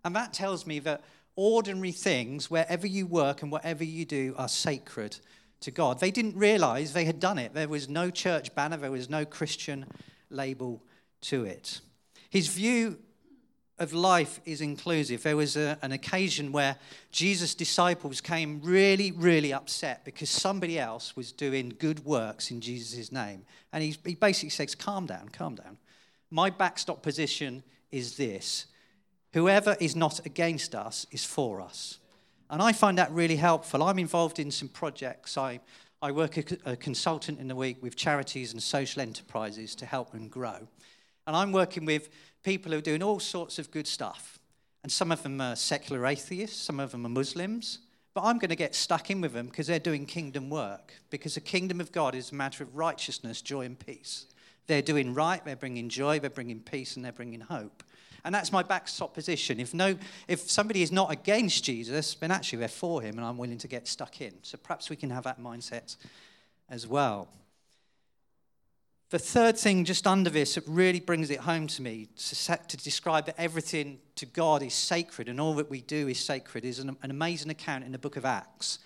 And 0.06 0.16
that 0.16 0.34
tells 0.34 0.66
me 0.66 0.80
that 0.80 1.04
ordinary 1.36 1.92
things, 1.92 2.52
wherever 2.52 2.86
you 2.86 3.08
work 3.08 3.42
and 3.42 3.52
whatever 3.52 3.84
you 3.84 4.06
do, 4.06 4.36
are 4.38 4.48
sacred 4.48 5.18
to 5.62 5.72
God. 5.72 6.00
They 6.00 6.12
didn't 6.12 6.36
realize 6.36 6.94
they 6.94 7.06
had 7.06 7.20
done 7.20 7.38
it. 7.38 7.54
There 7.54 7.68
was 7.68 7.90
no 7.90 8.10
church 8.10 8.54
banner, 8.56 8.78
there 8.78 8.92
was 8.92 9.10
no 9.10 9.26
Christian 9.26 9.86
label 10.30 10.84
to 11.22 11.46
it. 11.46 11.82
His 12.30 12.48
view 12.48 12.98
of 13.80 13.94
life 13.94 14.40
is 14.46 14.62
inclusive. 14.62 15.24
There 15.24 15.38
was 15.38 15.56
a, 15.56 15.78
an 15.82 15.92
occasion 15.92 16.52
where 16.52 16.76
Jesus' 17.12 17.56
disciples 17.56 18.22
came 18.22 18.62
really, 18.62 19.12
really 19.12 19.54
upset 19.54 20.06
because 20.06 20.30
somebody 20.30 20.78
else 20.78 21.16
was 21.16 21.32
doing 21.32 21.74
good 21.80 22.06
works 22.06 22.52
in 22.52 22.62
Jesus' 22.62 23.12
name. 23.12 23.46
And 23.72 23.84
he, 23.84 23.96
he 24.06 24.16
basically 24.16 24.50
says, 24.50 24.76
Calm 24.76 25.06
down, 25.06 25.30
calm 25.30 25.56
down. 25.56 25.78
My 26.32 26.50
backstop 26.50 27.02
position 27.02 27.64
is 27.92 28.18
this 28.18 28.66
whoever 29.34 29.76
is 29.80 29.96
not 29.96 30.26
against 30.26 30.76
us 30.76 31.06
is 31.12 31.24
for 31.24 31.62
us. 31.62 32.00
And 32.50 32.62
I 32.62 32.74
find 32.74 32.98
that 32.98 33.12
really 33.12 33.36
helpful. 33.36 33.84
I'm 33.84 34.00
involved 34.00 34.40
in 34.40 34.52
some 34.52 34.70
projects. 34.70 35.38
I, 35.38 35.60
I 36.02 36.12
work 36.12 36.38
a, 36.38 36.72
a 36.72 36.76
consultant 36.76 37.40
in 37.40 37.48
the 37.48 37.56
week 37.56 37.78
with 37.82 37.96
charities 37.96 38.54
and 38.54 38.62
social 38.62 39.02
enterprises 39.02 39.76
to 39.76 39.86
help 39.86 40.12
them 40.12 40.28
grow. 40.28 40.68
And 41.28 41.36
I'm 41.36 41.52
working 41.52 41.86
with 41.86 42.10
people 42.44 42.72
who 42.72 42.78
are 42.78 42.82
doing 42.82 43.04
all 43.04 43.20
sorts 43.20 43.60
of 43.60 43.72
good 43.72 43.88
stuff. 43.88 44.40
And 44.84 44.92
some 44.92 45.12
of 45.12 45.24
them 45.24 45.42
are 45.42 45.56
secular 45.56 46.06
atheists, 46.06 46.62
some 46.62 46.80
of 46.80 46.92
them 46.92 47.06
are 47.06 47.10
Muslims. 47.10 47.80
But 48.14 48.24
I'm 48.24 48.40
going 48.40 48.50
to 48.50 48.56
get 48.56 48.76
stuck 48.76 49.12
in 49.12 49.22
with 49.22 49.34
them 49.34 49.48
because 49.48 49.68
they're 49.68 49.80
doing 49.80 50.06
kingdom 50.06 50.50
work. 50.50 50.94
Because 51.10 51.36
the 51.36 51.42
kingdom 51.42 51.80
of 51.80 51.92
God 51.92 52.16
is 52.16 52.32
a 52.32 52.36
matter 52.36 52.64
of 52.64 52.76
righteousness, 52.76 53.42
joy, 53.42 53.66
and 53.66 53.78
peace. 53.78 54.26
They're 54.68 54.82
doing 54.82 55.14
right, 55.14 55.44
they're 55.44 55.56
bringing 55.56 55.90
joy, 55.90 56.20
they're 56.20 56.30
bringing 56.30 56.60
peace, 56.60 56.96
and 56.96 57.06
they're 57.06 57.12
bringing 57.12 57.42
hope. 57.42 57.84
And 58.26 58.36
that's 58.36 58.52
my 58.52 58.64
backstop 58.64 59.14
position. 59.14 59.60
If, 59.60 59.74
no, 59.74 59.96
if 60.28 60.42
somebody 60.50 60.82
is 60.82 60.92
not 60.92 61.12
against 61.12 61.64
Jesus, 61.64 62.16
then 62.16 62.32
actually 62.32 62.60
they're 62.60 62.68
for 62.68 63.02
him, 63.02 63.18
and 63.18 63.26
I'm 63.26 63.38
willing 63.38 63.58
to 63.60 63.68
get 63.68 63.88
stuck 63.88 64.22
in. 64.22 64.34
So 64.42 64.58
perhaps 64.58 64.90
we 64.90 64.96
can 64.96 65.10
have 65.10 65.24
that 65.24 65.40
mindset 65.40 65.96
as 66.70 66.86
well. 66.86 67.30
The 69.10 69.20
third 69.20 69.58
thing 69.58 69.86
just 69.86 70.06
under 70.06 70.30
this 70.30 70.54
that 70.54 70.64
really 70.68 71.00
brings 71.00 71.32
it 71.32 71.40
home 71.40 71.66
to 71.68 71.82
me 71.82 72.10
to, 72.16 72.36
set, 72.36 72.70
to 72.70 72.78
describe 72.78 73.26
that 73.26 73.40
everything 73.40 73.98
to 74.16 74.28
God 74.28 74.62
is 74.62 74.76
sacred 74.76 75.28
and 75.28 75.42
all 75.42 75.56
that 75.56 75.70
we 75.70 75.82
do 75.82 76.08
is 76.08 76.20
sacred 76.20 76.64
is 76.64 76.78
an, 76.78 76.96
an 77.02 77.10
amazing 77.10 77.50
account 77.50 77.84
in 77.84 77.92
the 77.92 77.98
book 77.98 78.18
of 78.18 78.26
Acts. 78.26 78.78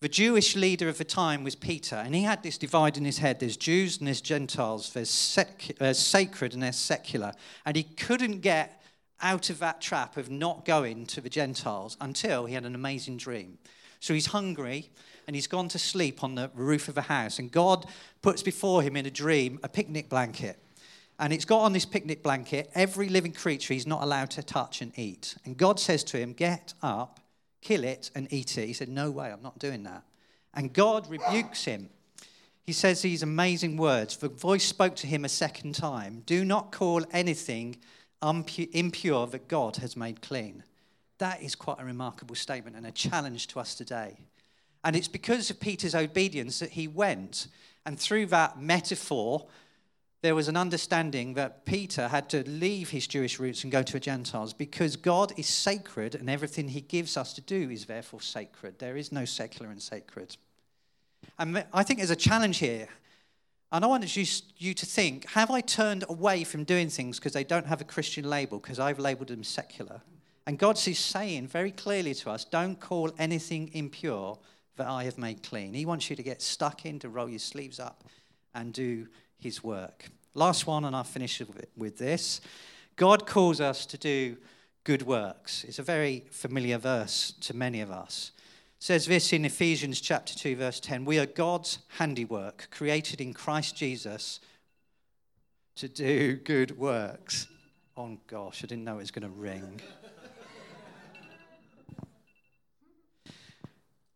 The 0.00 0.08
Jewish 0.08 0.56
leader 0.56 0.88
of 0.88 0.96
the 0.96 1.04
time 1.04 1.44
was 1.44 1.54
Peter, 1.54 1.96
and 1.96 2.14
he 2.14 2.22
had 2.22 2.42
this 2.42 2.56
divide 2.58 2.96
in 2.96 3.04
his 3.04 3.18
head 3.18 3.40
there's 3.40 3.58
Jews 3.58 3.98
and 3.98 4.06
there's 4.06 4.22
Gentiles, 4.22 4.94
there's, 4.94 5.10
sec- 5.10 5.76
there's 5.78 5.98
sacred 5.98 6.54
and 6.54 6.62
there's 6.62 6.76
secular. 6.76 7.34
And 7.66 7.76
he 7.76 7.82
couldn't 7.82 8.40
get 8.40 8.82
out 9.20 9.50
of 9.50 9.58
that 9.58 9.82
trap 9.82 10.16
of 10.16 10.30
not 10.30 10.64
going 10.64 11.04
to 11.06 11.20
the 11.20 11.28
Gentiles 11.28 11.98
until 12.00 12.46
he 12.46 12.54
had 12.54 12.64
an 12.64 12.74
amazing 12.74 13.18
dream. 13.18 13.58
So 14.00 14.14
he's 14.14 14.26
hungry 14.26 14.90
and 15.32 15.36
he's 15.38 15.46
gone 15.46 15.68
to 15.68 15.78
sleep 15.78 16.22
on 16.22 16.34
the 16.34 16.50
roof 16.54 16.88
of 16.88 16.98
a 16.98 17.00
house. 17.00 17.38
And 17.38 17.50
God 17.50 17.86
puts 18.20 18.42
before 18.42 18.82
him 18.82 18.98
in 18.98 19.06
a 19.06 19.10
dream 19.10 19.58
a 19.62 19.68
picnic 19.70 20.10
blanket. 20.10 20.62
And 21.18 21.32
it's 21.32 21.46
got 21.46 21.60
on 21.60 21.72
this 21.72 21.86
picnic 21.86 22.22
blanket 22.22 22.70
every 22.74 23.08
living 23.08 23.32
creature 23.32 23.72
he's 23.72 23.86
not 23.86 24.02
allowed 24.02 24.30
to 24.32 24.42
touch 24.42 24.82
and 24.82 24.92
eat. 24.98 25.34
And 25.46 25.56
God 25.56 25.80
says 25.80 26.04
to 26.04 26.18
him, 26.18 26.34
Get 26.34 26.74
up, 26.82 27.18
kill 27.62 27.82
it, 27.82 28.10
and 28.14 28.30
eat 28.30 28.58
it. 28.58 28.66
He 28.66 28.74
said, 28.74 28.90
No 28.90 29.10
way, 29.10 29.32
I'm 29.32 29.40
not 29.40 29.58
doing 29.58 29.84
that. 29.84 30.02
And 30.52 30.70
God 30.74 31.08
rebukes 31.08 31.64
him. 31.64 31.88
He 32.62 32.74
says 32.74 33.00
these 33.00 33.22
amazing 33.22 33.78
words. 33.78 34.18
The 34.18 34.28
voice 34.28 34.64
spoke 34.64 34.96
to 34.96 35.06
him 35.06 35.24
a 35.24 35.30
second 35.30 35.76
time 35.76 36.24
Do 36.26 36.44
not 36.44 36.72
call 36.72 37.06
anything 37.10 37.78
impure 38.20 39.26
that 39.28 39.48
God 39.48 39.76
has 39.76 39.96
made 39.96 40.20
clean. 40.20 40.62
That 41.16 41.42
is 41.42 41.54
quite 41.54 41.80
a 41.80 41.86
remarkable 41.86 42.34
statement 42.34 42.76
and 42.76 42.86
a 42.86 42.92
challenge 42.92 43.46
to 43.46 43.60
us 43.60 43.74
today. 43.74 44.18
And 44.84 44.96
it's 44.96 45.08
because 45.08 45.50
of 45.50 45.60
Peter's 45.60 45.94
obedience 45.94 46.58
that 46.58 46.70
he 46.70 46.88
went. 46.88 47.48
And 47.86 47.98
through 47.98 48.26
that 48.26 48.60
metaphor, 48.60 49.46
there 50.22 50.34
was 50.36 50.48
an 50.48 50.56
understanding 50.56 51.34
that 51.34 51.64
Peter 51.64 52.08
had 52.08 52.30
to 52.30 52.48
leave 52.48 52.90
his 52.90 53.06
Jewish 53.08 53.40
roots 53.40 53.64
and 53.64 53.72
go 53.72 53.82
to 53.82 53.92
the 53.92 54.00
Gentiles 54.00 54.52
because 54.52 54.94
God 54.94 55.32
is 55.36 55.46
sacred 55.46 56.14
and 56.14 56.30
everything 56.30 56.68
he 56.68 56.80
gives 56.80 57.16
us 57.16 57.32
to 57.34 57.40
do 57.40 57.70
is 57.70 57.86
therefore 57.86 58.20
sacred. 58.20 58.78
There 58.78 58.96
is 58.96 59.10
no 59.10 59.24
secular 59.24 59.70
and 59.70 59.82
sacred. 59.82 60.36
And 61.38 61.64
I 61.72 61.82
think 61.82 61.98
there's 61.98 62.10
a 62.10 62.16
challenge 62.16 62.58
here. 62.58 62.88
And 63.72 63.84
I 63.84 63.88
want 63.88 64.16
you 64.58 64.74
to 64.74 64.86
think 64.86 65.28
have 65.30 65.50
I 65.50 65.60
turned 65.60 66.04
away 66.08 66.44
from 66.44 66.62
doing 66.62 66.88
things 66.88 67.18
because 67.18 67.32
they 67.32 67.44
don't 67.44 67.66
have 67.66 67.80
a 67.80 67.84
Christian 67.84 68.28
label, 68.28 68.58
because 68.58 68.78
I've 68.78 68.98
labeled 68.98 69.28
them 69.28 69.42
secular? 69.42 70.02
And 70.46 70.58
God 70.58 70.76
is 70.86 70.98
saying 70.98 71.48
very 71.48 71.70
clearly 71.70 72.14
to 72.14 72.30
us 72.30 72.44
don't 72.44 72.78
call 72.78 73.12
anything 73.18 73.70
impure 73.72 74.38
that 74.76 74.86
I 74.86 75.04
have 75.04 75.18
made 75.18 75.42
clean. 75.42 75.74
He 75.74 75.86
wants 75.86 76.08
you 76.10 76.16
to 76.16 76.22
get 76.22 76.42
stuck 76.42 76.86
in, 76.86 76.98
to 77.00 77.08
roll 77.08 77.28
your 77.28 77.38
sleeves 77.38 77.78
up 77.78 78.04
and 78.54 78.72
do 78.72 79.06
his 79.38 79.62
work. 79.62 80.08
Last 80.34 80.66
one, 80.66 80.84
and 80.84 80.96
I'll 80.96 81.04
finish 81.04 81.42
with 81.76 81.98
this. 81.98 82.40
God 82.96 83.26
calls 83.26 83.60
us 83.60 83.84
to 83.86 83.98
do 83.98 84.36
good 84.84 85.02
works. 85.02 85.64
It's 85.64 85.78
a 85.78 85.82
very 85.82 86.24
familiar 86.30 86.78
verse 86.78 87.34
to 87.40 87.54
many 87.54 87.80
of 87.80 87.90
us. 87.90 88.32
It 88.78 88.84
says 88.84 89.06
this 89.06 89.32
in 89.32 89.44
Ephesians 89.44 90.00
chapter 90.00 90.34
2 90.34 90.56
verse 90.56 90.80
10, 90.80 91.04
we 91.04 91.18
are 91.18 91.26
God's 91.26 91.78
handiwork, 91.98 92.68
created 92.70 93.20
in 93.20 93.32
Christ 93.32 93.76
Jesus 93.76 94.40
to 95.76 95.88
do 95.88 96.36
good 96.36 96.76
works. 96.78 97.46
Oh 97.96 98.18
gosh, 98.26 98.64
I 98.64 98.66
didn't 98.66 98.84
know 98.84 98.96
it 98.96 99.02
was 99.02 99.10
going 99.10 99.30
to 99.30 99.38
ring. 99.38 99.80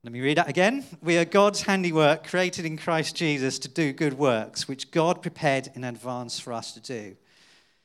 Let 0.07 0.13
me 0.13 0.21
read 0.21 0.39
that 0.39 0.49
again. 0.49 0.85
We 1.03 1.19
are 1.19 1.25
God's 1.25 1.63
handiwork, 1.63 2.29
created 2.29 2.65
in 2.65 2.77
Christ 2.77 3.17
Jesus 3.17 3.59
to 3.59 3.69
do 3.69 3.93
good 3.93 4.17
works, 4.17 4.69
which 4.69 4.93
God 4.93 5.21
prepared 5.21 5.69
in 5.75 5.83
advance 5.83 6.39
for 6.39 6.53
us 6.53 6.71
to 6.75 6.81
do. 6.81 7.17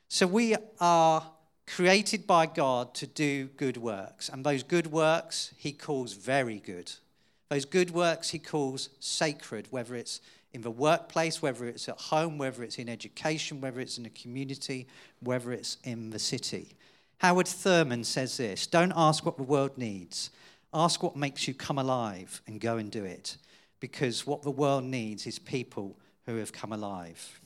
So 0.08 0.28
we 0.28 0.56
are 0.80 1.26
created 1.66 2.28
by 2.28 2.46
God 2.46 2.94
to 2.94 3.08
do 3.08 3.46
good 3.58 3.76
works. 3.76 4.30
And 4.30 4.46
those 4.46 4.62
good 4.62 4.92
works 4.92 5.52
he 5.58 5.72
calls 5.72 6.14
very 6.14 6.60
good. 6.60 6.92
Those 7.50 7.66
good 7.66 7.90
works 7.90 8.30
he 8.30 8.38
calls 8.38 8.90
sacred, 9.00 9.66
whether 9.72 9.96
it's 9.96 10.22
in 10.54 10.62
the 10.62 10.70
workplace, 10.70 11.42
whether 11.42 11.66
it's 11.66 11.90
at 11.90 12.00
home, 12.00 12.38
whether 12.38 12.62
it's 12.62 12.78
in 12.78 12.88
education, 12.88 13.62
whether 13.62 13.80
it's 13.80 13.98
in 13.98 14.06
a 14.06 14.12
community, 14.12 14.86
whether 15.22 15.52
it's 15.52 15.78
in 15.84 16.12
the 16.12 16.20
city. 16.20 16.76
Howard 17.18 17.48
Thurman 17.48 18.04
says 18.04 18.38
this 18.38 18.68
Don't 18.68 18.94
ask 18.96 19.26
what 19.26 19.38
the 19.38 19.44
world 19.44 19.76
needs 19.76 20.30
Ask 20.74 21.04
what 21.04 21.16
makes 21.16 21.48
you 21.48 21.54
come 21.54 21.78
alive 21.78 22.42
and 22.48 22.60
go 22.60 22.78
and 22.78 22.90
do 22.92 23.04
it. 23.04 23.38
Because 23.80 24.26
what 24.26 24.42
the 24.42 24.52
world 24.52 24.84
needs 24.84 25.28
is 25.28 25.40
people 25.40 25.98
who 26.26 26.38
have 26.38 26.54
come 26.54 26.72
alive. 26.72 27.42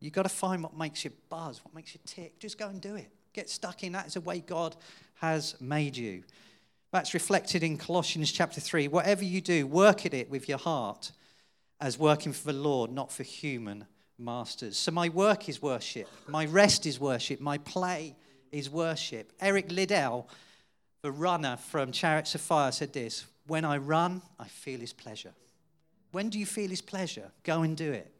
You've 0.00 0.12
got 0.12 0.22
to 0.22 0.28
find 0.28 0.62
what 0.62 0.76
makes 0.76 1.04
you 1.04 1.10
buzz, 1.28 1.64
what 1.64 1.74
makes 1.74 1.94
you 1.94 2.00
tick. 2.06 2.38
Just 2.38 2.58
go 2.58 2.68
and 2.68 2.80
do 2.80 2.94
it. 2.94 3.10
Get 3.32 3.50
stuck 3.50 3.82
in. 3.82 3.92
That 3.92 4.06
is 4.06 4.14
the 4.14 4.20
way 4.20 4.40
God 4.40 4.76
has 5.16 5.60
made 5.60 5.96
you. 5.96 6.22
That's 6.92 7.14
reflected 7.14 7.62
in 7.62 7.76
Colossians 7.76 8.30
chapter 8.30 8.60
3. 8.60 8.88
Whatever 8.88 9.24
you 9.24 9.40
do, 9.40 9.66
work 9.66 10.06
at 10.06 10.14
it 10.14 10.30
with 10.30 10.48
your 10.48 10.58
heart 10.58 11.12
as 11.80 11.98
working 11.98 12.32
for 12.32 12.52
the 12.52 12.58
Lord, 12.58 12.90
not 12.90 13.12
for 13.12 13.22
human 13.22 13.86
masters. 14.18 14.78
So 14.78 14.92
my 14.92 15.08
work 15.08 15.48
is 15.48 15.60
worship. 15.60 16.08
My 16.28 16.46
rest 16.46 16.86
is 16.86 16.98
worship. 16.98 17.40
My 17.40 17.58
play 17.58 18.16
is 18.52 18.70
worship. 18.70 19.32
Eric 19.40 19.70
Liddell 19.70 20.28
the 21.06 21.12
runner 21.12 21.56
from 21.56 21.92
Chariots 21.92 22.34
of 22.34 22.40
Fire 22.40 22.72
said 22.72 22.92
this 22.92 23.26
When 23.46 23.64
I 23.64 23.76
run, 23.76 24.22
I 24.40 24.48
feel 24.48 24.80
his 24.80 24.92
pleasure. 24.92 25.32
When 26.10 26.30
do 26.30 26.38
you 26.38 26.46
feel 26.46 26.68
his 26.68 26.80
pleasure? 26.80 27.30
Go 27.44 27.62
and 27.62 27.76
do 27.76 27.92
it. 27.92 28.12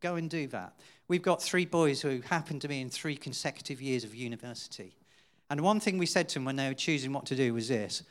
Go 0.00 0.16
and 0.16 0.28
do 0.28 0.46
that. 0.48 0.74
We've 1.08 1.22
got 1.22 1.42
three 1.42 1.64
boys 1.64 2.02
who 2.02 2.20
happened 2.20 2.60
to 2.60 2.68
be 2.68 2.82
in 2.82 2.90
three 2.90 3.16
consecutive 3.16 3.80
years 3.80 4.04
of 4.04 4.14
university. 4.14 4.94
And 5.48 5.62
one 5.62 5.80
thing 5.80 5.96
we 5.96 6.04
said 6.04 6.28
to 6.30 6.34
them 6.34 6.44
when 6.44 6.56
they 6.56 6.68
were 6.68 6.74
choosing 6.74 7.14
what 7.14 7.24
to 7.26 7.34
do 7.34 7.54
was 7.54 7.68
this 7.68 8.02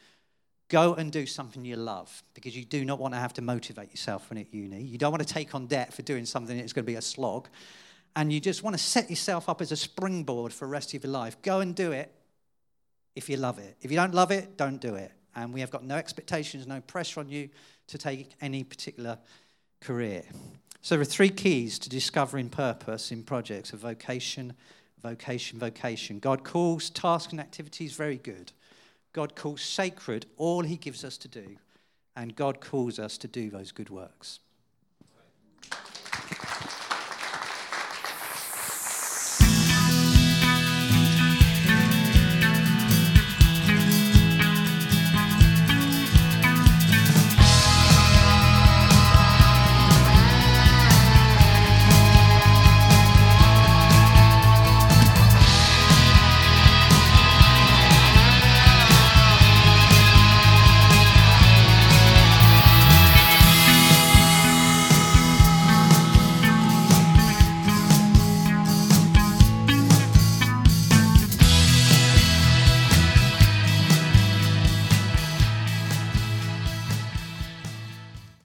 go 0.68 0.96
and 0.96 1.12
do 1.12 1.28
something 1.28 1.64
you 1.64 1.76
love 1.76 2.24
because 2.34 2.58
you 2.58 2.66
do 2.66 2.84
not 2.84 2.98
want 2.98 3.14
to 3.14 3.20
have 3.20 3.34
to 3.34 3.42
motivate 3.44 3.92
yourself 3.92 4.32
when 4.32 4.40
at 4.40 4.52
uni. 4.52 4.82
You 4.82 4.98
don't 4.98 5.12
want 5.12 5.22
to 5.28 5.32
take 5.32 5.54
on 5.54 5.68
debt 5.68 5.94
for 5.94 6.02
doing 6.02 6.26
something 6.26 6.58
that's 6.58 6.74
going 6.74 6.86
to 6.86 6.92
be 6.92 6.96
a 6.96 7.04
slog. 7.04 7.50
And 8.16 8.34
you 8.34 8.40
just 8.40 8.64
want 8.64 8.76
to 8.76 8.82
set 8.82 9.12
yourself 9.12 9.48
up 9.48 9.62
as 9.62 9.72
a 9.72 9.78
springboard 9.78 10.52
for 10.52 10.66
the 10.66 10.72
rest 10.72 10.92
of 10.96 11.04
your 11.04 11.12
life. 11.12 11.40
Go 11.44 11.60
and 11.60 11.76
do 11.76 11.92
it 11.92 12.12
if 13.16 13.30
you 13.30 13.38
love 13.38 13.60
it. 13.60 13.78
If 13.82 13.92
you 13.92 13.98
don't 13.98 14.14
love 14.14 14.32
it, 14.32 14.58
don't 14.58 14.80
do 14.80 14.96
it. 14.96 15.12
And 15.36 15.54
we 15.54 15.62
have 15.62 15.72
got 15.72 15.84
no 15.84 15.96
expectations, 15.96 16.68
no 16.68 16.82
pressure 16.82 17.20
on 17.20 17.30
you 17.30 17.50
to 17.88 17.98
take 17.98 18.32
any 18.42 18.64
particular 18.64 19.18
career. 19.82 20.24
So 20.82 20.96
there 20.96 21.02
are 21.02 21.06
three 21.06 21.30
keys 21.30 21.80
to 21.80 21.90
discovering 21.90 22.50
purpose 22.50 23.12
in 23.12 23.24
projects 23.24 23.74
of 23.74 23.80
vocation, 23.80 24.54
vocation, 25.02 25.60
vocation. 25.60 26.20
God 26.20 26.44
calls 26.44 26.90
tasks 26.90 27.32
and 27.32 27.40
activities 27.40 27.94
very 27.94 28.18
good. 28.18 28.52
God 29.14 29.36
calls 29.36 29.62
sacred 29.62 30.26
all 30.38 30.64
he 30.64 30.76
gives 30.76 31.04
us 31.04 31.18
to 31.20 31.28
do. 31.28 31.58
And 32.16 32.36
God 32.36 32.62
calls 32.62 33.00
us 33.00 33.18
to 33.20 33.28
do 33.28 33.50
those 33.50 33.72
good 33.72 33.90
works. 33.90 34.40